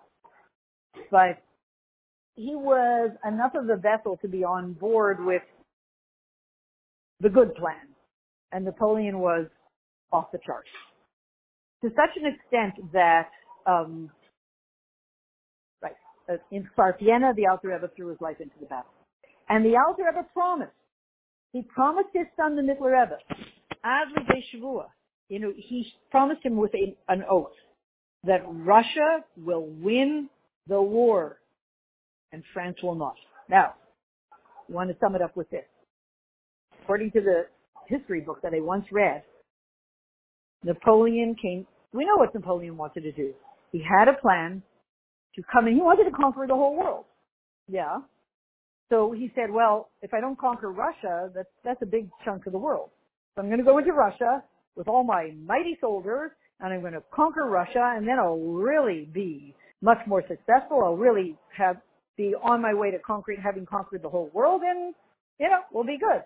But 1.12 1.42
he 2.36 2.56
was 2.56 3.12
enough 3.28 3.56
of 3.56 3.70
a 3.70 3.76
vessel 3.76 4.18
to 4.22 4.28
be 4.28 4.44
on 4.44 4.74
board 4.74 5.24
with 5.24 5.42
the 7.20 7.30
good 7.30 7.54
plan. 7.56 7.76
And 8.52 8.64
Napoleon 8.64 9.20
was 9.20 9.48
off 10.12 10.32
the 10.32 10.40
charts. 10.46 10.70
To 11.84 11.90
such 11.90 12.18
an 12.18 12.26
extent 12.26 12.92
that, 12.92 13.30
um, 13.66 14.10
right, 15.82 15.94
uh, 16.30 16.38
in 16.52 16.68
Spartiana, 16.78 17.36
the 17.36 17.48
Alter 17.48 17.70
Rebbe 17.70 17.90
threw 17.96 18.10
his 18.10 18.20
life 18.22 18.38
into 18.40 18.56
the 18.60 18.66
battle. 18.66 18.92
And 19.48 19.66
the 19.66 19.78
Alter 19.78 20.04
Rebbe 20.06 20.28
promised, 20.34 20.72
he 21.54 21.64
promised 21.64 22.10
his 22.14 22.28
son, 22.38 22.56
the 22.56 22.62
Mittler 22.62 23.02
Rebbe, 23.02 23.18
Adli 23.86 24.44
Shavua, 24.54 24.86
you 25.30 25.40
know, 25.40 25.54
he 25.56 25.86
promised 26.12 26.44
him 26.44 26.58
with 26.58 26.72
a, 26.76 26.96
an 27.08 27.24
oath 27.30 27.54
that 28.26 28.42
Russia 28.46 29.24
will 29.38 29.66
win 29.68 30.30
the 30.68 30.82
war 30.82 31.40
and 32.32 32.44
France 32.54 32.78
will 32.84 32.96
not. 32.96 33.16
Now, 33.50 33.76
I 34.32 34.74
want 34.74 34.90
to 34.90 34.96
sum 35.00 35.16
it 35.16 35.22
up 35.22 35.36
with 35.36 35.50
this. 35.50 35.66
According 36.84 37.12
to 37.12 37.22
the 37.22 37.46
history 37.88 38.22
book 38.22 38.42
that 38.44 38.54
I 38.54 38.60
once 38.60 38.86
read, 38.92 39.24
Napoleon 40.64 41.36
came, 41.42 41.66
we 41.94 42.06
know 42.06 42.18
what 42.18 42.34
Napoleon 42.34 42.78
wanted 42.78 43.02
to 43.02 43.12
do. 43.12 43.34
He 43.72 43.82
had 43.82 44.08
a 44.08 44.20
plan 44.20 44.62
to 45.36 45.44
come 45.52 45.68
in, 45.68 45.76
he 45.76 45.82
wanted 45.82 46.06
to 46.06 46.12
conquer 46.12 46.46
the 46.48 46.56
whole 46.56 46.76
world. 46.76 47.06
Yeah. 47.68 48.00
So 48.90 49.12
he 49.12 49.32
said, 49.36 49.52
well, 49.52 49.90
if 50.02 50.14
I 50.14 50.20
don't 50.20 50.38
conquer 50.38 50.72
Russia, 50.72 51.30
that's, 51.34 51.50
that's 51.64 51.82
a 51.82 51.86
big 51.86 52.10
chunk 52.26 52.48
of 52.48 52.54
the 52.54 52.58
world. 52.60 52.90
So 53.36 53.42
I'm 53.42 53.48
going 53.48 53.60
to 53.60 53.64
go 53.66 53.78
into 53.78 53.94
Russia 53.94 54.44
with 54.76 54.88
all 54.88 55.04
my 55.04 55.32
mighty 55.46 55.78
soldiers 55.80 56.32
and 56.60 56.74
I'm 56.74 56.82
going 56.82 56.94
to 56.94 57.04
conquer 57.14 57.46
Russia 57.46 57.94
and 57.96 58.08
then 58.08 58.18
I'll 58.18 58.40
really 58.40 59.08
be 59.14 59.54
much 59.82 60.00
more 60.08 60.24
successful. 60.28 60.82
I'll 60.84 60.98
really 60.98 61.38
have, 61.56 61.78
be 62.18 62.34
on 62.42 62.62
my 62.62 62.74
way 62.74 62.92
to 62.92 63.00
conquering, 63.00 63.40
having 63.42 63.66
conquered 63.66 64.02
the 64.02 64.10
whole 64.10 64.30
world 64.34 64.62
and, 64.66 64.96
you 65.40 65.48
know, 65.48 65.62
we'll 65.72 65.86
be 65.86 65.98
good. 65.98 66.24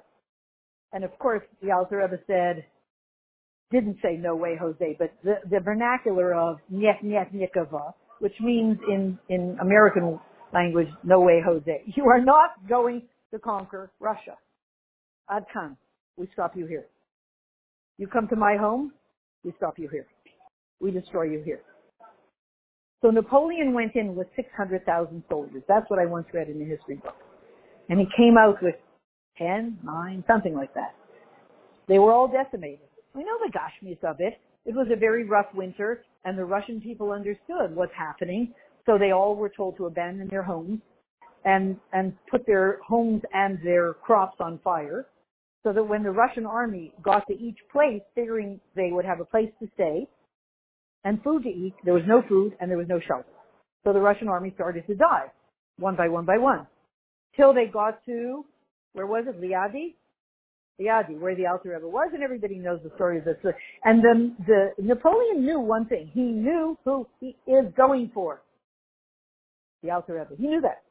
And 0.94 1.04
of 1.04 1.18
course, 1.20 1.44
the 1.62 1.72
Alter 1.72 1.98
Rebbe 1.98 2.20
said, 2.26 2.66
didn't 3.74 3.97
say 4.01 4.15
no 4.15 4.36
way, 4.36 4.55
Jose, 4.55 4.95
but 4.99 5.11
the, 5.24 5.36
the 5.49 5.59
vernacular 5.59 6.34
of 6.34 6.59
niet 6.69 7.01
niet 7.01 7.34
nikava, 7.34 7.93
which 8.19 8.39
means 8.39 8.78
in, 8.88 9.19
in 9.28 9.57
American 9.59 10.19
language, 10.53 10.88
no 11.03 11.19
way, 11.19 11.41
Jose. 11.41 11.82
You 11.97 12.05
are 12.07 12.24
not 12.24 12.49
going 12.69 13.01
to 13.32 13.39
conquer 13.39 13.91
Russia. 13.99 14.38
Adkan, 15.30 15.76
we 16.17 16.30
stop 16.34 16.55
you 16.55 16.67
here. 16.67 16.86
You 17.97 18.07
come 18.07 18.28
to 18.30 18.36
my 18.36 18.55
home, 18.55 18.93
we 19.43 19.51
stop 19.57 19.80
you 19.80 19.89
here. 19.89 20.07
We 20.80 20.91
destroy 20.91 21.24
you 21.24 21.41
here. 21.43 21.61
So 23.01 23.09
Napoleon 23.09 23.74
went 23.74 23.95
in 23.95 24.15
with 24.15 24.28
600,000 24.36 25.24
soldiers. 25.30 25.63
That's 25.67 25.89
what 25.89 25.99
I 25.99 26.05
once 26.05 26.28
read 26.34 26.47
in 26.47 26.59
the 26.59 26.65
history 26.65 26.95
book. 26.95 27.15
And 27.89 27.99
he 27.99 28.05
came 28.15 28.38
out 28.38 28.61
with 28.61 28.76
10, 29.38 29.80
9, 29.84 30.24
something 30.28 30.55
like 30.55 30.74
that. 30.76 30.95
They 31.88 31.99
were 31.99 32.13
all 32.13 32.30
decimated. 32.30 32.88
We 33.16 33.24
know 33.24 33.38
the 33.39 33.51
Gashmis 33.51 34.03
of 34.03 34.18
it. 34.20 34.39
It 34.66 34.76
was 34.76 34.88
a 34.91 34.95
very 34.95 35.26
rough 35.26 35.53
winter, 35.53 36.03
and 36.26 36.38
the 36.38 36.45
Russian 36.45 36.82
people 36.82 37.11
understood 37.11 37.76
what's 37.76 37.93
happening, 37.93 38.53
so 38.86 38.97
they 38.97 39.11
all 39.11 39.36
were 39.36 39.49
told 39.49 39.78
to 39.78 39.86
abandon 39.86 40.28
their 40.30 40.43
homes 40.43 40.80
and 41.45 41.78
and 41.91 42.14
put 42.32 42.45
their 42.45 42.80
homes 42.88 43.22
and 43.34 43.59
their 43.64 43.93
crops 43.95 44.38
on 44.39 44.59
fire, 44.64 45.07
so 45.64 45.74
that 45.74 45.84
when 45.84 46.03
the 46.03 46.11
Russian 46.11 46.45
army 46.45 46.93
got 47.03 47.28
to 47.28 47.34
each 47.34 47.57
place, 47.72 48.01
figuring 48.16 48.59
they 48.76 48.89
would 48.91 49.05
have 49.05 49.20
a 49.20 49.26
place 49.26 49.51
to 49.59 49.68
stay 49.76 50.07
and 51.03 51.22
food 51.22 51.43
to 51.43 51.49
eat, 51.49 51.74
there 51.84 51.93
was 51.93 52.03
no 52.07 52.22
food 52.30 52.55
and 52.59 52.72
there 52.72 52.78
was 52.78 52.88
no 52.88 52.99
shelter. 53.05 53.28
So 53.84 53.91
the 53.91 53.99
Russian 53.99 54.30
army 54.30 54.51
started 54.55 54.88
to 54.88 54.95
die, 54.95 55.28
one 55.78 55.97
by 55.97 56.07
one 56.07 56.26
by 56.26 56.38
one, 56.38 56.66
till 57.36 57.53
they 57.53 57.66
got 57.66 58.05
to 58.05 58.45
where 58.93 59.07
was 59.07 59.26
it, 59.28 59.41
Liadi? 59.41 59.95
Liadi, 60.82 61.19
where 61.19 61.36
the 61.36 61.45
Alter 61.45 61.69
Rebbe 61.69 61.88
was, 61.88 62.11
and 62.13 62.24
everybody 62.24 62.55
knows 62.55 62.80
the 62.84 62.91
story 62.95 63.19
of 63.19 63.26
this. 63.26 63.38
And 63.84 64.03
then 64.03 64.36
the 64.47 64.71
Napoleon 64.80 65.45
knew 65.45 65.59
one 65.59 65.86
thing. 65.86 66.09
He 66.13 66.21
knew 66.21 66.78
who 66.84 67.07
he 67.19 67.36
is 67.47 67.65
going 67.78 68.11
for. 68.13 68.41
The 69.84 69.91
Alter 69.91 70.13
Rebbe. 70.13 70.41
He 70.41 70.47
knew 70.47 70.61
that. 70.61 70.82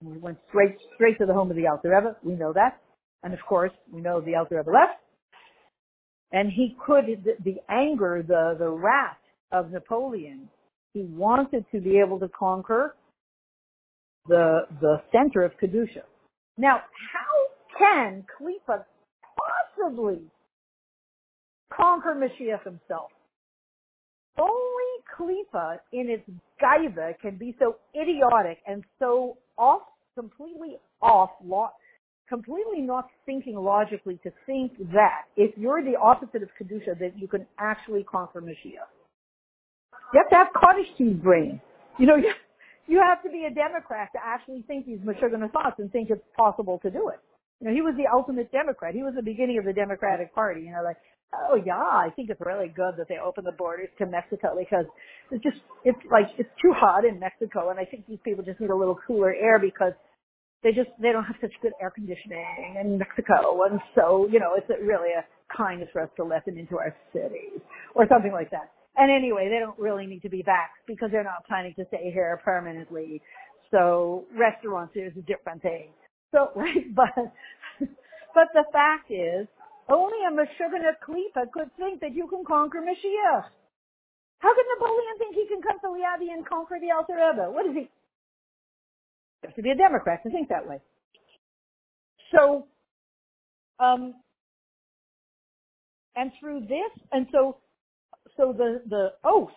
And 0.00 0.14
he 0.14 0.18
went 0.18 0.38
straight 0.48 0.76
straight 0.94 1.18
to 1.18 1.26
the 1.26 1.34
home 1.34 1.50
of 1.50 1.56
the 1.56 1.66
Alter 1.66 1.90
Rebbe. 1.90 2.16
We 2.22 2.34
know 2.34 2.52
that. 2.54 2.80
And 3.22 3.34
of 3.34 3.40
course, 3.48 3.72
we 3.92 4.00
know 4.00 4.20
the 4.20 4.36
Alter 4.36 4.56
Rebbe 4.58 4.70
left. 4.70 5.00
And 6.32 6.50
he 6.50 6.76
could, 6.84 7.04
the, 7.24 7.32
the 7.44 7.56
anger, 7.70 8.24
the, 8.26 8.56
the 8.58 8.68
wrath 8.68 9.16
of 9.52 9.70
Napoleon, 9.70 10.48
he 10.92 11.02
wanted 11.02 11.64
to 11.72 11.80
be 11.80 12.00
able 12.04 12.18
to 12.20 12.28
conquer 12.28 12.96
the, 14.26 14.60
the 14.80 15.02
center 15.12 15.44
of 15.44 15.52
Kedusha. 15.62 16.02
Now, 16.56 16.76
how 17.12 17.43
can 17.78 18.24
Klippa 18.38 18.84
possibly 19.76 20.22
conquer 21.72 22.14
Mashiach 22.14 22.64
himself? 22.64 23.10
Only 24.38 24.94
Klippa 25.16 25.78
in 25.92 26.08
its 26.10 26.28
gaiva 26.62 27.18
can 27.20 27.36
be 27.36 27.54
so 27.58 27.76
idiotic 27.94 28.58
and 28.66 28.84
so 28.98 29.36
off, 29.56 29.82
completely 30.16 30.76
off, 31.00 31.30
completely 32.28 32.80
not 32.80 33.08
thinking 33.26 33.56
logically 33.56 34.18
to 34.24 34.30
think 34.46 34.72
that 34.92 35.22
if 35.36 35.56
you're 35.56 35.82
the 35.82 35.96
opposite 35.96 36.42
of 36.42 36.48
Kedusha, 36.60 36.98
that 36.98 37.12
you 37.16 37.28
can 37.28 37.46
actually 37.58 38.02
conquer 38.02 38.40
Mashiach. 38.40 38.88
You 40.12 40.22
have 40.22 40.30
to 40.30 40.36
have 40.36 40.46
cottage 40.54 40.86
cheese 40.96 41.16
brain. 41.22 41.60
You 41.98 42.06
know, 42.06 42.16
you, 42.86 43.02
have 43.06 43.22
to 43.22 43.30
be 43.30 43.46
a 43.50 43.54
Democrat 43.54 44.10
to 44.14 44.18
actually 44.24 44.62
think 44.66 44.86
these 44.86 44.98
Meshuggah 44.98 45.50
thoughts 45.52 45.76
and 45.78 45.90
think 45.92 46.10
it's 46.10 46.22
possible 46.36 46.78
to 46.82 46.90
do 46.90 47.08
it. 47.08 47.20
Know, 47.64 47.72
he 47.72 47.80
was 47.80 47.94
the 47.96 48.04
ultimate 48.12 48.52
Democrat. 48.52 48.94
He 48.94 49.02
was 49.02 49.14
the 49.16 49.24
beginning 49.24 49.58
of 49.58 49.64
the 49.64 49.72
Democratic 49.72 50.34
Party. 50.34 50.62
You 50.62 50.72
know, 50.72 50.84
like, 50.84 50.98
oh 51.50 51.56
yeah, 51.64 51.76
I 51.76 52.10
think 52.14 52.30
it's 52.30 52.40
really 52.40 52.68
good 52.68 52.94
that 52.98 53.08
they 53.08 53.18
open 53.18 53.44
the 53.44 53.52
borders 53.52 53.88
to 53.98 54.06
Mexico 54.06 54.56
because 54.58 54.86
it's 55.30 55.42
just, 55.42 55.58
it's 55.84 55.98
like, 56.10 56.26
it's 56.38 56.50
too 56.60 56.72
hot 56.74 57.04
in 57.04 57.18
Mexico 57.18 57.70
and 57.70 57.78
I 57.78 57.84
think 57.84 58.06
these 58.06 58.22
people 58.24 58.44
just 58.44 58.60
need 58.60 58.70
a 58.70 58.76
little 58.76 58.98
cooler 59.06 59.34
air 59.34 59.58
because 59.58 59.92
they 60.62 60.70
just, 60.70 60.90
they 61.00 61.12
don't 61.12 61.24
have 61.24 61.36
such 61.40 61.52
good 61.62 61.72
air 61.80 61.90
conditioning 61.90 62.76
in 62.80 62.98
Mexico 62.98 63.64
and 63.68 63.80
so, 63.94 64.28
you 64.30 64.40
know, 64.40 64.54
it's 64.56 64.68
really 64.82 65.10
a 65.10 65.24
kindness 65.54 65.88
for 65.92 66.02
us 66.02 66.10
to 66.16 66.24
let 66.24 66.44
them 66.46 66.58
into 66.58 66.78
our 66.78 66.94
cities 67.12 67.60
or 67.94 68.06
something 68.08 68.32
like 68.32 68.50
that. 68.50 68.70
And 68.96 69.10
anyway, 69.10 69.50
they 69.50 69.58
don't 69.58 69.78
really 69.78 70.06
need 70.06 70.22
to 70.22 70.30
be 70.30 70.42
vaxxed 70.42 70.86
because 70.86 71.10
they're 71.10 71.24
not 71.24 71.44
planning 71.48 71.74
to 71.78 71.84
stay 71.88 72.10
here 72.12 72.40
permanently. 72.44 73.20
So 73.70 74.24
restaurants 74.38 74.94
is 74.94 75.12
a 75.18 75.22
different 75.22 75.62
thing. 75.62 75.90
So, 76.34 76.50
right, 76.56 76.92
but, 76.94 77.14
but 78.34 78.48
the 78.54 78.64
fact 78.72 79.10
is, 79.10 79.46
only 79.88 80.18
a 80.26 80.32
Meshuggah 80.34 80.98
Klippa 81.06 81.50
could 81.52 81.70
think 81.78 82.00
that 82.00 82.14
you 82.14 82.26
can 82.26 82.44
conquer 82.44 82.78
Mashiach. 82.78 83.44
How 84.40 84.54
could 84.54 84.66
Napoleon 84.76 85.18
think 85.18 85.36
he 85.36 85.46
can 85.46 85.62
come 85.62 85.78
to 85.80 85.86
Liadi 85.86 86.32
and 86.34 86.46
conquer 86.46 86.76
the 86.80 86.90
Alter 86.90 87.14
Rebbe? 87.14 87.50
What 87.50 87.66
is 87.66 87.74
he? 87.74 87.80
You 87.80 87.88
have 89.44 89.54
to 89.54 89.62
be 89.62 89.70
a 89.70 89.76
Democrat 89.76 90.22
to 90.24 90.30
think 90.30 90.48
that 90.48 90.68
way. 90.68 90.80
So, 92.34 92.66
um, 93.78 94.14
and 96.16 96.32
through 96.40 96.60
this, 96.62 97.04
and 97.12 97.26
so 97.30 97.58
so 98.36 98.52
the, 98.56 98.82
the 98.88 99.12
oath 99.24 99.50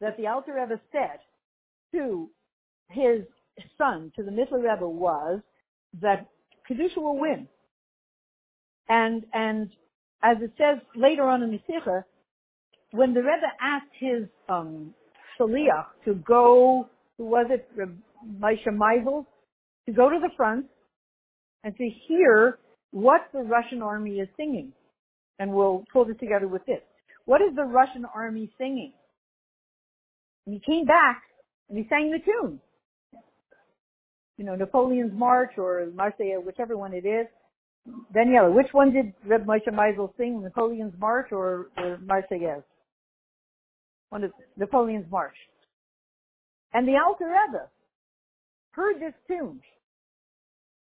that 0.00 0.16
the 0.16 0.26
Alter 0.26 0.54
Rebbe 0.54 0.80
said 0.90 1.20
to 1.92 2.28
his 2.88 3.22
son, 3.78 4.12
to 4.16 4.22
the 4.22 4.30
Mittler 4.30 4.62
Rebbe, 4.62 4.88
was 4.88 5.40
that 6.00 6.28
Kedusha 6.68 6.96
will 6.96 7.18
win. 7.18 7.48
And, 8.88 9.24
and 9.32 9.70
as 10.22 10.36
it 10.40 10.52
says 10.58 10.80
later 10.94 11.24
on 11.24 11.42
in 11.42 11.50
the 11.50 11.60
Sikha, 11.66 12.04
when 12.92 13.14
the 13.14 13.20
Rebbe 13.20 13.46
asked 13.60 13.86
his 13.98 14.28
um, 14.48 14.94
shaliach 15.38 15.86
to 16.04 16.14
go, 16.14 16.88
who 17.18 17.24
was 17.24 17.46
it, 17.50 17.68
Moshe 18.40 18.66
Meisel, 18.66 19.26
to 19.86 19.92
go 19.92 20.08
to 20.08 20.18
the 20.20 20.30
front 20.36 20.66
and 21.64 21.76
to 21.76 21.88
hear 22.06 22.58
what 22.90 23.22
the 23.32 23.40
Russian 23.40 23.82
army 23.82 24.16
is 24.16 24.28
singing. 24.36 24.72
And 25.38 25.52
we'll 25.52 25.84
pull 25.92 26.04
this 26.04 26.16
together 26.20 26.46
with 26.46 26.64
this. 26.66 26.80
What 27.24 27.40
is 27.40 27.54
the 27.56 27.64
Russian 27.64 28.04
army 28.14 28.50
singing? 28.58 28.92
And 30.46 30.54
he 30.54 30.60
came 30.60 30.84
back 30.84 31.22
and 31.68 31.78
he 31.78 31.86
sang 31.88 32.10
the 32.10 32.18
tune. 32.18 32.60
You 34.42 34.48
know, 34.48 34.56
Napoleon's 34.56 35.12
March 35.14 35.52
or 35.56 35.86
Marseillaise, 35.94 36.44
whichever 36.44 36.76
one 36.76 36.92
it 36.92 37.06
is. 37.06 37.28
Daniela, 38.12 38.52
which 38.52 38.72
one 38.72 38.92
did 38.92 39.12
Reb 39.24 39.46
Moshe 39.46 39.68
Meisel 39.68 40.10
sing? 40.16 40.42
Napoleon's 40.42 40.94
March 40.98 41.28
or, 41.30 41.68
or 41.78 42.00
Marseillaise? 42.04 42.64
One 44.08 44.24
of 44.24 44.32
Napoleon's 44.56 45.08
March. 45.12 45.36
And 46.74 46.88
the 46.88 46.96
Alter 46.96 47.26
Rebbe 47.26 47.68
heard 48.72 48.96
this 48.96 49.14
tune. 49.28 49.60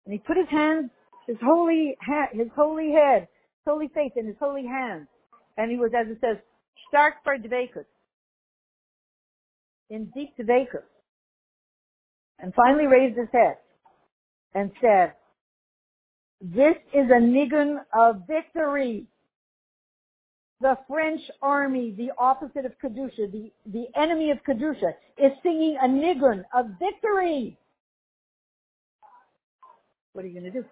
And 0.07 0.13
he 0.13 0.21
put 0.21 0.37
his 0.37 0.49
hands, 0.49 0.91
his 1.27 1.39
holy, 1.43 1.97
ha- 2.01 2.31
his 2.31 2.47
holy 2.55 2.93
head, 2.93 3.23
his 3.23 3.67
holy 3.67 3.89
face 3.89 4.13
in 4.15 4.29
his 4.29 4.37
holy 4.39 4.69
hands. 4.69 5.09
And 5.57 5.69
he 5.69 5.79
was, 5.79 5.91
as 5.99 6.07
it 6.07 6.19
says, 6.21 6.37
stark 6.89 7.15
for 7.25 7.37
Dveikus. 7.37 7.87
In 9.91 10.13
deep 10.15 10.37
Dveikus. 10.39 10.87
And 12.41 12.55
finally 12.55 12.87
raised 12.87 13.19
his 13.19 13.29
head 13.33 13.57
and 14.55 14.71
said, 14.81 15.15
this 16.41 16.77
is 16.95 17.11
a 17.11 17.21
nigun 17.21 17.79
of 17.93 18.23
victory. 18.29 19.07
The 20.61 20.77
French 20.89 21.21
army, 21.43 21.95
the 21.97 22.11
opposite 22.19 22.65
of 22.65 22.73
Kedusha, 22.83 23.31
the, 23.31 23.51
the 23.67 23.87
enemy 23.97 24.31
of 24.31 24.39
Kedusha, 24.49 24.93
is 25.17 25.33
singing 25.43 25.77
a 25.81 25.89
nigun 25.89 26.43
of 26.55 26.67
victory. 26.79 27.57
What 30.13 30.25
are 30.25 30.29
you 30.29 30.41
going 30.41 30.53
to 30.53 30.63
do? 30.63 30.65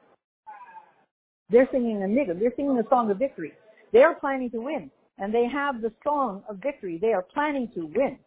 They're 1.51 1.69
singing 1.71 2.03
a 2.03 2.07
nigun. 2.07 2.41
They're 2.41 2.53
singing 2.57 2.79
a 2.79 2.89
song 2.89 3.11
of 3.11 3.19
victory. 3.19 3.53
They 3.93 4.01
are 4.01 4.15
planning 4.15 4.51
to 4.51 4.59
win. 4.59 4.91
And 5.19 5.33
they 5.33 5.47
have 5.47 5.81
the 5.81 5.93
song 6.05 6.43
of 6.49 6.59
victory. 6.59 6.99
They 7.01 7.13
are 7.13 7.23
planning 7.23 7.71
to 7.75 7.87
win. 7.87 8.19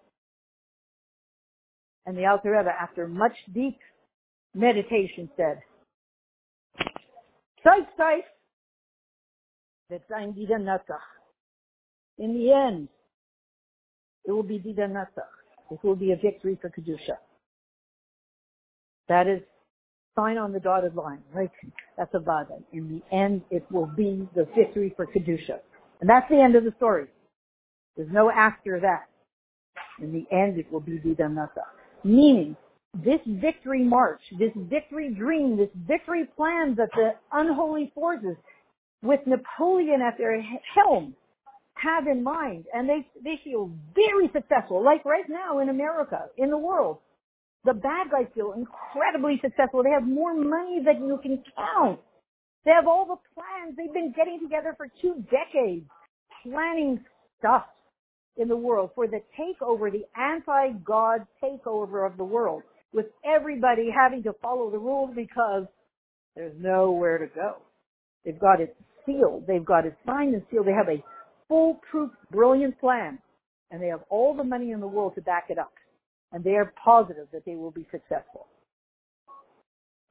And 2.09 2.17
the 2.17 2.25
Alter 2.25 2.57
Rebbe, 2.57 2.71
after 2.71 3.07
much 3.07 3.35
deep 3.53 3.77
meditation, 4.55 5.29
said, 5.37 5.61
Zeit, 7.63 8.23
wird 9.91 10.01
sein 10.09 10.33
wieder 10.35 10.57
Nassach. 10.57 11.05
In 12.17 12.33
the 12.33 12.51
end, 12.51 12.89
it 14.25 14.31
will 14.31 14.41
be 14.41 14.57
wieder 14.57 14.87
Nassach. 14.87 15.29
It 15.69 15.83
will 15.83 15.95
be 15.95 16.11
a 16.11 16.15
victory 16.15 16.57
for 16.59 16.71
Kedusha. 16.71 17.17
That 19.07 19.27
is 19.27 19.43
sign 20.15 20.39
on 20.39 20.51
the 20.51 20.59
dotted 20.59 20.95
line, 20.95 21.21
right? 21.31 21.51
That's 21.95 22.15
a 22.15 22.19
vada. 22.19 22.57
In 22.73 22.89
the 22.89 23.15
end, 23.15 23.43
it 23.51 23.67
will 23.69 23.85
be 23.85 24.27
the 24.33 24.47
victory 24.57 24.95
for 24.95 25.05
Kedusha. 25.05 25.59
And 26.01 26.09
that's 26.09 26.27
the 26.27 26.41
end 26.41 26.55
of 26.55 26.63
the 26.63 26.73
story. 26.77 27.05
There's 27.95 28.11
no 28.11 28.31
after 28.31 28.79
that. 28.79 29.05
In 30.03 30.11
the 30.11 30.25
end, 30.35 30.57
it 30.57 30.71
will 30.71 30.79
be 30.79 30.97
vida 30.97 31.29
Nassach. 31.29 31.78
Meaning, 32.03 32.55
this 32.93 33.19
victory 33.25 33.83
march, 33.83 34.21
this 34.39 34.51
victory 34.55 35.13
dream, 35.13 35.57
this 35.57 35.69
victory 35.87 36.25
plan 36.35 36.75
that 36.77 36.89
the 36.95 37.11
unholy 37.31 37.91
forces 37.93 38.35
with 39.03 39.19
Napoleon 39.27 40.01
at 40.01 40.17
their 40.17 40.41
helm 40.75 41.15
have 41.75 42.07
in 42.07 42.23
mind. 42.23 42.65
And 42.73 42.89
they, 42.89 43.07
they 43.23 43.39
feel 43.43 43.71
very 43.95 44.29
successful, 44.33 44.83
like 44.83 45.05
right 45.05 45.25
now 45.29 45.59
in 45.59 45.69
America, 45.69 46.25
in 46.37 46.49
the 46.49 46.57
world. 46.57 46.99
The 47.65 47.73
bad 47.73 48.09
guys 48.11 48.27
feel 48.33 48.53
incredibly 48.53 49.39
successful. 49.41 49.83
They 49.83 49.91
have 49.91 50.07
more 50.07 50.33
money 50.33 50.79
than 50.83 51.07
you 51.07 51.19
can 51.21 51.43
count. 51.55 51.99
They 52.65 52.71
have 52.71 52.87
all 52.87 53.05
the 53.05 53.17
plans. 53.35 53.75
They've 53.77 53.93
been 53.93 54.13
getting 54.15 54.39
together 54.41 54.73
for 54.77 54.87
two 55.01 55.23
decades, 55.29 55.85
planning 56.43 57.03
stuff 57.39 57.65
in 58.37 58.47
the 58.47 58.55
world 58.55 58.91
for 58.95 59.07
the 59.07 59.21
takeover, 59.37 59.91
the 59.91 60.05
anti-God 60.19 61.27
takeover 61.43 62.09
of 62.09 62.17
the 62.17 62.23
world 62.23 62.63
with 62.93 63.07
everybody 63.25 63.89
having 63.93 64.23
to 64.23 64.33
follow 64.41 64.71
the 64.71 64.77
rules 64.77 65.11
because 65.15 65.65
there's 66.35 66.53
nowhere 66.59 67.17
to 67.17 67.27
go. 67.27 67.57
They've 68.23 68.39
got 68.39 68.61
it 68.61 68.75
sealed. 69.05 69.45
They've 69.47 69.65
got 69.65 69.85
it 69.85 69.95
signed 70.05 70.33
and 70.33 70.43
sealed. 70.49 70.67
They 70.67 70.71
have 70.71 70.89
a 70.89 71.03
foolproof, 71.47 72.11
brilliant 72.31 72.79
plan. 72.79 73.19
And 73.71 73.81
they 73.81 73.87
have 73.87 74.01
all 74.09 74.35
the 74.35 74.43
money 74.43 74.71
in 74.71 74.79
the 74.79 74.87
world 74.87 75.13
to 75.15 75.21
back 75.21 75.45
it 75.49 75.57
up. 75.59 75.73
And 76.31 76.43
they 76.43 76.55
are 76.55 76.73
positive 76.83 77.27
that 77.33 77.45
they 77.45 77.55
will 77.55 77.71
be 77.71 77.87
successful. 77.91 78.47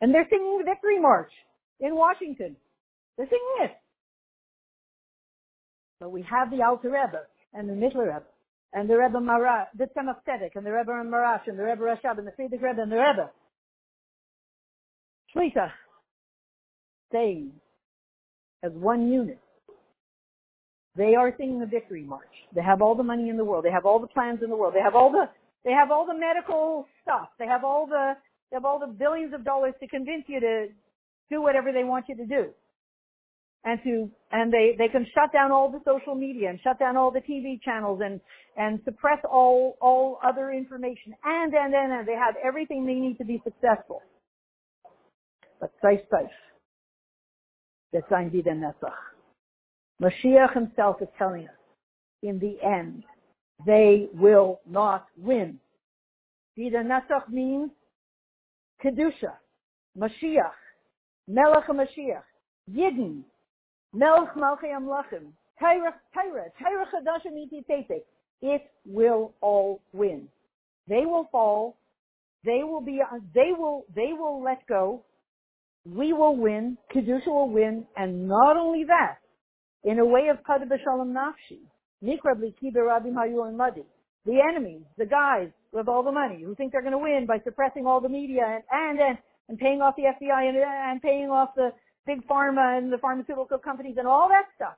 And 0.01 0.15
they're 0.15 0.27
singing 0.31 0.59
the 0.59 0.65
victory 0.65 1.01
march 1.01 1.33
in 1.81 1.95
Washington. 1.95 2.57
They're 3.17 3.27
singing 3.27 3.71
it. 3.71 3.73
But 5.99 6.11
we 6.11 6.25
have 6.31 6.51
the 6.51 6.63
Alter 6.63 6.91
Rebbe 6.91 7.23
and 7.55 7.69
the 7.69 7.75
Mittler 7.75 8.07
Rebbe 8.07 8.25
and 8.73 8.89
the 8.89 8.97
Rebbe 8.97 9.19
Marash, 9.19 9.67
the 9.77 9.87
Tzemach 9.87 10.17
Tzedek, 10.29 10.51
and 10.55 10.67
the 10.67 10.73
Rebbe 10.73 10.91
Marash, 10.91 11.47
and 11.47 11.59
the 11.59 11.65
Rebbe 11.65 11.81
Rashab, 11.81 12.19
and 12.19 12.27
the 12.27 12.33
Frierdiker 12.33 12.63
Rebbe, 12.63 12.83
and 12.83 12.93
the 12.93 12.97
Rebbe. 12.97 13.31
Shlita, 15.35 15.71
saying 17.13 17.53
as 18.63 18.73
one 18.73 19.11
unit. 19.11 19.39
They 20.97 21.15
are 21.15 21.33
singing 21.39 21.61
the 21.61 21.67
victory 21.67 22.03
march. 22.03 22.23
They 22.55 22.63
have 22.63 22.83
all 22.83 22.95
the 22.95 23.05
money 23.05 23.29
in 23.29 23.37
the 23.37 23.45
world. 23.45 23.65
They 23.65 23.71
have 23.71 23.87
all 23.87 24.01
the 24.01 24.09
plans 24.09 24.41
in 24.43 24.51
the 24.51 24.57
world. 24.57 24.75
They 24.75 24.83
have 24.83 24.97
all 24.97 25.13
the, 25.13 25.29
they 25.65 25.71
have 25.71 25.91
all 25.91 26.05
the 26.07 26.15
medical 26.15 26.87
stuff. 27.03 27.29
They 27.39 27.47
have 27.47 27.63
all 27.63 27.87
the, 27.87 28.15
they 28.51 28.57
have 28.57 28.65
all 28.65 28.81
the 28.81 28.87
billions 28.87 29.33
of 29.33 29.45
dollars 29.45 29.75
to 29.81 29.87
convince 29.87 30.25
you 30.27 30.41
to 30.41 30.67
do 31.31 31.41
whatever 31.41 31.73
they 31.73 31.85
want 31.85 32.07
you 32.09 32.17
to 32.17 32.27
do 32.27 32.49
and 33.65 33.81
to 33.83 34.11
and 34.31 34.53
they 34.53 34.75
they 34.79 34.89
can 34.89 35.07
shut 35.15 35.33
down 35.33 35.53
all 35.53 35.71
the 35.71 35.81
social 35.85 36.15
media 36.15 36.49
and 36.51 36.61
shut 36.63 36.79
down 36.79 36.97
all 36.97 37.11
the 37.11 37.21
TV 37.21 37.61
channels 37.63 38.01
and 38.05 38.21
and 38.57 38.81
suppress 38.85 39.19
all 39.31 39.77
all 39.81 40.19
other 40.25 40.51
information 40.51 41.15
and 41.25 41.55
and 41.55 41.75
and, 41.75 41.93
and 41.93 42.09
they 42.09 42.15
have 42.15 42.35
everything 42.45 42.87
they 42.87 42.95
need 42.95 43.19
to 43.19 43.25
be 43.25 43.43
successful. 43.45 44.03
But 45.61 45.73
safe 45.83 46.01
safe. 46.11 46.31
That's 47.93 48.11
wieder 48.11 48.55
Netzach. 48.55 48.93
Mashiach 50.01 50.55
himself 50.55 50.97
is 51.01 51.09
telling 51.19 51.45
us, 51.45 51.55
in 52.23 52.39
the 52.39 52.57
end, 52.65 53.03
they 53.67 54.09
will 54.15 54.61
not 54.69 55.07
win. 55.17 55.59
Vida 56.57 56.85
Netzach 56.85 57.29
means 57.29 57.71
Kedusha, 58.85 59.33
Mashiach, 59.99 60.53
Melech 61.27 61.67
Mashiach, 61.69 62.23
Yidden, 62.71 63.23
Melch 63.95 64.33
Malchei 64.37 64.73
Amlachim, 64.77 65.33
Tyra, 65.63 65.93
Tyra, 66.15 66.45
Tyra 66.61 66.85
Chadashim 66.93 67.37
Iti 67.43 67.65
It 68.43 68.63
will 68.85 69.35
all 69.41 69.81
win. 69.93 70.29
They 70.89 71.05
will 71.05 71.29
fall. 71.33 71.77
They 72.45 72.63
will 72.63 72.81
be, 72.81 73.01
uh, 73.01 73.19
they 73.35 73.51
will, 73.57 73.85
they 73.95 74.13
will 74.13 74.43
let 74.43 74.67
go. 74.69 75.05
We 75.85 76.13
will 76.13 76.37
win. 76.37 76.77
Kedusha 76.95 77.27
will 77.27 77.51
win. 77.51 77.87
And 77.97 78.29
not 78.29 78.57
only 78.57 78.85
that, 78.85 79.17
in 79.85 79.99
a 79.99 80.05
way 80.05 80.29
of 80.29 80.45
Kada 80.45 80.67
B'Shalom 80.67 81.13
Nafshi, 81.15 81.59
Nikrabli 82.05 82.55
Kiber 82.63 82.87
Rabim 82.87 83.15
Hayu 83.15 83.49
and 83.49 83.57
Madi. 83.57 83.85
The 84.27 84.41
enemies, 84.41 84.83
the 84.99 85.07
guys 85.07 85.49
with 85.73 85.89
all 85.89 86.03
the 86.03 86.13
money 86.13 86.43
who 86.45 86.55
think 86.55 86.73
they're 86.73 86.83
going 86.83 86.93
to 86.93 86.99
win 86.99 87.25
by 87.27 87.39
suppressing 87.45 87.87
all 87.87 88.01
the 88.01 88.09
media 88.09 88.43
and, 88.45 88.63
and, 88.71 89.01
and, 89.01 89.19
and 89.49 89.59
paying 89.59 89.81
off 89.81 89.97
the 89.97 90.03
FBI 90.03 90.49
and, 90.49 90.57
and 90.59 91.03
paying 91.03 91.31
off 91.31 91.51
the, 91.57 91.71
big 92.09 92.27
pharma 92.27 92.79
and 92.79 92.91
the 92.91 92.99
pharmaceutical 92.99 93.59
companies 93.59 93.97
and 93.99 94.09
all 94.09 94.29
that 94.29 94.47
stuff 94.57 94.75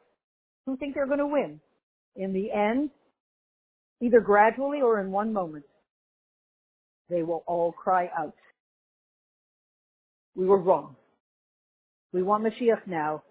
who 0.67 0.77
think 0.77 0.95
they're 0.95 1.07
going 1.07 1.19
to 1.19 1.27
win. 1.27 1.61
In 2.17 2.33
the 2.33 2.51
end, 2.51 2.91
either 4.03 4.21
gradually 4.21 4.83
or 4.83 5.01
in 5.01 5.13
one 5.13 5.33
moment, 5.33 5.65
they 7.09 7.23
will 7.23 7.45
all 7.47 7.73
cry 7.73 8.11
out. 8.19 8.35
We 10.35 10.45
were 10.45 10.59
wrong. 10.59 10.97
We 12.13 12.23
want 12.23 12.45
Mashiach 12.45 12.87
now. 12.87 13.23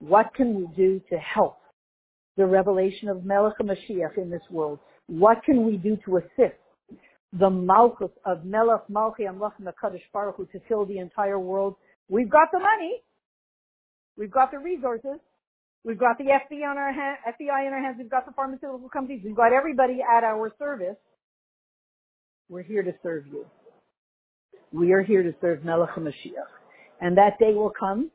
What 0.00 0.34
can 0.34 0.54
we 0.56 0.66
do 0.76 1.00
to 1.10 1.16
help 1.16 1.58
the 2.36 2.44
revelation 2.44 3.08
of 3.08 3.24
Melech 3.24 3.58
Mashiach 3.60 4.18
in 4.18 4.28
this 4.28 4.42
world? 4.50 4.80
What 5.06 5.44
can 5.44 5.64
we 5.64 5.76
do 5.76 5.96
to 6.04 6.18
assist 6.18 6.58
the 7.32 7.48
Malchus 7.48 8.10
of 8.24 8.44
Melech 8.44 8.82
Malchi 8.90 9.20
Amlach 9.20 9.52
Baruch 10.12 10.36
Hu 10.36 10.46
to 10.46 10.60
fill 10.68 10.84
the 10.84 10.98
entire 10.98 11.38
world? 11.38 11.76
We've 12.08 12.30
got 12.30 12.48
the 12.52 12.58
money. 12.58 13.02
We've 14.16 14.30
got 14.30 14.50
the 14.50 14.58
resources. 14.58 15.20
We've 15.84 15.98
got 15.98 16.18
the 16.18 16.24
FBI 16.24 16.68
on 16.68 16.78
our 16.78 16.92
FBI 16.92 17.66
in 17.66 17.72
our 17.72 17.80
hands. 17.80 17.96
We've 17.98 18.10
got 18.10 18.26
the 18.26 18.32
pharmaceutical 18.32 18.88
companies. 18.88 19.22
We've 19.24 19.36
got 19.36 19.52
everybody 19.52 20.00
at 20.02 20.24
our 20.24 20.52
service. 20.58 20.96
We're 22.48 22.62
here 22.62 22.82
to 22.82 22.92
serve 23.02 23.26
you. 23.26 23.46
We 24.72 24.92
are 24.92 25.02
here 25.02 25.22
to 25.22 25.32
serve 25.40 25.64
Melech 25.64 25.90
Mashiach. 25.96 26.50
And 27.00 27.16
that 27.16 27.38
day 27.38 27.52
will 27.54 27.72
come, 27.78 28.10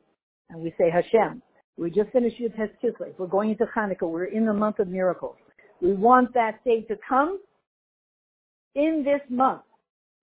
and 0.50 0.62
we 0.62 0.74
say, 0.76 0.90
Hashem, 0.90 1.40
we 1.78 1.90
just 1.90 2.10
finished 2.10 2.36
Yud 2.40 2.54
Tes 2.56 2.92
We're 3.18 3.26
going 3.26 3.50
into 3.50 3.64
Hanukkah. 3.74 4.10
We're 4.10 4.24
in 4.24 4.44
the 4.44 4.52
month 4.52 4.78
of 4.78 4.88
miracles. 4.88 5.36
We 5.80 5.94
want 5.94 6.34
that 6.34 6.62
day 6.64 6.82
to 6.82 6.96
come 7.08 7.40
in 8.74 9.02
this 9.04 9.20
month 9.30 9.62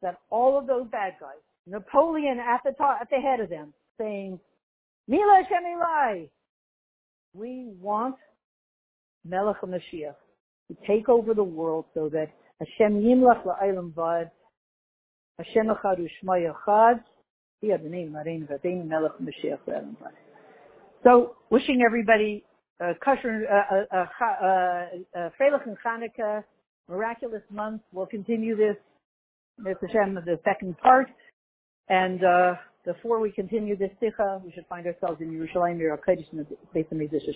that 0.02 0.20
all 0.30 0.58
of 0.58 0.68
those 0.68 0.88
bad 0.92 1.14
guys, 1.20 1.40
Napoleon 1.68 2.40
at 2.40 2.62
the 2.64 2.72
top, 2.72 3.00
at 3.02 3.10
the 3.10 3.18
head 3.18 3.40
of 3.40 3.50
them, 3.50 3.74
saying, 4.00 4.40
Mila 5.10 5.42
Shemilai, 5.50 6.30
we 7.34 7.66
want 7.82 8.16
Melech 9.26 9.56
HaMashiach 9.60 10.14
to 10.70 10.78
take 10.86 11.10
over 11.10 11.34
the 11.34 11.44
world 11.44 11.86
so 11.96 12.10
that 12.10 12.28
Hashem 12.60 13.02
Yimlach 13.02 13.44
La'aylam 13.44 13.92
Vad, 13.96 14.30
Hashem 15.40 15.66
Echad 15.66 16.00
U'Shma 16.00 16.54
Yachad, 16.54 17.00
He 17.60 17.70
had 17.70 17.84
the 17.84 17.90
name 17.90 18.12
Marein 18.16 18.48
Vadein 18.48 18.86
Melech 18.86 19.14
HaMashiach 19.20 19.58
La'aylam 19.68 19.96
Vad. 20.00 20.14
So, 21.04 21.38
wishing 21.50 21.82
everybody 21.84 22.46
uh, 22.80 22.94
uh, 23.02 23.96
uh, 23.96 25.30
Freilich 25.42 25.66
and 25.66 25.78
Chanukah, 25.84 26.44
miraculous 26.88 27.42
month. 27.50 27.82
We'll 27.92 28.06
continue 28.06 28.56
this, 28.56 28.76
Mr. 29.60 29.88
Hashem, 29.88 30.16
the 30.24 30.40
second 30.46 30.78
part. 30.78 31.08
And 31.88 32.24
uh, 32.24 32.54
before 32.86 33.20
we 33.20 33.32
continue 33.32 33.76
this 33.76 33.92
sikha, 34.00 34.42
we 34.44 34.52
should 34.52 34.66
find 34.68 34.86
ourselves 34.88 35.22
in 35.22 35.32
Yerushalayim, 35.32 35.80
Yerushalayim, 35.80 36.46
Beis 36.76 36.88
HaMikdash 36.92 37.28